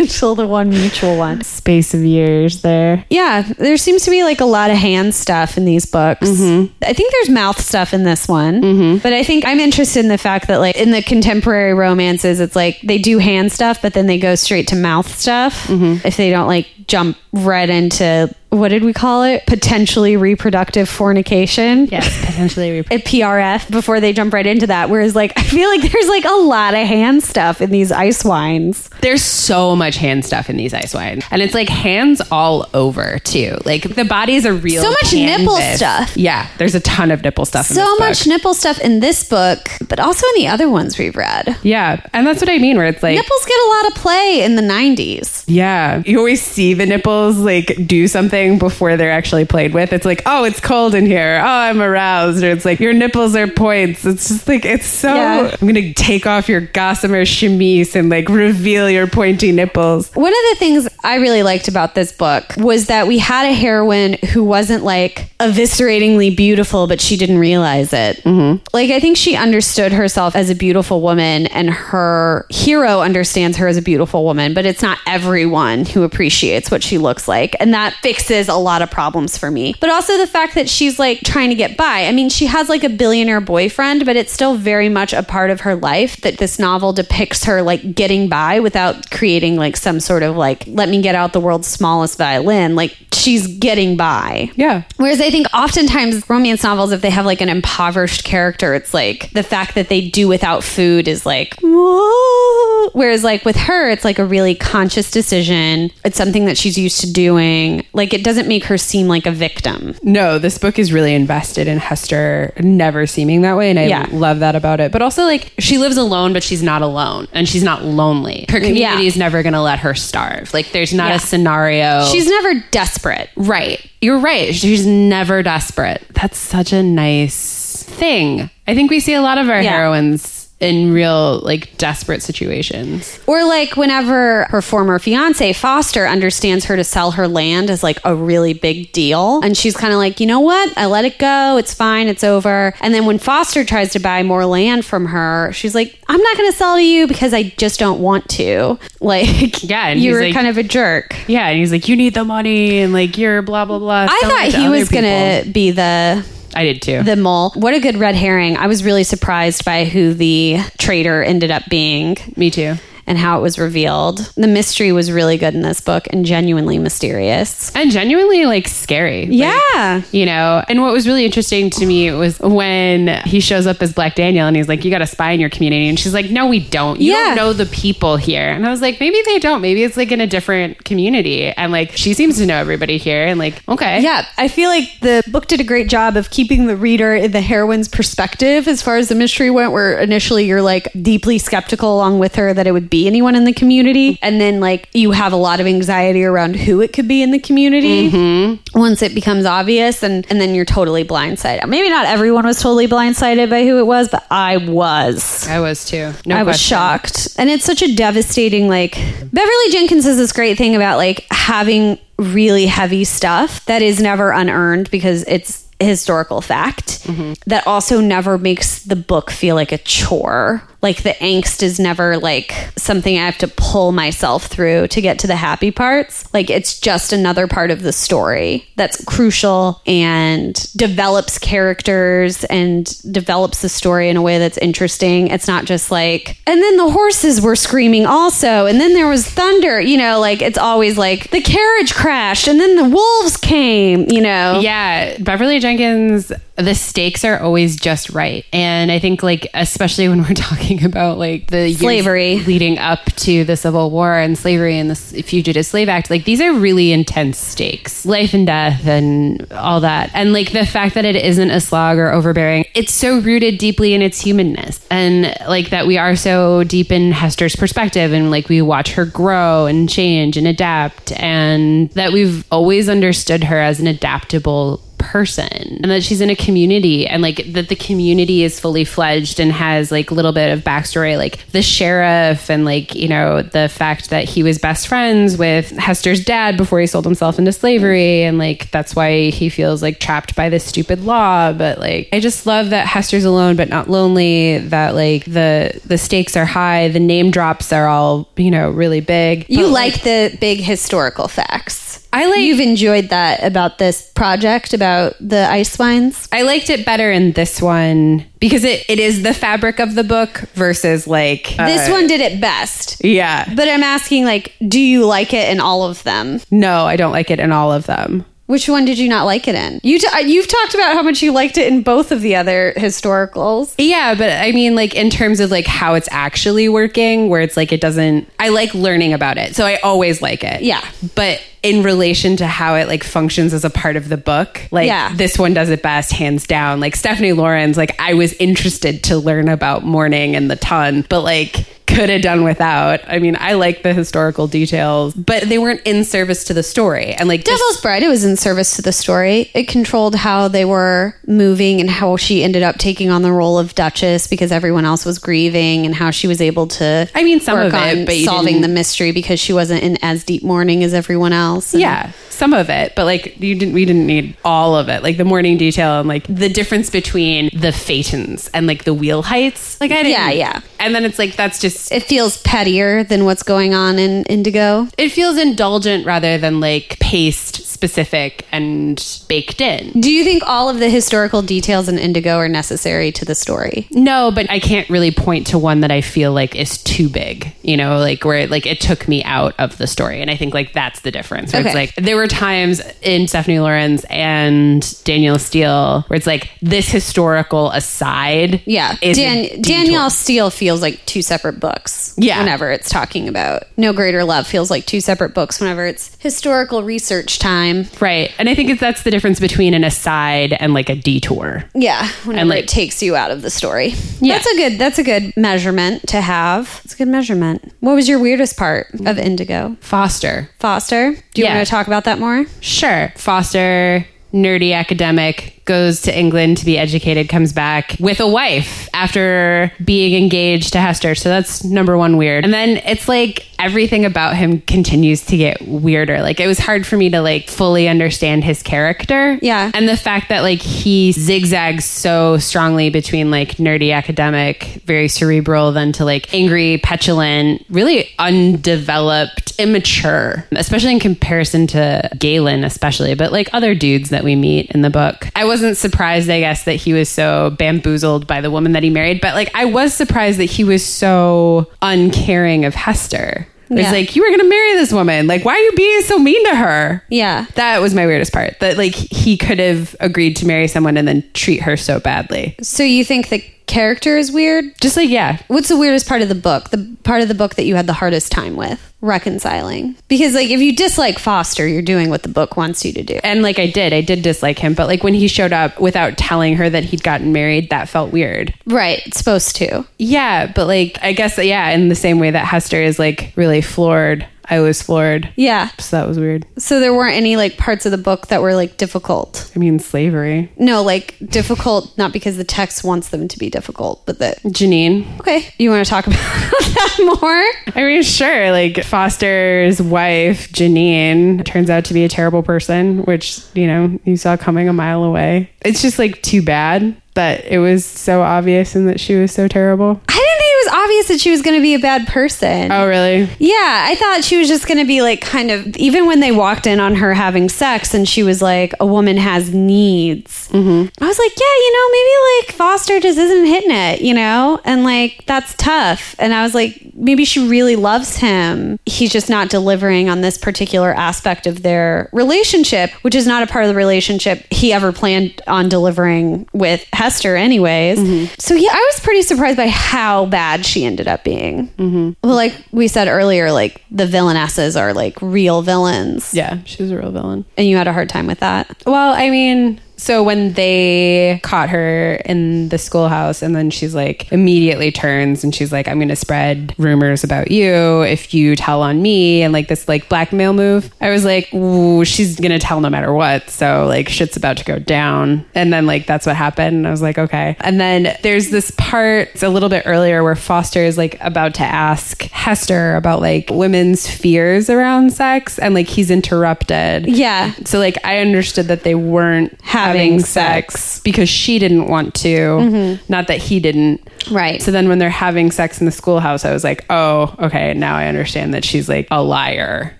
until 0.00 0.34
the 0.34 0.46
one 0.46 0.70
mutual 0.70 1.16
one. 1.16 1.42
space 1.42 1.94
of 1.94 2.02
years 2.02 2.62
there. 2.62 3.04
Yeah, 3.10 3.42
there 3.58 3.76
seems 3.76 4.04
to 4.06 4.10
be 4.10 4.24
like 4.24 4.40
a 4.40 4.44
lot 4.44 4.70
of 4.70 4.76
hand 4.76 5.14
stuff 5.14 5.56
in 5.56 5.64
these 5.66 5.86
books. 5.86 6.28
Mm-hmm. 6.28 6.72
I 6.84 6.92
think 6.92 7.12
there's 7.12 7.30
mouth 7.30 7.60
stuff 7.60 7.94
in 7.94 8.02
this 8.04 8.26
one, 8.26 8.98
but 8.98 9.12
I 9.12 9.22
think 9.22 9.44
I'm 9.46 9.60
interested 9.60 10.00
in 10.00 10.08
the 10.08 10.18
fact 10.18 10.48
that 10.48 10.56
like 10.58 10.76
in 10.76 10.90
the 10.90 11.02
contemporary 11.02 11.74
romances, 11.74 12.40
it's 12.40 12.56
like 12.56 12.80
they 12.82 12.98
do 12.98 13.18
hand 13.18 13.52
stuff, 13.52 13.80
but 13.80 13.94
then 13.94 14.06
they 14.06 14.18
go 14.18 14.34
straight 14.34 14.66
to 14.68 14.76
mouth 14.76 15.08
stuff 15.16 15.68
Mm-hmm. 15.68 16.06
if 16.06 16.16
they 16.16 16.30
don't 16.30 16.46
like 16.48 16.66
jump 16.86 17.16
right 17.32 17.68
into 17.70 18.34
what 18.50 18.68
did 18.68 18.84
we 18.84 18.92
call 18.92 19.22
it? 19.22 19.46
Potentially 19.46 20.16
reproductive 20.16 20.88
fornication. 20.88 21.86
Yes, 21.86 22.18
potentially. 22.24 22.78
Rep- 22.78 22.86
At 22.92 23.04
PRF 23.04 23.70
before 23.70 24.00
they 24.00 24.12
jump 24.12 24.32
right 24.34 24.46
into 24.46 24.66
that. 24.68 24.90
Whereas, 24.90 25.14
like, 25.14 25.32
I 25.36 25.42
feel 25.42 25.68
like 25.68 25.82
there's 25.90 26.08
like 26.08 26.24
a 26.24 26.32
lot 26.42 26.74
of 26.74 26.86
hand 26.86 27.22
stuff 27.22 27.60
in 27.60 27.70
these 27.70 27.92
ice 27.92 28.24
wines. 28.24 28.88
There's 29.02 29.22
so 29.22 29.74
much 29.76 29.96
hand 29.96 30.24
stuff 30.26 30.50
in 30.50 30.56
these 30.56 30.74
ice 30.74 30.92
wines, 30.94 31.24
and 31.30 31.40
it's 31.42 31.54
like 31.54 31.68
hands 31.68 32.20
all 32.30 32.68
over 32.74 33.18
too. 33.20 33.56
Like 33.64 33.94
the 33.94 34.04
body 34.04 34.34
is 34.34 34.44
a 34.44 34.52
real 34.52 34.82
So 34.82 34.90
much 34.90 35.12
nipple 35.14 35.56
stuff. 35.56 36.16
Yeah, 36.16 36.48
there's 36.58 36.74
a 36.74 36.80
ton 36.80 37.10
of 37.10 37.22
nipple 37.22 37.44
stuff. 37.44 37.70
in 37.70 37.76
So 37.76 37.96
much 37.98 38.26
nipple 38.26 38.52
stuff 38.54 38.78
in 38.80 39.00
this 39.00 39.28
book, 39.28 39.68
but 39.88 39.98
also 40.00 40.26
in 40.34 40.42
the 40.42 40.48
other 40.48 40.68
ones 40.68 40.98
we've 40.98 41.16
read. 41.16 41.56
Yeah, 41.62 42.04
and 42.12 42.26
that's 42.26 42.40
what 42.40 42.50
I 42.50 42.58
mean. 42.58 42.76
Where 42.76 42.86
it's 42.86 43.02
like, 43.02 43.14
Nipples 43.16 43.44
get 43.46 43.58
a 43.60 43.68
lot 43.70 43.86
of 43.88 43.94
play 43.94 44.42
in 44.42 44.56
the 44.56 44.62
90s. 44.62 45.44
yeah, 45.46 46.02
you 46.04 46.18
always 46.18 46.42
see 46.42 46.74
the 46.74 46.84
nipples 46.86 47.38
like 47.38 47.86
do 47.86 48.06
something 48.08 48.39
before 48.58 48.96
they're 48.96 49.10
actually 49.10 49.44
played 49.44 49.74
with. 49.74 49.92
It's 49.92 50.04
like, 50.04 50.22
oh, 50.26 50.44
it's 50.44 50.60
cold 50.60 50.94
in 50.94 51.06
here. 51.06 51.40
Oh, 51.42 51.46
I'm 51.46 51.80
aroused. 51.80 52.42
Or 52.42 52.50
it's 52.50 52.64
like 52.64 52.80
your 52.80 52.92
nipples 52.92 53.36
are 53.36 53.46
points. 53.46 54.04
It's 54.04 54.28
just 54.28 54.48
like 54.48 54.64
it's 54.64 54.86
so. 54.86 55.14
Yeah. 55.14 55.56
I'm 55.60 55.66
gonna 55.66 55.92
take 55.94 56.26
off 56.26 56.48
your 56.48 56.60
gossamer 56.60 57.24
chemise 57.24 57.94
and 57.94 58.08
like 58.08 58.28
reveal 58.28 58.88
your 58.90 59.06
pointy 59.06 59.52
nipples. 59.52 60.10
One 60.14 60.32
of 60.32 60.44
the 60.50 60.56
things 60.58 60.88
I 61.04 61.16
really 61.16 61.42
liked 61.42 61.68
about 61.68 61.94
this 61.94 62.12
book 62.12 62.54
was 62.56 62.86
that 62.86 63.06
we 63.06 63.18
had 63.18 63.46
a 63.46 63.52
heroine 63.52 64.14
who 64.32 64.44
wasn't 64.44 64.84
like 64.84 65.30
evisceratingly 65.40 66.36
beautiful, 66.36 66.86
but 66.86 67.00
she 67.00 67.16
didn't 67.16 67.38
realize 67.38 67.92
it. 67.92 68.18
Mm-hmm. 68.24 68.62
Like, 68.72 68.90
I 68.90 69.00
think 69.00 69.16
she 69.16 69.36
understood 69.36 69.92
herself 69.92 70.36
as 70.36 70.50
a 70.50 70.54
beautiful 70.54 71.00
woman, 71.00 71.46
and 71.48 71.70
her 71.70 72.46
hero 72.50 73.00
understands 73.00 73.56
her 73.56 73.66
as 73.66 73.76
a 73.76 73.82
beautiful 73.82 74.24
woman, 74.24 74.52
but 74.54 74.66
it's 74.66 74.82
not 74.82 74.98
everyone 75.06 75.86
who 75.86 76.02
appreciates 76.02 76.70
what 76.70 76.82
she 76.82 76.98
looks 76.98 77.26
like. 77.26 77.56
And 77.58 77.72
that 77.72 77.94
fixes 78.02 78.29
a 78.30 78.54
lot 78.54 78.82
of 78.82 78.90
problems 78.90 79.36
for 79.36 79.50
me. 79.50 79.74
But 79.80 79.90
also 79.90 80.16
the 80.18 80.26
fact 80.26 80.54
that 80.54 80.68
she's 80.68 80.98
like 80.98 81.20
trying 81.20 81.50
to 81.50 81.54
get 81.54 81.76
by. 81.76 82.04
I 82.06 82.12
mean, 82.12 82.28
she 82.28 82.46
has 82.46 82.68
like 82.68 82.84
a 82.84 82.88
billionaire 82.88 83.40
boyfriend, 83.40 84.06
but 84.06 84.16
it's 84.16 84.32
still 84.32 84.56
very 84.56 84.88
much 84.88 85.12
a 85.12 85.22
part 85.22 85.50
of 85.50 85.62
her 85.62 85.74
life 85.74 86.18
that 86.18 86.38
this 86.38 86.58
novel 86.58 86.92
depicts 86.92 87.44
her 87.44 87.62
like 87.62 87.94
getting 87.94 88.28
by 88.28 88.60
without 88.60 89.10
creating 89.10 89.56
like 89.56 89.76
some 89.76 90.00
sort 90.00 90.22
of 90.22 90.36
like, 90.36 90.64
let 90.66 90.88
me 90.88 91.02
get 91.02 91.14
out 91.14 91.32
the 91.32 91.40
world's 91.40 91.68
smallest 91.68 92.18
violin. 92.18 92.74
Like, 92.74 92.96
she's 93.20 93.58
getting 93.58 93.96
by. 93.96 94.50
Yeah. 94.56 94.82
Whereas 94.96 95.20
I 95.20 95.30
think 95.30 95.46
oftentimes 95.54 96.28
romance 96.28 96.62
novels, 96.62 96.92
if 96.92 97.00
they 97.00 97.10
have 97.10 97.26
like 97.26 97.40
an 97.40 97.48
impoverished 97.48 98.24
character, 98.24 98.74
it's 98.74 98.94
like 98.94 99.30
the 99.32 99.42
fact 99.42 99.74
that 99.74 99.88
they 99.88 100.08
do 100.08 100.28
without 100.28 100.64
food 100.64 101.08
is 101.08 101.26
like, 101.26 101.54
whoa. 101.60 102.90
Whereas 102.92 103.22
like 103.22 103.44
with 103.44 103.56
her, 103.56 103.90
it's 103.90 104.04
like 104.04 104.18
a 104.18 104.24
really 104.24 104.54
conscious 104.54 105.10
decision. 105.10 105.90
It's 106.04 106.16
something 106.16 106.46
that 106.46 106.56
she's 106.56 106.78
used 106.78 107.00
to 107.00 107.12
doing. 107.12 107.84
Like 107.92 108.14
it 108.14 108.19
doesn't 108.24 108.48
make 108.48 108.64
her 108.64 108.78
seem 108.78 109.08
like 109.08 109.26
a 109.26 109.30
victim. 109.32 109.94
No, 110.02 110.38
this 110.38 110.58
book 110.58 110.78
is 110.78 110.92
really 110.92 111.14
invested 111.14 111.66
in 111.68 111.78
Hester 111.78 112.52
never 112.60 113.06
seeming 113.06 113.42
that 113.42 113.56
way. 113.56 113.70
And 113.70 113.78
I 113.78 113.86
Yeah. 113.86 114.06
love 114.12 114.40
that 114.40 114.54
about 114.56 114.80
it. 114.80 114.92
But 114.92 115.02
also, 115.02 115.24
like, 115.24 115.52
she 115.58 115.78
lives 115.78 115.96
alone, 115.96 116.32
but 116.32 116.42
she's 116.42 116.62
not 116.62 116.82
alone 116.82 117.28
and 117.32 117.48
she's 117.48 117.62
not 117.62 117.84
lonely. 117.84 118.46
Her 118.48 118.58
community 118.58 118.80
Yeah. 118.80 119.00
is 119.00 119.16
never 119.16 119.42
going 119.42 119.52
to 119.54 119.60
let 119.62 119.80
her 119.80 119.94
starve. 119.94 120.52
Like, 120.54 120.72
there's 120.72 120.92
not 120.92 121.08
Yeah. 121.10 121.16
a 121.16 121.18
scenario. 121.20 122.06
She's 122.10 122.26
never 122.28 122.54
desperate. 122.70 123.30
right. 123.36 123.80
You're 124.00 124.18
right. 124.18 124.54
She's 124.54 124.86
never 124.86 125.42
desperate. 125.42 126.02
That's 126.14 126.38
such 126.38 126.72
a 126.72 126.82
nice 126.82 127.84
thing. 127.86 128.48
I 128.66 128.74
think 128.74 128.90
we 128.90 128.98
see 129.00 129.12
a 129.14 129.20
lot 129.20 129.36
of 129.36 129.48
our 129.50 129.60
heroines 129.60 130.39
in 130.60 130.92
real, 130.92 131.40
like, 131.40 131.76
desperate 131.78 132.22
situations. 132.22 133.18
Or 133.26 133.44
like 133.44 133.76
whenever 133.76 134.44
her 134.50 134.60
former 134.60 134.98
fiance 134.98 135.52
Foster 135.54 136.06
understands 136.06 136.66
her 136.66 136.76
to 136.76 136.84
sell 136.84 137.12
her 137.12 137.26
land 137.26 137.70
as 137.70 137.82
like 137.82 137.98
a 138.04 138.14
really 138.14 138.52
big 138.52 138.92
deal. 138.92 139.40
And 139.42 139.56
she's 139.56 139.76
kind 139.76 139.92
of 139.92 139.98
like, 139.98 140.20
you 140.20 140.26
know 140.26 140.40
what? 140.40 140.76
I 140.76 140.86
let 140.86 141.04
it 141.06 141.18
go. 141.18 141.56
It's 141.56 141.72
fine. 141.72 142.08
It's 142.08 142.22
over. 142.22 142.74
And 142.82 142.92
then 142.92 143.06
when 143.06 143.18
Foster 143.18 143.64
tries 143.64 143.92
to 143.92 143.98
buy 143.98 144.22
more 144.22 144.44
land 144.44 144.84
from 144.84 145.06
her, 145.06 145.50
she's 145.52 145.74
like, 145.74 145.98
I'm 146.08 146.20
not 146.20 146.36
going 146.36 146.50
to 146.52 146.56
sell 146.56 146.76
to 146.76 146.82
you 146.84 147.06
because 147.06 147.32
I 147.32 147.44
just 147.56 147.78
don't 147.80 148.00
want 148.00 148.28
to. 148.30 148.78
Like, 149.02 149.64
Yeah, 149.64 149.92
you 149.92 150.12
were 150.12 150.20
like- 150.20 150.34
kind 150.34 150.46
of 150.46 150.58
a 150.58 150.62
jerk. 150.62 151.16
Yeah. 151.26 151.48
And 151.48 151.58
he's 151.58 151.72
like, 151.72 151.88
you 151.88 151.96
need 151.96 152.12
the 152.12 152.22
money 152.24 152.80
and, 152.80 152.92
like, 152.92 153.16
you're 153.16 153.40
blah, 153.40 153.64
blah, 153.64 153.78
blah. 153.78 154.06
I 154.10 154.20
thought 154.50 154.60
he 154.60 154.68
was 154.68 154.90
going 154.90 155.04
to 155.44 155.50
be 155.50 155.70
the 155.70 156.22
I 156.54 156.64
did 156.64 156.82
too. 156.82 157.02
the 157.02 157.16
mole. 157.16 157.50
What 157.54 157.74
a 157.74 157.80
good 157.80 157.96
red 157.96 158.14
herring. 158.14 158.56
I 158.56 158.66
was 158.66 158.84
really 158.84 159.04
surprised 159.04 159.64
by 159.64 159.84
who 159.84 160.14
the 160.14 160.58
traitor 160.78 161.22
ended 161.22 161.50
up 161.50 161.62
being. 161.70 162.16
Me 162.36 162.50
too. 162.50 162.74
And 163.10 163.18
how 163.18 163.36
it 163.38 163.42
was 163.42 163.58
revealed. 163.58 164.18
The 164.36 164.46
mystery 164.46 164.92
was 164.92 165.10
really 165.10 165.36
good 165.36 165.52
in 165.52 165.62
this 165.62 165.80
book 165.80 166.06
and 166.12 166.24
genuinely 166.24 166.78
mysterious. 166.78 167.74
and 167.74 167.90
genuinely 167.90 168.46
like 168.46 168.68
scary. 168.68 169.26
Like, 169.26 169.52
Yeah. 169.74 170.02
you 170.12 170.24
know, 170.26 170.62
and 170.68 170.80
what 170.80 170.92
was 170.92 171.08
really 171.08 171.24
interesting 171.24 171.70
to 171.70 171.86
me 171.86 172.12
was 172.12 172.38
when 172.38 173.08
he 173.24 173.40
shows 173.40 173.66
up 173.66 173.82
as 173.82 173.92
Black 173.92 174.14
Daniel 174.14 174.46
and 174.46 174.56
he's 174.56 174.68
like, 174.68 174.84
You 174.84 174.90
got 174.92 175.02
a 175.02 175.06
spy 175.08 175.32
in 175.32 175.40
your 175.40 175.50
community. 175.50 175.88
And 175.88 175.98
she's 175.98 176.14
like, 176.14 176.30
No, 176.30 176.46
we 176.46 176.60
don't. 176.60 177.00
You 177.00 177.12
Yeah. 177.12 177.24
don't 177.34 177.36
know 177.36 177.52
the 177.52 177.66
people 177.66 178.16
here. 178.16 178.48
And 178.48 178.64
I 178.64 178.70
was 178.70 178.80
like, 178.80 179.00
Maybe 179.00 179.20
they 179.26 179.40
don't. 179.40 179.60
Maybe 179.60 179.82
it's 179.82 179.96
like 179.96 180.12
in 180.12 180.20
a 180.20 180.26
different 180.28 180.84
community. 180.84 181.46
And 181.46 181.72
like, 181.72 181.96
she 181.96 182.14
seems 182.14 182.38
to 182.38 182.46
know 182.46 182.56
everybody 182.58 182.96
here. 182.96 183.26
And 183.26 183.38
like, 183.40 183.60
okay. 183.68 184.00
Yeah, 184.02 184.24
I 184.38 184.46
feel 184.46 184.68
like 184.70 184.88
the 185.00 185.24
book 185.26 185.46
did 185.48 185.58
a 185.60 185.64
great 185.64 185.88
job 185.88 186.16
of 186.16 186.30
keeping 186.30 186.66
the 186.66 186.76
reader 186.76 187.14
in 187.16 187.32
the 187.32 187.40
heroine's 187.40 187.88
perspective 187.88 188.68
as 188.68 188.82
far 188.82 188.96
as 188.98 189.08
the 189.08 189.14
mystery 189.16 189.50
went, 189.50 189.72
where 189.72 189.98
initially 189.98 190.44
you're 190.46 190.62
like 190.62 190.88
deeply 191.02 191.38
skeptical 191.38 191.94
along 191.94 192.18
with 192.20 192.34
her 192.36 192.52
that 192.54 192.66
it 192.66 192.72
would 192.72 192.88
be 192.90 192.99
anyone 193.06 193.34
in 193.34 193.44
the 193.44 193.52
community. 193.52 194.18
And 194.22 194.40
then, 194.40 194.60
like, 194.60 194.88
you 194.92 195.12
have 195.12 195.32
a 195.32 195.36
lot 195.36 195.60
of 195.60 195.66
anxiety 195.66 196.24
around 196.24 196.56
who 196.56 196.80
it 196.80 196.92
could 196.92 197.08
be 197.08 197.22
in 197.22 197.30
the 197.30 197.38
community 197.38 198.10
mm-hmm. 198.10 198.78
once 198.78 199.02
it 199.02 199.14
becomes 199.14 199.44
obvious. 199.44 200.02
And, 200.02 200.26
and 200.30 200.40
then 200.40 200.54
you're 200.54 200.64
totally 200.64 201.04
blindsided. 201.04 201.66
Maybe 201.68 201.88
not 201.88 202.06
everyone 202.06 202.46
was 202.46 202.60
totally 202.60 202.88
blindsided 202.88 203.50
by 203.50 203.64
who 203.64 203.78
it 203.78 203.86
was, 203.86 204.08
but 204.08 204.26
I 204.30 204.56
was. 204.56 205.46
I 205.48 205.60
was 205.60 205.84
too. 205.84 206.12
No 206.26 206.36
I 206.36 206.42
was 206.42 206.60
shocked. 206.60 207.28
And 207.36 207.50
it's 207.50 207.64
such 207.64 207.82
a 207.82 207.94
devastating 207.94 208.68
like 208.68 208.94
Beverly 209.32 209.70
Jenkins 209.70 210.04
has 210.04 210.16
this 210.16 210.32
great 210.32 210.58
thing 210.58 210.76
about 210.76 210.96
like 210.96 211.26
having 211.30 211.98
really 212.18 212.66
heavy 212.66 213.04
stuff 213.04 213.64
that 213.64 213.82
is 213.82 214.00
never 214.00 214.30
unearned 214.30 214.90
because 214.90 215.24
it's 215.26 215.66
historical 215.80 216.40
fact 216.42 217.04
mm-hmm. 217.04 217.32
that 217.46 217.66
also 217.66 218.00
never 218.00 218.36
makes 218.36 218.84
the 218.84 218.96
book 218.96 219.30
feel 219.30 219.54
like 219.54 219.72
a 219.72 219.78
chore. 219.78 220.62
Like 220.82 221.02
the 221.02 221.14
angst 221.20 221.62
is 221.62 221.78
never 221.78 222.18
like 222.18 222.54
something 222.76 223.18
I 223.18 223.26
have 223.26 223.38
to 223.38 223.48
pull 223.48 223.92
myself 223.92 224.46
through 224.46 224.88
to 224.88 225.00
get 225.00 225.18
to 225.20 225.26
the 225.26 225.36
happy 225.36 225.70
parts. 225.70 226.32
Like 226.32 226.50
it's 226.50 226.80
just 226.80 227.12
another 227.12 227.46
part 227.46 227.70
of 227.70 227.82
the 227.82 227.92
story 227.92 228.66
that's 228.76 229.04
crucial 229.04 229.82
and 229.86 230.54
develops 230.76 231.38
characters 231.38 232.44
and 232.44 232.86
develops 233.12 233.62
the 233.62 233.68
story 233.68 234.08
in 234.08 234.16
a 234.16 234.22
way 234.22 234.38
that's 234.38 234.58
interesting. 234.58 235.28
It's 235.28 235.48
not 235.48 235.64
just 235.64 235.90
like, 235.90 236.38
and 236.46 236.62
then 236.62 236.76
the 236.76 236.90
horses 236.90 237.40
were 237.40 237.56
screaming 237.56 238.06
also, 238.06 238.66
and 238.66 238.80
then 238.80 238.94
there 238.94 239.08
was 239.08 239.28
thunder, 239.28 239.80
you 239.80 239.96
know, 239.96 240.18
like 240.20 240.42
it's 240.42 240.58
always 240.58 240.96
like 240.96 241.30
the 241.30 241.40
carriage 241.40 241.94
crashed 241.94 242.48
and 242.48 242.58
then 242.58 242.76
the 242.76 242.84
wolves 242.84 243.36
came, 243.36 244.08
you 244.10 244.20
know? 244.20 244.60
Yeah, 244.60 245.16
Beverly 245.18 245.58
Jenkins, 245.58 246.32
the 246.56 246.74
stakes 246.74 247.24
are 247.24 247.38
always 247.38 247.76
just 247.76 248.10
right. 248.10 248.44
And 248.52 248.90
I 248.92 248.98
think, 248.98 249.22
like, 249.22 249.48
especially 249.54 250.08
when 250.08 250.22
we're 250.22 250.34
talking 250.34 250.69
about 250.82 251.18
like 251.18 251.48
the 251.48 251.68
years 251.68 251.80
Slavery. 251.80 252.40
leading 252.40 252.78
up 252.78 253.04
to 253.16 253.44
the 253.44 253.56
Civil 253.56 253.90
War 253.90 254.16
and 254.16 254.36
slavery 254.36 254.78
and 254.78 254.90
the 254.90 254.94
Fugitive 254.94 255.66
Slave 255.66 255.88
Act, 255.88 256.10
like, 256.10 256.24
these 256.24 256.40
are 256.40 256.52
really 256.52 256.92
intense 256.92 257.38
stakes 257.38 258.06
life 258.06 258.34
and 258.34 258.46
death 258.46 258.86
and 258.86 259.50
all 259.52 259.80
that. 259.80 260.10
And 260.14 260.32
like 260.32 260.52
the 260.52 260.66
fact 260.66 260.94
that 260.94 261.04
it 261.04 261.16
isn't 261.16 261.50
a 261.50 261.60
slog 261.60 261.98
or 261.98 262.10
overbearing, 262.10 262.64
it's 262.74 262.92
so 262.92 263.20
rooted 263.20 263.58
deeply 263.58 263.94
in 263.94 264.02
its 264.02 264.20
humanness. 264.20 264.86
And 264.90 265.34
like 265.48 265.70
that 265.70 265.86
we 265.86 265.98
are 265.98 266.16
so 266.16 266.64
deep 266.64 266.90
in 266.92 267.12
Hester's 267.12 267.56
perspective 267.56 268.12
and 268.12 268.30
like 268.30 268.48
we 268.48 268.62
watch 268.62 268.92
her 268.92 269.04
grow 269.04 269.66
and 269.66 269.88
change 269.88 270.36
and 270.36 270.46
adapt 270.46 271.12
and 271.20 271.90
that 271.90 272.12
we've 272.12 272.44
always 272.50 272.88
understood 272.88 273.44
her 273.44 273.58
as 273.58 273.80
an 273.80 273.86
adaptable 273.86 274.82
person 275.00 275.78
and 275.82 275.90
that 275.90 276.02
she's 276.02 276.20
in 276.20 276.30
a 276.30 276.36
community 276.36 277.06
and 277.06 277.22
like 277.22 277.52
that 277.52 277.68
the 277.68 277.76
community 277.76 278.44
is 278.44 278.60
fully 278.60 278.84
fledged 278.84 279.40
and 279.40 279.50
has 279.50 279.90
like 279.90 280.10
a 280.10 280.14
little 280.14 280.32
bit 280.32 280.52
of 280.52 280.62
backstory 280.62 281.16
like 281.16 281.44
the 281.52 281.62
sheriff 281.62 282.48
and 282.50 282.64
like 282.64 282.94
you 282.94 283.08
know 283.08 283.42
the 283.42 283.68
fact 283.68 284.10
that 284.10 284.24
he 284.24 284.42
was 284.42 284.58
best 284.58 284.86
friends 284.86 285.36
with 285.36 285.70
Hester's 285.70 286.24
dad 286.24 286.56
before 286.56 286.80
he 286.80 286.86
sold 286.86 287.04
himself 287.04 287.38
into 287.38 287.52
slavery. 287.52 288.22
And 288.22 288.38
like 288.38 288.70
that's 288.70 288.94
why 288.94 289.30
he 289.30 289.48
feels 289.48 289.82
like 289.82 289.98
trapped 289.98 290.36
by 290.36 290.48
this 290.48 290.64
stupid 290.64 291.00
law. 291.04 291.52
But 291.52 291.78
like 291.78 292.08
I 292.12 292.20
just 292.20 292.46
love 292.46 292.70
that 292.70 292.86
Hester's 292.86 293.24
alone 293.24 293.56
but 293.56 293.68
not 293.68 293.88
lonely 293.88 294.58
that 294.58 294.94
like 294.94 295.24
the 295.24 295.80
the 295.84 295.98
stakes 295.98 296.36
are 296.36 296.44
high 296.44 296.88
the 296.88 297.00
name 297.00 297.30
drops 297.30 297.72
are 297.72 297.88
all 297.88 298.28
you 298.36 298.50
know 298.50 298.70
really 298.70 299.00
big. 299.00 299.46
You 299.48 299.64
But, 299.64 299.70
like 299.70 300.02
the 300.02 300.36
big 300.40 300.60
historical 300.60 301.28
facts. 301.28 302.06
I 302.12 302.26
like- 302.28 302.40
You've 302.40 302.60
enjoyed 302.60 303.10
that 303.10 303.44
about 303.44 303.78
this 303.78 304.10
project 304.14 304.74
about 304.74 304.89
the 305.20 305.46
ice 305.50 305.78
wines. 305.78 306.28
I 306.32 306.42
liked 306.42 306.70
it 306.70 306.84
better 306.84 307.10
in 307.10 307.32
this 307.32 307.60
one 307.60 308.26
because 308.40 308.64
it, 308.64 308.84
it 308.88 308.98
is 308.98 309.22
the 309.22 309.34
fabric 309.34 309.78
of 309.78 309.94
the 309.94 310.04
book 310.04 310.38
versus 310.54 311.06
like 311.06 311.56
This 311.56 311.88
uh, 311.88 311.92
one 311.92 312.06
did 312.06 312.20
it 312.20 312.40
best. 312.40 313.04
Yeah. 313.04 313.52
But 313.54 313.68
I'm 313.68 313.82
asking, 313.82 314.24
like, 314.24 314.54
do 314.66 314.80
you 314.80 315.06
like 315.06 315.34
it 315.34 315.50
in 315.50 315.60
all 315.60 315.84
of 315.84 316.02
them? 316.02 316.40
No, 316.50 316.86
I 316.86 316.96
don't 316.96 317.12
like 317.12 317.30
it 317.30 317.40
in 317.40 317.52
all 317.52 317.72
of 317.72 317.86
them. 317.86 318.24
Which 318.50 318.68
one 318.68 318.84
did 318.84 318.98
you 318.98 319.08
not 319.08 319.26
like 319.26 319.46
it 319.46 319.54
in? 319.54 319.78
You 319.84 319.98
t- 320.00 320.08
uh, 320.12 320.18
you've 320.18 320.48
talked 320.48 320.74
about 320.74 320.94
how 320.94 321.02
much 321.02 321.22
you 321.22 321.30
liked 321.30 321.56
it 321.56 321.72
in 321.72 321.82
both 321.84 322.10
of 322.10 322.20
the 322.20 322.34
other 322.34 322.72
historicals. 322.76 323.74
Yeah, 323.78 324.14
but 324.16 324.30
I 324.30 324.50
mean 324.50 324.74
like 324.74 324.94
in 324.96 325.08
terms 325.08 325.38
of 325.38 325.52
like 325.52 325.66
how 325.66 325.94
it's 325.94 326.08
actually 326.10 326.68
working 326.68 327.28
where 327.28 327.40
it's 327.40 327.56
like 327.56 327.70
it 327.72 327.80
doesn't 327.80 328.28
I 328.40 328.48
like 328.48 328.74
learning 328.74 329.12
about 329.12 329.38
it. 329.38 329.54
So 329.54 329.64
I 329.64 329.76
always 329.76 330.20
like 330.20 330.42
it. 330.42 330.62
Yeah. 330.62 330.84
But 331.14 331.40
in 331.62 331.82
relation 331.84 332.36
to 332.38 332.46
how 332.46 332.74
it 332.74 332.88
like 332.88 333.04
functions 333.04 333.52
as 333.54 333.64
a 333.64 333.70
part 333.70 333.94
of 333.96 334.08
the 334.08 334.16
book, 334.16 334.60
like 334.72 334.86
Yeah. 334.88 335.14
this 335.14 335.38
one 335.38 335.54
does 335.54 335.70
it 335.70 335.82
best 335.82 336.10
hands 336.12 336.46
down. 336.46 336.80
Like 336.80 336.96
Stephanie 336.96 337.32
Laurens, 337.32 337.76
like 337.76 337.94
I 338.00 338.14
was 338.14 338.32
interested 338.34 339.04
to 339.04 339.16
learn 339.18 339.48
about 339.48 339.84
mourning 339.84 340.34
and 340.34 340.50
the 340.50 340.56
ton, 340.56 341.04
but 341.08 341.20
like 341.20 341.66
could 341.94 342.08
have 342.08 342.22
done 342.22 342.44
without. 342.44 343.00
I 343.06 343.18
mean, 343.18 343.36
I 343.38 343.54
like 343.54 343.82
the 343.82 343.92
historical 343.94 344.46
details, 344.46 345.14
but 345.14 345.44
they 345.44 345.58
weren't 345.58 345.80
in 345.84 346.04
service 346.04 346.44
to 346.44 346.54
the 346.54 346.62
story. 346.62 347.12
And 347.12 347.28
like 347.28 347.44
this- 347.44 347.58
Devil's 347.58 347.80
Bride, 347.80 348.02
it 348.02 348.08
was 348.08 348.24
in 348.24 348.36
service 348.36 348.76
to 348.76 348.82
the 348.82 348.92
story. 348.92 349.50
It 349.54 349.68
controlled 349.68 350.14
how 350.14 350.48
they 350.48 350.64
were 350.64 351.14
moving 351.26 351.80
and 351.80 351.90
how 351.90 352.16
she 352.16 352.42
ended 352.42 352.62
up 352.62 352.78
taking 352.78 353.10
on 353.10 353.22
the 353.22 353.32
role 353.32 353.58
of 353.58 353.74
Duchess 353.74 354.26
because 354.26 354.52
everyone 354.52 354.84
else 354.84 355.04
was 355.04 355.18
grieving 355.18 355.86
and 355.86 355.94
how 355.94 356.10
she 356.10 356.26
was 356.26 356.40
able 356.40 356.66
to 356.68 357.08
I 357.14 357.22
mean, 357.24 357.40
some 357.40 357.58
work 357.58 357.72
of 357.72 357.80
it, 357.82 358.06
but 358.06 358.14
solving 358.24 358.54
didn't- 358.54 358.62
the 358.62 358.68
mystery 358.68 359.12
because 359.12 359.40
she 359.40 359.52
wasn't 359.52 359.82
in 359.82 359.98
as 360.02 360.24
deep 360.24 360.42
mourning 360.42 360.82
as 360.84 360.94
everyone 360.94 361.32
else. 361.32 361.72
And- 361.74 361.80
Yeah, 361.82 362.12
some 362.30 362.52
of 362.54 362.70
it, 362.70 362.94
but 362.96 363.04
like 363.04 363.38
you 363.38 363.54
didn't. 363.54 363.74
We 363.74 363.84
didn't 363.84 364.06
need 364.06 364.34
all 364.44 364.74
of 364.74 364.88
it. 364.88 365.02
Like 365.02 365.18
the 365.18 365.24
mourning 365.26 365.58
detail 365.58 366.00
and 366.00 366.08
like 366.08 366.24
the 366.26 366.48
difference 366.48 366.88
between 366.88 367.50
the 367.52 367.70
Phaetons 367.72 368.48
and 368.54 368.66
like 368.66 368.84
the 368.84 368.94
wheel 368.94 369.22
heights. 369.22 369.78
Like 369.80 369.90
I 369.90 369.96
didn't. 370.02 370.12
Yeah, 370.12 370.30
yeah. 370.30 370.60
And 370.78 370.94
then 370.94 371.04
it's 371.04 371.18
like 371.18 371.36
that's 371.36 371.58
just. 371.60 371.79
It 371.90 372.02
feels 372.04 372.38
pettier 372.42 373.04
than 373.04 373.24
what's 373.24 373.42
going 373.42 373.74
on 373.74 373.98
in 373.98 374.24
Indigo. 374.24 374.88
It 374.98 375.10
feels 375.10 375.38
indulgent 375.38 376.06
rather 376.06 376.38
than 376.38 376.60
like 376.60 376.98
paste 377.00 377.66
specific 377.66 378.46
and 378.52 379.02
baked 379.28 379.60
in. 379.60 380.00
Do 380.00 380.10
you 380.12 380.24
think 380.24 380.42
all 380.46 380.68
of 380.68 380.78
the 380.78 380.88
historical 380.90 381.42
details 381.42 381.88
in 381.88 381.98
Indigo 381.98 382.36
are 382.36 382.48
necessary 382.48 383.10
to 383.12 383.24
the 383.24 383.34
story? 383.34 383.86
No, 383.90 384.30
but 384.30 384.50
I 384.50 384.58
can't 384.58 384.88
really 384.90 385.10
point 385.10 385.46
to 385.48 385.58
one 385.58 385.80
that 385.80 385.90
I 385.90 386.00
feel 386.00 386.32
like 386.32 386.54
is 386.56 386.82
too 386.82 387.08
big, 387.08 387.52
you 387.62 387.76
know, 387.76 387.98
like 387.98 388.24
where 388.24 388.38
it, 388.38 388.50
like 388.50 388.66
it 388.66 388.80
took 388.80 389.08
me 389.08 389.22
out 389.24 389.54
of 389.58 389.78
the 389.78 389.86
story. 389.86 390.20
And 390.20 390.30
I 390.30 390.36
think 390.36 390.52
like 390.54 390.72
that's 390.72 391.00
the 391.00 391.10
difference. 391.10 391.52
Where 391.52 391.60
It's 391.62 391.70
Okay. 391.70 391.78
like 391.78 391.94
there 391.96 392.16
were 392.16 392.26
times 392.26 392.80
in 393.02 393.28
Stephanie 393.28 393.60
Laurens 393.60 394.04
and 394.10 395.02
Danielle 395.04 395.38
Steel 395.38 396.02
where 396.08 396.16
it's 396.16 396.26
like 396.26 396.50
this 396.62 396.88
historical 396.90 397.70
aside. 397.70 398.62
Yeah, 398.66 398.96
Dan-. 399.00 399.60
Danielle 399.62 400.10
Steel 400.10 400.50
feels 400.50 400.82
like 400.82 401.04
two 401.06 401.22
separate 401.22 401.60
books. 401.60 401.69
Yeah. 402.16 402.38
whenever 402.40 402.70
it's 402.70 402.88
talking 402.90 403.28
about 403.28 403.64
No 403.76 403.92
Greater 403.92 404.24
Love 404.24 404.46
feels 404.46 404.70
like 404.70 404.86
two 404.86 405.00
separate 405.00 405.34
books. 405.34 405.60
Whenever 405.60 405.86
it's 405.86 406.16
historical 406.20 406.82
research 406.82 407.38
time, 407.38 407.86
Right. 408.00 408.32
And 408.38 408.48
I 408.48 408.54
think 408.54 408.78
that's 408.80 409.02
the 409.02 409.10
difference 409.10 409.40
between 409.40 409.74
an 409.74 409.84
aside 409.84 410.52
and 410.58 410.74
like 410.74 410.88
a 410.88 410.94
detour. 410.94 411.64
yeah, 411.74 412.08
whenever 412.24 412.50
like- 412.50 412.64
it 412.64 412.68
takes 412.68 413.02
you 413.02 413.16
out 413.16 413.30
of 413.30 413.42
the 413.42 413.50
story. 413.50 413.94
Yeah. 414.20 414.34
That's 414.34 414.46
a 414.46 414.56
good. 414.56 414.78
That's 414.78 414.98
a 414.98 415.02
good 415.02 415.32
measurement 415.36 416.06
to 416.08 416.20
have. 416.20 416.80
It's 416.84 416.94
a 416.94 416.96
good 416.98 417.08
measurement. 417.08 417.72
What 417.80 417.94
was 417.94 418.08
your 418.08 418.18
weirdest 418.18 418.56
part 418.56 418.88
of 419.06 419.18
Indigo? 419.18 419.76
Foster. 419.80 420.50
Foster. 420.58 421.12
Do 421.34 421.40
you 421.40 421.44
Yeah. 421.46 421.54
want 421.54 421.66
to 421.66 421.70
talk 421.70 421.86
about 421.86 422.04
that 422.04 422.18
more? 422.18 422.46
Sure. 422.60 423.12
Foster, 423.16 424.06
nerdy 424.34 424.74
academic, 424.74 425.59
goes 425.70 426.00
to 426.02 426.18
England 426.18 426.56
to 426.56 426.64
be 426.64 426.76
educated, 426.76 427.28
comes 427.28 427.52
back 427.52 427.94
with 428.00 428.18
a 428.18 428.26
wife 428.26 428.88
after 428.92 429.72
being 429.84 430.20
engaged 430.20 430.72
to 430.72 430.80
Hester. 430.80 431.14
So 431.14 431.28
that's 431.28 431.62
number 431.62 431.96
one 431.96 432.16
weird. 432.16 432.42
And 432.42 432.52
then 432.52 432.78
it's 432.78 433.06
like 433.06 433.46
everything 433.56 434.04
about 434.04 434.34
him 434.34 434.62
continues 434.62 435.24
to 435.26 435.36
get 435.36 435.62
weirder. 435.62 436.22
Like 436.22 436.40
it 436.40 436.48
was 436.48 436.58
hard 436.58 436.84
for 436.84 436.96
me 436.96 437.10
to 437.10 437.20
like 437.20 437.48
fully 437.48 437.86
understand 437.86 438.42
his 438.42 438.64
character. 438.64 439.38
Yeah. 439.42 439.70
And 439.72 439.88
the 439.88 439.96
fact 439.96 440.30
that 440.30 440.40
like 440.40 440.60
he 440.60 441.12
zigzags 441.12 441.84
so 441.84 442.38
strongly 442.38 442.90
between 442.90 443.30
like 443.30 443.58
nerdy 443.58 443.94
academic, 443.94 444.64
very 444.86 445.06
cerebral, 445.06 445.70
then 445.70 445.92
to 445.92 446.04
like 446.04 446.34
angry, 446.34 446.78
petulant, 446.78 447.64
really 447.68 448.08
undeveloped, 448.18 449.52
immature, 449.60 450.46
especially 450.52 450.92
in 450.92 451.00
comparison 451.00 451.66
to 451.68 452.10
Galen, 452.18 452.64
especially, 452.64 453.14
but 453.14 453.30
like 453.30 453.50
other 453.52 453.74
dudes 453.74 454.08
that 454.10 454.24
we 454.24 454.34
meet 454.34 454.70
in 454.72 454.80
the 454.80 454.90
book. 454.90 455.28
I 455.36 455.44
wasn't 455.44 455.59
wasn't 455.60 455.76
surprised, 455.76 456.30
I 456.30 456.40
guess, 456.40 456.64
that 456.64 456.76
he 456.76 456.92
was 456.94 457.08
so 457.10 457.50
bamboozled 457.58 458.26
by 458.26 458.40
the 458.40 458.50
woman 458.50 458.72
that 458.72 458.82
he 458.82 458.88
married. 458.90 459.20
But 459.20 459.34
like, 459.34 459.50
I 459.54 459.66
was 459.66 459.92
surprised 459.92 460.38
that 460.38 460.46
he 460.46 460.64
was 460.64 460.84
so 460.84 461.70
uncaring 461.82 462.64
of 462.64 462.74
Hester. 462.74 463.46
It 463.68 463.74
was 463.74 463.84
Yeah. 463.84 463.92
like, 463.92 464.16
you 464.16 464.22
were 464.22 464.28
going 464.28 464.40
to 464.40 464.48
marry 464.48 464.72
this 464.74 464.92
woman. 464.92 465.26
Like, 465.28 465.44
why 465.44 465.52
are 465.54 465.58
you 465.58 465.72
being 465.76 466.02
so 466.02 466.18
mean 466.18 466.44
to 466.48 466.56
her? 466.56 467.04
Yeah. 467.10 467.46
That 467.54 467.80
was 467.80 467.94
my 467.94 468.06
weirdest 468.06 468.32
part. 468.32 468.58
That 468.60 468.76
like 468.78 468.94
he 468.94 469.36
could 469.36 469.58
have 469.60 469.94
agreed 470.00 470.34
to 470.36 470.46
marry 470.46 470.66
someone 470.66 470.96
and 470.96 471.06
then 471.06 471.22
treat 471.34 471.62
her 471.62 471.76
so 471.76 472.00
badly. 472.00 472.56
So 472.62 472.82
you 472.82 473.04
think 473.04 473.28
the 473.28 473.44
character 473.70 474.18
is 474.18 474.30
weird? 474.32 474.64
Just 474.80 474.96
like, 474.96 475.08
yeah, 475.08 475.38
What's 475.48 475.68
the 475.68 475.78
weirdest 475.78 476.08
part 476.08 476.22
of 476.22 476.28
the 476.28 476.34
book? 476.34 476.70
The 476.70 476.96
part 477.04 477.22
of 477.22 477.28
the 477.28 477.34
book 477.34 477.54
that 477.54 477.64
you 477.64 477.76
had 477.76 477.86
the 477.86 477.92
hardest 477.94 478.30
time 478.32 478.56
with 478.56 478.92
reconciling? 479.00 479.96
Because 480.08 480.34
like 480.34 480.50
if 480.50 480.60
you 480.60 480.74
dislike 480.76 481.18
Foster, 481.18 481.66
you're 481.66 481.80
doing 481.82 482.10
what 482.10 482.22
the 482.22 482.28
book 482.28 482.56
wants 482.56 482.84
you 482.84 482.92
to 482.92 483.02
do. 483.02 483.18
and 483.22 483.42
like 483.42 483.58
I 483.58 483.66
did, 483.66 483.92
I 483.92 484.00
did 484.02 484.22
dislike 484.22 484.58
him, 484.58 484.74
but 484.74 484.86
like 484.86 485.02
when 485.02 485.14
he 485.14 485.28
showed 485.28 485.52
up 485.52 485.80
without 485.80 486.18
telling 486.18 486.56
her 486.56 486.68
that 486.68 486.84
he'd 486.84 487.02
gotten 487.02 487.32
married, 487.32 487.70
that 487.70 487.88
felt 487.88 488.12
weird. 488.12 488.52
Right, 488.66 489.00
it's 489.06 489.18
supposed 489.18 489.56
to. 489.56 489.86
Yeah, 489.98 490.50
but 490.52 490.66
like 490.66 490.98
I 491.02 491.12
guess 491.12 491.38
yeah, 491.38 491.70
in 491.70 491.88
the 491.88 491.94
same 491.94 492.18
way 492.18 492.30
that 492.30 492.46
Hester 492.46 492.82
is 492.82 492.98
like 492.98 493.32
really 493.36 493.60
floored, 493.62 494.26
I 494.50 494.60
was 494.60 494.82
floored. 494.82 495.32
Yeah. 495.36 495.70
So 495.78 495.96
that 495.96 496.08
was 496.08 496.18
weird. 496.18 496.44
So 496.58 496.80
there 496.80 496.92
weren't 496.92 497.14
any 497.14 497.36
like 497.36 497.56
parts 497.56 497.86
of 497.86 497.92
the 497.92 497.98
book 497.98 498.26
that 498.26 498.42
were 498.42 498.54
like 498.54 498.76
difficult. 498.76 499.50
I 499.54 499.58
mean, 499.58 499.78
slavery. 499.78 500.52
No, 500.58 500.82
like 500.82 501.14
difficult 501.24 501.96
not 501.96 502.12
because 502.12 502.36
the 502.36 502.44
text 502.44 502.82
wants 502.82 503.10
them 503.10 503.28
to 503.28 503.38
be 503.38 503.48
difficult, 503.48 504.04
but 504.06 504.18
that 504.18 504.42
Janine. 504.42 505.20
Okay, 505.20 505.54
you 505.58 505.70
want 505.70 505.84
to 505.84 505.88
talk 505.88 506.06
about 506.08 506.18
that 506.18 507.18
more? 507.20 507.74
I 507.76 507.84
mean, 507.86 508.02
sure. 508.02 508.50
Like 508.50 508.82
Foster's 508.84 509.80
wife, 509.80 510.50
Janine, 510.50 511.44
turns 511.44 511.70
out 511.70 511.84
to 511.86 511.94
be 511.94 512.04
a 512.04 512.08
terrible 512.08 512.42
person, 512.42 513.04
which, 513.04 513.40
you 513.54 513.66
know, 513.66 513.98
you 514.04 514.16
saw 514.16 514.36
coming 514.36 514.68
a 514.68 514.72
mile 514.72 515.04
away. 515.04 515.50
It's 515.62 515.80
just 515.80 515.98
like 515.98 516.20
too 516.22 516.42
bad 516.42 517.00
that 517.14 517.44
it 517.44 517.58
was 517.58 517.84
so 517.84 518.22
obvious 518.22 518.74
and 518.74 518.88
that 518.88 518.98
she 519.00 519.14
was 519.14 519.32
so 519.32 519.46
terrible. 519.48 520.00
I 520.08 520.29
didn't 520.70 520.86
think 520.86 520.90
it 520.90 521.00
was 521.00 521.06
obvious 521.06 521.08
that 521.08 521.20
she 521.20 521.30
was 521.30 521.42
going 521.42 521.56
to 521.56 521.62
be 521.62 521.74
a 521.74 521.78
bad 521.78 522.06
person. 522.06 522.72
Oh, 522.72 522.86
really? 522.86 523.28
Yeah, 523.38 523.84
I 523.86 523.94
thought 523.96 524.24
she 524.24 524.38
was 524.38 524.48
just 524.48 524.66
going 524.66 524.78
to 524.78 524.84
be 524.84 525.02
like 525.02 525.20
kind 525.20 525.50
of 525.50 525.76
even 525.76 526.06
when 526.06 526.20
they 526.20 526.32
walked 526.32 526.66
in 526.66 526.80
on 526.80 526.96
her 526.96 527.14
having 527.14 527.48
sex 527.48 527.94
and 527.94 528.08
she 528.08 528.22
was 528.22 528.42
like 528.42 528.74
a 528.80 528.86
woman 528.86 529.16
has 529.16 529.52
needs. 529.52 530.48
Mm-hmm. 530.48 531.02
I 531.02 531.06
was 531.06 531.18
like, 531.18 531.32
yeah, 531.38 531.46
you 531.46 531.72
know, 531.72 531.88
maybe 531.92 532.10
like 532.38 532.56
Foster 532.56 533.00
just 533.00 533.18
isn't 533.18 533.46
hitting 533.46 533.70
it, 533.70 534.00
you 534.00 534.14
know, 534.14 534.60
and 534.64 534.84
like 534.84 535.24
that's 535.26 535.54
tough. 535.54 536.14
And 536.18 536.32
I 536.34 536.42
was 536.42 536.54
like, 536.54 536.92
maybe 536.94 537.24
she 537.24 537.46
really 537.48 537.76
loves 537.76 538.16
him. 538.16 538.78
He's 538.86 539.12
just 539.12 539.30
not 539.30 539.48
delivering 539.48 540.08
on 540.08 540.20
this 540.20 540.38
particular 540.38 540.92
aspect 540.94 541.46
of 541.46 541.62
their 541.62 542.08
relationship, 542.12 542.90
which 543.02 543.14
is 543.14 543.26
not 543.26 543.42
a 543.42 543.46
part 543.46 543.64
of 543.64 543.68
the 543.68 543.74
relationship 543.74 544.46
he 544.50 544.72
ever 544.72 544.92
planned 544.92 545.40
on 545.46 545.68
delivering 545.68 546.48
with 546.52 546.84
Hester, 546.92 547.36
anyways. 547.36 547.98
So 548.42 548.54
yeah, 548.54 548.70
I 548.72 548.90
was 548.92 549.00
pretty 549.00 549.22
surprised 549.22 549.56
by 549.56 549.68
how 549.68 550.26
bad 550.26 550.59
she 550.64 550.84
ended 550.84 551.08
up 551.08 551.24
being. 551.24 551.68
Mm-hmm. 551.78 552.10
Well, 552.26 552.34
like 552.36 552.54
we 552.72 552.88
said 552.88 553.08
earlier, 553.08 553.50
like 553.52 553.82
the 553.90 554.06
villainesses 554.06 554.78
are 554.80 554.92
like 554.94 555.16
real 555.20 555.62
villains, 555.62 556.32
Yeah, 556.34 556.58
she 556.64 556.82
was 556.82 556.90
a 556.90 556.96
real 556.98 557.10
villain. 557.12 557.44
and 557.56 557.66
you 557.66 557.76
had 557.76 557.88
a 557.88 557.92
hard 557.92 558.08
time 558.08 558.26
with 558.26 558.40
that. 558.40 558.82
Well, 558.86 559.12
I 559.14 559.30
mean, 559.30 559.80
so 560.00 560.22
when 560.22 560.54
they 560.54 561.40
caught 561.42 561.68
her 561.68 562.14
in 562.24 562.70
the 562.70 562.78
schoolhouse, 562.78 563.42
and 563.42 563.54
then 563.54 563.70
she's 563.70 563.94
like 563.94 564.32
immediately 564.32 564.90
turns 564.90 565.44
and 565.44 565.54
she's 565.54 565.70
like, 565.70 565.86
I'm 565.88 565.98
going 565.98 566.08
to 566.08 566.16
spread 566.16 566.74
rumors 566.78 567.22
about 567.22 567.50
you 567.50 568.02
if 568.02 568.32
you 568.32 568.56
tell 568.56 568.82
on 568.82 569.02
me, 569.02 569.42
and 569.42 569.52
like 569.52 569.68
this 569.68 569.86
like 569.86 570.08
blackmail 570.08 570.52
move. 570.52 570.90
I 571.00 571.10
was 571.10 571.24
like, 571.24 571.52
ooh, 571.52 572.04
she's 572.04 572.40
going 572.40 572.52
to 572.52 572.58
tell 572.58 572.80
no 572.80 572.88
matter 572.88 573.12
what. 573.12 573.50
So 573.50 573.86
like 573.86 574.08
shit's 574.08 574.36
about 574.36 574.56
to 574.56 574.64
go 574.64 574.78
down. 574.78 575.44
And 575.54 575.72
then 575.72 575.86
like 575.86 576.06
that's 576.06 576.26
what 576.26 576.36
happened. 576.36 576.78
And 576.78 576.86
I 576.86 576.90
was 576.90 577.02
like, 577.02 577.18
okay. 577.18 577.56
And 577.60 577.80
then 577.80 578.16
there's 578.22 578.50
this 578.50 578.70
part, 578.78 579.28
it's 579.34 579.42
a 579.42 579.48
little 579.48 579.68
bit 579.68 579.82
earlier 579.86 580.22
where 580.22 580.36
Foster 580.36 580.80
is 580.80 580.96
like 580.96 581.18
about 581.20 581.54
to 581.54 581.62
ask 581.62 582.22
Hester 582.22 582.96
about 582.96 583.20
like 583.20 583.50
women's 583.50 584.08
fears 584.08 584.70
around 584.70 585.12
sex, 585.12 585.58
and 585.58 585.74
like 585.74 585.88
he's 585.88 586.10
interrupted. 586.10 587.06
Yeah. 587.06 587.52
So 587.64 587.78
like 587.78 587.98
I 588.04 588.18
understood 588.18 588.66
that 588.68 588.82
they 588.82 588.94
weren't 588.94 589.60
having, 589.60 589.89
Having 589.98 590.20
sex, 590.20 591.00
because 591.00 591.28
she 591.28 591.58
didn't 591.58 591.88
want 591.88 592.14
to, 592.16 592.28
mm-hmm. 592.28 593.12
not 593.12 593.26
that 593.28 593.38
he 593.38 593.60
didn't. 593.60 594.06
Right. 594.30 594.60
So 594.62 594.70
then 594.70 594.88
when 594.88 594.98
they're 594.98 595.10
having 595.10 595.50
sex 595.50 595.80
in 595.80 595.86
the 595.86 595.92
schoolhouse, 595.92 596.44
I 596.44 596.52
was 596.52 596.64
like, 596.64 596.84
"Oh, 596.90 597.34
okay, 597.38 597.74
now 597.74 597.96
I 597.96 598.06
understand 598.06 598.54
that 598.54 598.64
she's 598.64 598.88
like 598.88 599.08
a 599.10 599.22
liar." 599.22 599.96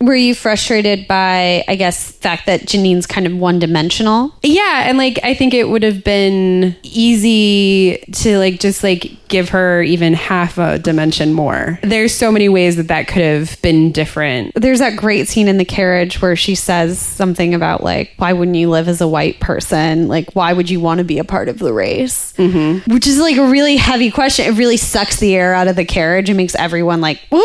Were 0.00 0.14
you 0.14 0.34
frustrated 0.34 1.08
by, 1.08 1.64
I 1.68 1.76
guess, 1.76 2.12
the 2.12 2.20
fact 2.20 2.46
that 2.46 2.66
Janine's 2.66 3.06
kind 3.06 3.26
of 3.26 3.34
one 3.34 3.58
dimensional? 3.58 4.34
Yeah, 4.42 4.88
and 4.88 4.98
like 4.98 5.18
I 5.22 5.34
think 5.34 5.54
it 5.54 5.68
would 5.68 5.82
have 5.82 6.04
been 6.04 6.76
easy 6.82 8.04
to 8.12 8.38
like 8.38 8.60
just 8.60 8.82
like 8.82 9.16
give 9.28 9.48
her 9.48 9.82
even 9.82 10.14
half 10.14 10.58
a 10.58 10.78
dimension 10.78 11.32
more. 11.32 11.78
There's 11.82 12.14
so 12.14 12.30
many 12.30 12.48
ways 12.48 12.76
that 12.76 12.88
that 12.88 13.08
could 13.08 13.22
have 13.22 13.60
been 13.62 13.90
different. 13.92 14.52
There's 14.54 14.78
that 14.78 14.96
great 14.96 15.28
scene 15.28 15.48
in 15.48 15.58
the 15.58 15.64
carriage 15.64 16.22
where 16.22 16.36
she 16.36 16.54
says 16.54 16.98
something 16.98 17.54
about 17.54 17.82
like, 17.82 18.12
why 18.16 18.32
wouldn't 18.32 18.56
you 18.56 18.70
live 18.70 18.88
as 18.88 19.00
a 19.00 19.08
white 19.08 19.40
person? 19.40 19.73
And 19.74 20.08
like, 20.08 20.32
why 20.32 20.52
would 20.52 20.70
you 20.70 20.80
want 20.80 20.98
to 20.98 21.04
be 21.04 21.18
a 21.18 21.24
part 21.24 21.48
of 21.48 21.58
the 21.58 21.72
race? 21.72 22.32
Mm-hmm. 22.34 22.92
Which 22.92 23.06
is 23.06 23.18
like 23.18 23.36
a 23.36 23.46
really 23.46 23.76
heavy 23.76 24.10
question. 24.10 24.46
It 24.46 24.58
really 24.58 24.76
sucks 24.76 25.18
the 25.18 25.34
air 25.34 25.54
out 25.54 25.68
of 25.68 25.76
the 25.76 25.84
carriage 25.84 26.28
and 26.28 26.36
makes 26.36 26.54
everyone 26.54 27.00
like, 27.00 27.20
woo. 27.30 27.42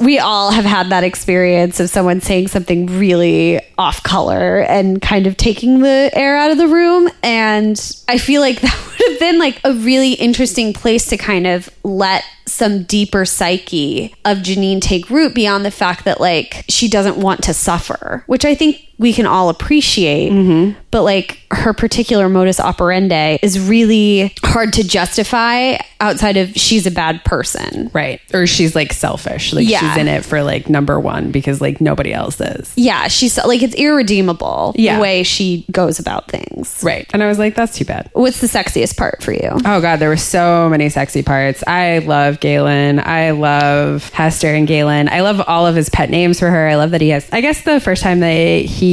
We 0.00 0.18
all 0.18 0.50
have 0.50 0.64
had 0.64 0.90
that 0.90 1.02
experience 1.02 1.80
of 1.80 1.88
someone 1.90 2.20
saying 2.20 2.48
something 2.48 2.86
really 2.98 3.60
off 3.78 4.02
color 4.02 4.60
and 4.60 5.00
kind 5.00 5.26
of 5.26 5.36
taking 5.36 5.80
the 5.80 6.10
air 6.12 6.36
out 6.36 6.50
of 6.50 6.58
the 6.58 6.68
room. 6.68 7.08
And 7.22 7.78
I 8.06 8.18
feel 8.18 8.40
like 8.40 8.60
that 8.60 8.86
would 8.86 9.10
have 9.10 9.18
been 9.18 9.38
like 9.38 9.60
a 9.64 9.72
really 9.72 10.12
interesting 10.12 10.72
place 10.72 11.06
to 11.06 11.16
kind 11.16 11.46
of 11.46 11.70
let 11.82 12.24
some 12.46 12.82
deeper 12.84 13.24
psyche 13.24 14.14
of 14.24 14.38
Janine 14.38 14.80
take 14.80 15.10
root 15.10 15.34
beyond 15.34 15.64
the 15.64 15.70
fact 15.70 16.04
that 16.04 16.20
like 16.20 16.64
she 16.68 16.88
doesn't 16.88 17.16
want 17.16 17.42
to 17.44 17.54
suffer, 17.54 18.24
which 18.26 18.44
I 18.44 18.54
think 18.54 18.87
we 18.98 19.12
can 19.12 19.26
all 19.26 19.48
appreciate. 19.48 20.32
Mm-hmm. 20.32 20.78
But 20.90 21.02
like 21.02 21.40
her 21.52 21.72
particular 21.74 22.28
modus 22.28 22.58
operandi 22.58 23.38
is 23.42 23.60
really 23.60 24.34
hard 24.42 24.72
to 24.74 24.82
justify 24.82 25.76
outside 26.00 26.36
of 26.36 26.50
she's 26.54 26.86
a 26.86 26.90
bad 26.90 27.22
person. 27.24 27.90
Right. 27.92 28.20
Or 28.32 28.46
she's 28.46 28.74
like 28.74 28.92
selfish. 28.92 29.52
Like 29.52 29.68
Yeah. 29.68 29.80
she's 29.80 29.96
in 30.00 30.08
it 30.08 30.24
for 30.24 30.42
like 30.42 30.68
number 30.70 30.98
1 30.98 31.30
because 31.30 31.60
like 31.60 31.80
nobody 31.80 32.12
else 32.12 32.40
is. 32.40 32.72
Yeah, 32.76 33.08
she's 33.08 33.36
like 33.36 33.62
it's 33.62 33.74
irredeemable 33.74 34.72
Yeah. 34.76 34.96
the 34.96 35.02
way 35.02 35.22
she 35.24 35.64
goes 35.70 35.98
about 35.98 36.28
things. 36.30 36.80
Right. 36.82 37.06
And 37.12 37.22
I 37.22 37.26
was 37.28 37.38
like 37.38 37.54
that's 37.54 37.76
too 37.76 37.84
bad. 37.84 38.08
What's 38.14 38.40
the 38.40 38.46
sexiest 38.46 38.96
part 38.96 39.22
for 39.22 39.32
you? 39.32 39.50
Oh 39.66 39.80
god, 39.80 39.96
there 39.98 40.08
were 40.08 40.16
so 40.16 40.68
many 40.70 40.88
sexy 40.88 41.22
parts. 41.22 41.62
I 41.66 41.98
love 41.98 42.40
Galen. 42.40 42.98
I 43.00 43.30
love 43.32 44.08
Hester 44.10 44.48
and 44.54 44.66
Galen. 44.66 45.08
I 45.10 45.20
love 45.20 45.42
all 45.46 45.66
of 45.66 45.76
his 45.76 45.90
pet 45.90 46.08
names 46.10 46.38
for 46.40 46.48
her. 46.48 46.66
I 46.68 46.76
love 46.76 46.92
that 46.92 47.00
he 47.02 47.10
has. 47.10 47.28
I 47.30 47.42
guess 47.42 47.62
the 47.62 47.78
first 47.78 48.02
time 48.02 48.20
that 48.20 48.64
he 48.64 48.87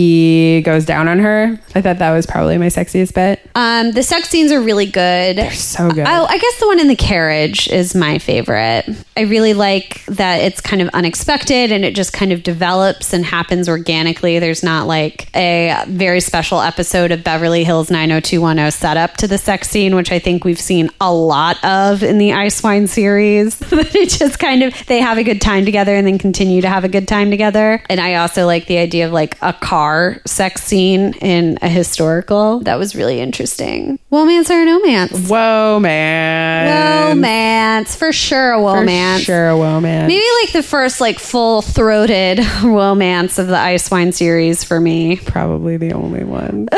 goes 0.63 0.85
down 0.85 1.07
on 1.07 1.19
her, 1.19 1.59
I 1.75 1.81
thought 1.81 1.99
that 1.99 2.11
was 2.11 2.25
probably 2.25 2.57
my 2.57 2.67
sexiest 2.67 3.13
bit. 3.13 3.39
Um, 3.55 3.91
the 3.91 4.03
sex 4.03 4.29
scenes 4.29 4.51
are 4.51 4.61
really 4.61 4.85
good. 4.85 5.37
They're 5.37 5.51
so 5.51 5.89
good. 5.89 6.05
Oh, 6.07 6.25
I 6.25 6.37
guess 6.37 6.59
the 6.59 6.67
one 6.67 6.79
in 6.79 6.87
the 6.87 6.95
carriage 6.95 7.67
is 7.69 7.95
my 7.95 8.17
favorite. 8.17 8.85
I 9.15 9.21
really 9.21 9.53
like 9.53 10.03
that 10.05 10.41
it's 10.41 10.59
kind 10.59 10.81
of 10.81 10.89
unexpected 10.89 11.71
and 11.71 11.85
it 11.85 11.95
just 11.95 12.13
kind 12.13 12.31
of 12.31 12.43
develops 12.43 13.13
and 13.13 13.25
happens 13.25 13.69
organically. 13.69 14.39
There's 14.39 14.63
not 14.63 14.87
like 14.87 15.33
a 15.35 15.83
very 15.87 16.19
special 16.19 16.59
episode 16.61 17.11
of 17.11 17.23
Beverly 17.23 17.63
Hills 17.63 17.89
90210 17.89 18.71
setup 18.71 19.17
to 19.17 19.27
the 19.27 19.37
sex 19.37 19.69
scene, 19.69 19.95
which 19.95 20.11
I 20.11 20.19
think 20.19 20.43
we've 20.43 20.59
seen 20.59 20.89
a 20.99 21.13
lot 21.13 21.63
of 21.63 22.03
in 22.03 22.17
the 22.17 22.33
Ice 22.33 22.61
Wine 22.63 22.87
series. 22.87 23.61
it 23.71 24.09
just 24.09 24.39
kind 24.39 24.63
of, 24.63 24.73
they 24.87 24.99
have 24.99 25.17
a 25.17 25.23
good 25.23 25.41
time 25.41 25.63
together 25.63 25.95
and 25.95 26.07
then 26.07 26.17
continue 26.17 26.61
to 26.61 26.69
have 26.69 26.83
a 26.83 26.89
good 26.89 27.07
time 27.07 27.29
together. 27.29 27.81
And 27.89 28.01
I 28.01 28.15
also 28.15 28.45
like 28.45 28.65
the 28.65 28.77
idea 28.77 29.05
of 29.07 29.13
like 29.13 29.37
a 29.41 29.53
car 29.53 29.84
sex 30.25 30.63
scene 30.63 31.13
in 31.15 31.57
a 31.61 31.69
historical. 31.69 32.59
That 32.59 32.77
was 32.79 32.95
really 32.95 33.19
interesting. 33.19 33.99
Romance 34.11 34.49
or 34.51 34.63
no 34.65 34.75
romance? 34.85 35.29
Whoa, 35.29 35.79
man. 35.79 37.09
Romance, 37.09 37.95
for 37.95 38.11
sure 38.11 38.53
a 38.53 38.57
For 38.57 38.79
romance. 38.79 39.23
Sure, 39.23 39.49
a 39.49 39.55
romance. 39.55 40.07
Maybe 40.07 40.25
like 40.43 40.53
the 40.53 40.63
first 40.63 41.01
like 41.01 41.19
full 41.19 41.61
throated 41.61 42.39
romance 42.63 43.39
of 43.39 43.47
the 43.47 43.57
Ice 43.57 43.89
Wine 43.89 44.11
series 44.11 44.63
for 44.63 44.79
me. 44.79 45.17
probably 45.17 45.77
the 45.77 45.93
only 45.93 46.23
one. 46.23 46.67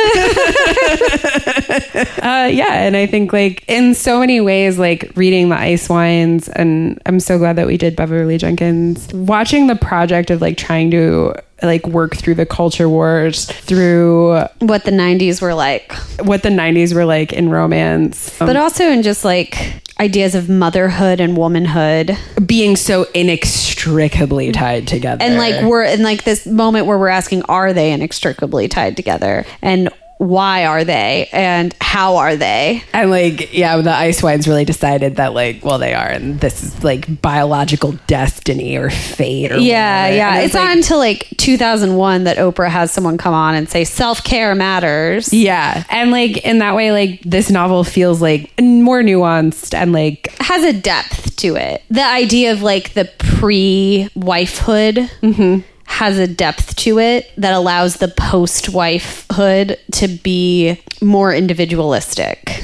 uh, 2.22 2.49
yeah, 2.51 2.74
and 2.84 2.95
I 2.95 3.08
think 3.10 3.34
like 3.34 3.64
in 3.68 3.93
so 3.93 4.20
many 4.20 4.41
ways, 4.41 4.78
like 4.80 5.12
reading 5.16 5.49
the 5.49 5.58
Ice 5.58 5.89
Wines, 5.89 6.49
and 6.49 7.01
I'm 7.05 7.20
so 7.20 7.38
glad 7.38 7.55
that 7.58 7.68
we 7.68 7.78
did 7.78 7.95
Beverly 7.95 8.38
Jenkins. 8.38 9.08
Watching 9.14 9.68
the 9.68 9.76
project 9.76 10.30
of 10.30 10.41
like 10.41 10.58
trying 10.58 10.91
to 10.91 11.34
like 11.64 11.88
work 11.88 12.16
through 12.16 12.36
the 12.36 12.45
culture 12.45 12.88
wars, 12.88 13.45
through 13.45 14.39
What 14.60 14.84
the 14.86 14.91
90s 14.91 15.41
were 15.41 15.53
like. 15.53 15.91
what 16.22 16.43
the 16.43 16.49
90s 16.49 16.93
were 16.93 17.05
like 17.05 17.34
in 17.34 17.49
romance, 17.49 18.39
um, 18.39 18.47
But 18.47 18.55
also 18.55 18.86
in 18.89 19.01
just 19.03 19.26
like 19.26 19.82
ideas 19.99 20.36
of 20.36 20.47
motherhood 20.49 21.20
and 21.20 21.36
womanhood. 21.36 22.16
being 22.45 22.76
so 22.76 23.08
inextricably 23.14 24.51
tied 24.51 24.88
together. 24.88 25.24
And 25.24 25.38
like 25.38 25.64
we're 25.64 25.84
in 25.84 26.03
like 26.03 26.24
this 26.24 26.45
moment 26.45 26.86
where 26.86 26.97
we're 26.97 27.08
asking, 27.08 27.41
are 27.43 27.74
they 27.74 27.91
inextricably 27.91 28.68
tied 28.68 28.95
together? 28.95 29.45
And 29.62 29.89
why 30.18 30.65
are 30.65 30.84
they 30.84 31.30
and 31.32 31.76
how 31.80 32.18
are 32.18 32.36
they? 32.36 32.84
And 32.93 33.11
like, 33.11 33.53
yeah, 33.53 33.78
the 33.78 33.93
ice 33.93 34.24
wines 34.24 34.47
really 34.47 34.65
decided 34.65 35.18
that 35.18 35.34
like, 35.34 35.63
well, 35.63 35.78
they 35.78 35.93
are, 35.93 36.07
and 36.07 36.39
this 36.39 36.63
is 36.63 36.84
like 36.84 37.22
biological 37.22 37.93
destiny 38.07 38.76
or 38.78 38.89
fate. 38.89 39.51
Or 39.51 39.57
Yeah, 39.57 40.01
whatever. 40.03 40.15
yeah. 40.18 40.36
And 40.36 40.45
It's 40.45 40.53
like, 40.55 40.63
not 40.63 40.76
until 40.78 40.97
like 40.97 41.28
2001 41.38 42.24
that 42.24 42.38
Oprah 42.38 42.70
has 42.70 42.91
someone 42.91 43.18
come 43.18 43.34
on 43.34 43.55
and 43.55 43.70
say 43.70 43.84
self 43.84 44.24
care 44.24 44.55
matters. 44.55 45.32
Yeah, 45.34 45.84
and 45.89 46.11
like 46.11 46.38
in 46.45 46.59
that 46.59 46.76
way, 46.76 46.91
like 46.91 47.22
this 47.22 47.49
novel 47.51 47.84
feels 47.84 48.22
like 48.22 48.51
more 48.59 49.01
nuanced 49.01 49.74
and 49.74 49.93
like 49.93 50.34
has 50.39 50.63
a 50.63 50.74
depth 50.74 51.36
to 51.38 51.55
it. 51.55 51.84
The 51.89 52.03
idea 52.05 52.51
of 52.53 52.61
like 52.63 52.93
the 52.93 53.05
pre 53.20 54.09
wifehood 54.15 55.09
mm-hmm. 55.22 55.61
Has 55.88 56.19
a 56.19 56.27
depth 56.27 56.75
to 56.75 56.99
it 56.99 57.31
that 57.38 57.53
allows 57.53 57.95
the 57.95 58.07
post 58.07 58.71
wifehood 58.71 59.77
to 59.93 60.07
be 60.07 60.79
more 61.01 61.33
individualistic. 61.33 62.61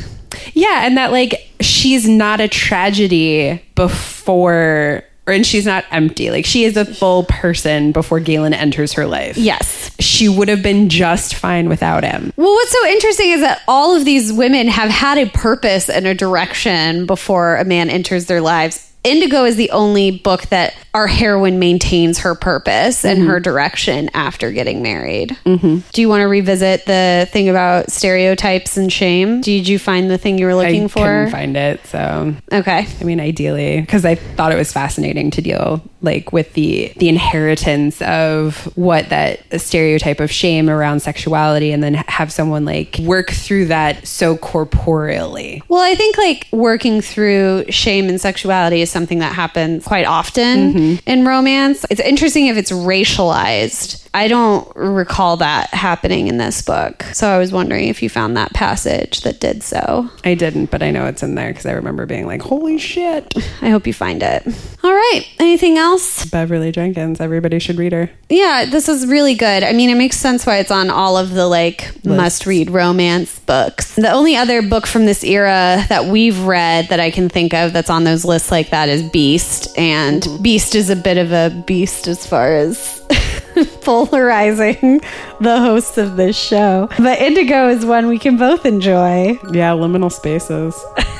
Yeah, 0.53 0.86
and 0.86 0.97
that 0.97 1.11
like 1.11 1.49
she's 1.59 2.07
not 2.07 2.41
a 2.41 2.47
tragedy 2.47 3.63
before 3.76 5.03
or 5.26 5.34
and 5.34 5.45
she's 5.45 5.65
not 5.65 5.86
empty. 5.91 6.32
Like 6.32 6.45
she 6.45 6.65
is 6.65 6.76
a 6.76 6.86
full 6.86 7.24
person 7.24 7.91
before 7.91 8.19
Galen 8.19 8.53
enters 8.53 8.93
her 8.93 9.05
life. 9.05 9.38
Yes. 9.38 9.95
She 9.99 10.28
would 10.28 10.49
have 10.49 10.61
been 10.61 10.89
just 10.89 11.36
fine 11.36 11.69
without 11.69 12.03
him. 12.03 12.34
Well, 12.36 12.53
what's 12.53 12.71
so 12.71 12.88
interesting 12.88 13.30
is 13.30 13.41
that 13.41 13.61
all 13.67 13.95
of 13.95 14.05
these 14.05 14.34
women 14.34 14.67
have 14.67 14.89
had 14.89 15.17
a 15.17 15.30
purpose 15.30 15.89
and 15.89 16.05
a 16.05 16.13
direction 16.13 17.05
before 17.05 17.55
a 17.55 17.65
man 17.65 17.89
enters 17.89 18.26
their 18.26 18.41
lives. 18.41 18.93
Indigo 19.04 19.43
is 19.43 19.58
the 19.58 19.70
only 19.72 20.12
book 20.12 20.43
that 20.47 20.76
our 20.93 21.08
heroine 21.08 21.60
maintains 21.60 22.20
her 22.20 22.36
purpose 22.36 23.04
and 23.04 23.24
her 23.24 23.39
direction 23.39 24.10
after 24.14 24.51
getting 24.51 24.82
married. 24.82 25.38
Mm-hmm. 25.45 25.80
Do 25.91 26.01
you 26.01 26.08
want 26.08 26.22
to 26.22 26.28
revisit 26.28 26.86
the 26.86 27.28
thing 27.32 27.49
about 27.49 27.91
stereotypes 27.91 28.78
and 28.78 28.93
shame? 28.93 29.41
Did 29.41 29.68
you 29.68 29.78
find 29.78 30.10
the 30.10 30.18
thing 30.18 30.38
you 30.38 30.45
were 30.45 30.56
looking 30.56 30.86
I 30.86 30.88
for? 30.88 30.99
I 30.99 31.04
couldn't 31.04 31.32
find 31.32 31.58
it, 31.58 31.86
so 31.88 32.36
okay. 32.51 32.88
I 33.01 33.04
mean, 33.04 33.20
ideally, 33.20 33.82
because 33.82 34.06
I 34.06 34.16
thought 34.16 34.51
it 34.51 34.58
was 34.58 34.72
fascinating 34.72 35.32
to 35.32 35.41
deal 35.41 35.82
like 36.04 36.32
with 36.32 36.54
the 36.54 36.93
the 36.97 37.10
inheritance 37.10 38.01
of 38.01 38.66
what 38.78 39.10
that 39.10 39.39
stereotype 39.60 40.20
of 40.20 40.32
shame 40.32 40.70
around 40.70 40.99
sexuality, 40.99 41.72
and 41.72 41.82
then 41.82 41.95
have 41.95 42.32
someone 42.32 42.66
like 42.66 42.97
work 42.99 43.32
through 43.32 43.66
that 43.66 44.06
so 44.06 44.38
corporeally. 44.38 45.64
Well, 45.70 45.82
I 45.82 45.95
think 45.95 46.18
like 46.18 46.47
working 46.51 47.01
through 47.01 47.66
shame 47.70 48.10
and 48.10 48.20
sexuality 48.20 48.82
is 48.82 48.91
something 48.91 49.20
that 49.20 49.34
happens 49.34 49.86
quite 49.86 50.06
often 50.06 50.74
mm-hmm. 50.74 51.10
in 51.10 51.26
romance. 51.26 51.86
It's 51.89 52.01
interesting 52.01 52.47
if 52.47 52.58
it's 52.58 52.72
racialized. 52.72 54.01
I 54.14 54.28
don't 54.28 54.72
recall 54.76 55.38
that 55.38 55.74
happening 55.74 56.28
in 56.28 56.38
this 56.38 56.62
book. 56.62 57.04
So 57.14 57.28
I 57.30 57.39
was 57.39 57.51
wondering 57.51 57.88
if 57.88 58.04
you 58.04 58.10
found 58.10 58.38
that 58.38 58.54
passage 58.54 59.22
that 59.22 59.39
did 59.39 59.64
so. 59.64 60.08
I 60.24 60.36
didn't, 60.36 60.70
but 60.70 60.84
I 60.84 60.91
know 60.91 61.08
it's 61.08 61.24
in 61.24 61.34
there 61.34 61.49
because 61.49 61.66
I 61.66 61.72
remember 61.72 62.06
being 62.06 62.28
like, 62.28 62.41
"Holy 62.41 62.78
shit!" 62.78 63.34
I 63.62 63.70
hope 63.70 63.88
you 63.88 63.93
find 63.93 64.22
it. 64.22 64.45
All 64.84 64.93
right. 64.93 65.26
Anything 65.39 65.78
else? 65.78 65.93
Beverly 66.32 66.72
Jenkins. 66.72 67.20
Everybody 67.22 67.60
should 67.60 67.78
read 67.78 67.94
her. 67.94 68.10
Yeah, 68.30 68.66
this 68.70 68.89
is 68.89 69.06
really 69.08 69.36
good. 69.36 69.64
I 69.64 69.74
mean, 69.74 69.89
it 69.89 69.96
makes 69.96 70.18
sense 70.18 70.46
why 70.46 70.58
it's 70.58 70.72
on 70.72 70.89
all 70.89 71.18
of 71.18 71.32
the 71.32 71.48
like 71.48 71.91
must 72.06 72.46
read 72.46 72.70
romance 72.70 73.39
books. 73.39 73.96
The 73.96 74.12
only 74.12 74.36
other 74.36 74.62
book 74.62 74.88
from 74.88 75.06
this 75.06 75.24
era 75.24 75.86
that 75.89 76.06
we've 76.06 76.39
read 76.44 76.89
that 76.89 77.00
I 77.00 77.12
can 77.12 77.30
think 77.30 77.54
of 77.54 77.74
that's 77.74 77.89
on 77.89 78.04
those 78.04 78.26
lists 78.26 78.52
like 78.52 78.70
that 78.72 78.89
is 78.89 79.10
Beast. 79.12 79.78
And 79.78 80.26
Beast 80.41 80.76
is 80.76 80.89
a 80.89 80.96
bit 80.96 81.18
of 81.18 81.32
a 81.32 81.64
beast 81.66 82.08
as 82.08 82.26
far 82.26 82.56
as 82.56 83.02
polarizing 83.82 85.02
the 85.39 85.60
hosts 85.60 85.98
of 85.98 86.16
this 86.16 86.38
show. 86.38 86.89
But 86.98 87.20
Indigo 87.20 87.70
is 87.70 87.86
one 87.86 88.08
we 88.08 88.20
can 88.20 88.38
both 88.38 88.66
enjoy. 88.66 89.38
Yeah, 89.52 89.72
liminal 89.72 90.12
spaces. 90.12 90.76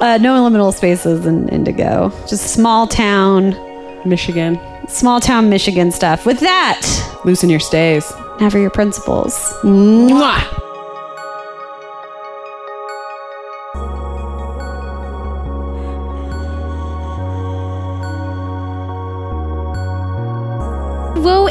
Uh, 0.00 0.18
no 0.18 0.34
liminal 0.44 0.74
spaces 0.74 1.24
in 1.24 1.48
Indigo. 1.50 2.10
Just 2.28 2.52
small 2.52 2.86
town, 2.86 3.52
Michigan. 4.06 4.58
small 4.88 5.20
town 5.20 5.48
Michigan 5.48 5.90
stuff. 5.90 6.26
With 6.26 6.40
that, 6.40 6.80
Loosen 7.24 7.48
your 7.50 7.60
stays. 7.60 8.12
never 8.40 8.58
your 8.58 8.70
principles. 8.70 9.34
Mwah! 9.62 10.63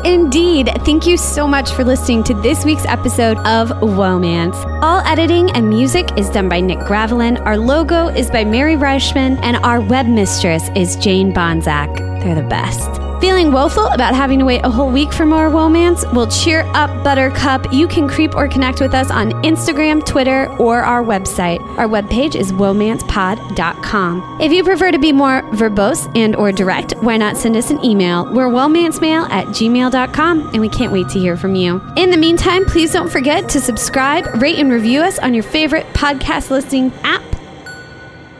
Indeed. 0.06 0.70
Thank 0.86 1.06
you 1.06 1.18
so 1.18 1.48
much 1.48 1.72
for 1.72 1.84
listening 1.84 2.24
to 2.26 2.34
this 2.34 2.66
week's 2.66 2.86
episode 2.86 3.38
of 3.40 3.70
Womance. 3.80 4.56
All 4.82 5.00
editing 5.02 5.52
and 5.52 5.70
music 5.70 6.18
is 6.18 6.30
done 6.30 6.50
by 6.50 6.60
Nick 6.60 6.80
Gravelin. 6.80 7.38
Our 7.46 7.58
logo 7.58 8.08
is 8.08 8.30
by 8.30 8.46
Mary 8.46 8.76
Reichman, 8.76 9.40
and 9.44 9.58
our 9.58 9.82
web 9.82 10.08
mistress 10.08 10.70
is 10.76 10.96
Jane 10.96 11.34
Bonzak. 11.34 11.98
They're 12.24 12.36
the 12.36 12.48
best. 12.48 13.13
Feeling 13.24 13.54
woeful 13.54 13.88
about 13.88 14.14
having 14.14 14.40
to 14.40 14.44
wait 14.44 14.66
a 14.66 14.70
whole 14.70 14.92
week 14.92 15.14
for 15.14 15.26
more 15.26 15.50
Womance? 15.50 16.04
Well, 16.14 16.28
cheer 16.28 16.70
up, 16.74 17.06
Buttercup. 17.06 17.72
You 17.72 17.88
can 17.88 18.10
creep 18.10 18.36
or 18.36 18.50
connect 18.50 18.82
with 18.82 18.94
us 18.94 19.10
on 19.10 19.32
Instagram, 19.44 20.06
Twitter, 20.06 20.50
or 20.58 20.82
our 20.82 21.02
website. 21.02 21.62
Our 21.78 21.88
webpage 21.88 22.36
is 22.36 22.52
womancepod.com. 22.52 24.42
If 24.42 24.52
you 24.52 24.66
prefer 24.66 24.92
to 24.92 25.00
be 25.00 25.14
more 25.14 25.42
verbose 25.54 26.14
and 26.18 26.36
or 26.36 26.52
direct, 26.52 26.96
why 27.02 27.16
not 27.16 27.38
send 27.38 27.56
us 27.56 27.70
an 27.72 27.82
email? 27.86 28.26
We're 28.26 28.50
womancemail 28.50 29.30
at 29.30 29.48
gmail.com, 29.48 30.50
and 30.50 30.60
we 30.60 30.68
can't 30.68 30.92
wait 30.92 31.08
to 31.08 31.18
hear 31.18 31.38
from 31.38 31.56
you. 31.56 31.82
In 31.96 32.10
the 32.10 32.18
meantime, 32.18 32.66
please 32.66 32.92
don't 32.92 33.10
forget 33.10 33.48
to 33.52 33.62
subscribe, 33.62 34.26
rate, 34.42 34.60
and 34.60 34.70
review 34.70 35.00
us 35.00 35.18
on 35.18 35.34
your 35.34 35.44
favorite 35.44 35.86
podcast 35.94 36.50
listening 36.50 36.92
app. 37.04 37.24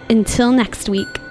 Until 0.10 0.52
next 0.52 0.90
week. 0.90 1.23